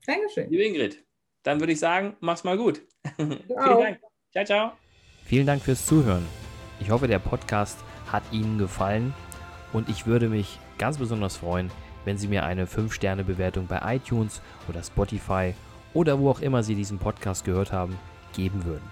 Dankeschön. 0.05 0.49
Liebe 0.49 0.63
Ingrid, 0.63 1.05
dann 1.43 1.59
würde 1.59 1.73
ich 1.73 1.79
sagen, 1.79 2.15
mach's 2.21 2.43
mal 2.43 2.57
gut. 2.57 2.81
Vielen 3.17 3.47
Dank. 3.47 3.99
Ciao, 4.31 4.45
ciao. 4.45 4.71
Vielen 5.25 5.45
Dank 5.45 5.61
fürs 5.61 5.85
Zuhören. 5.85 6.25
Ich 6.79 6.89
hoffe, 6.89 7.07
der 7.07 7.19
Podcast 7.19 7.77
hat 8.11 8.23
Ihnen 8.31 8.57
gefallen 8.57 9.13
und 9.73 9.89
ich 9.89 10.05
würde 10.05 10.29
mich 10.29 10.59
ganz 10.77 10.97
besonders 10.97 11.37
freuen, 11.37 11.69
wenn 12.05 12.17
Sie 12.17 12.27
mir 12.27 12.45
eine 12.45 12.67
5-Sterne-Bewertung 12.67 13.67
bei 13.67 13.95
iTunes 13.95 14.41
oder 14.69 14.81
Spotify 14.81 15.53
oder 15.93 16.19
wo 16.19 16.29
auch 16.29 16.39
immer 16.39 16.63
Sie 16.63 16.75
diesen 16.75 16.99
Podcast 16.99 17.43
gehört 17.43 17.73
haben, 17.73 17.97
geben 18.33 18.63
würden. 18.63 18.89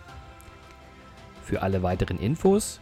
Für 1.44 1.62
alle 1.62 1.84
weiteren 1.84 2.18
Infos 2.18 2.82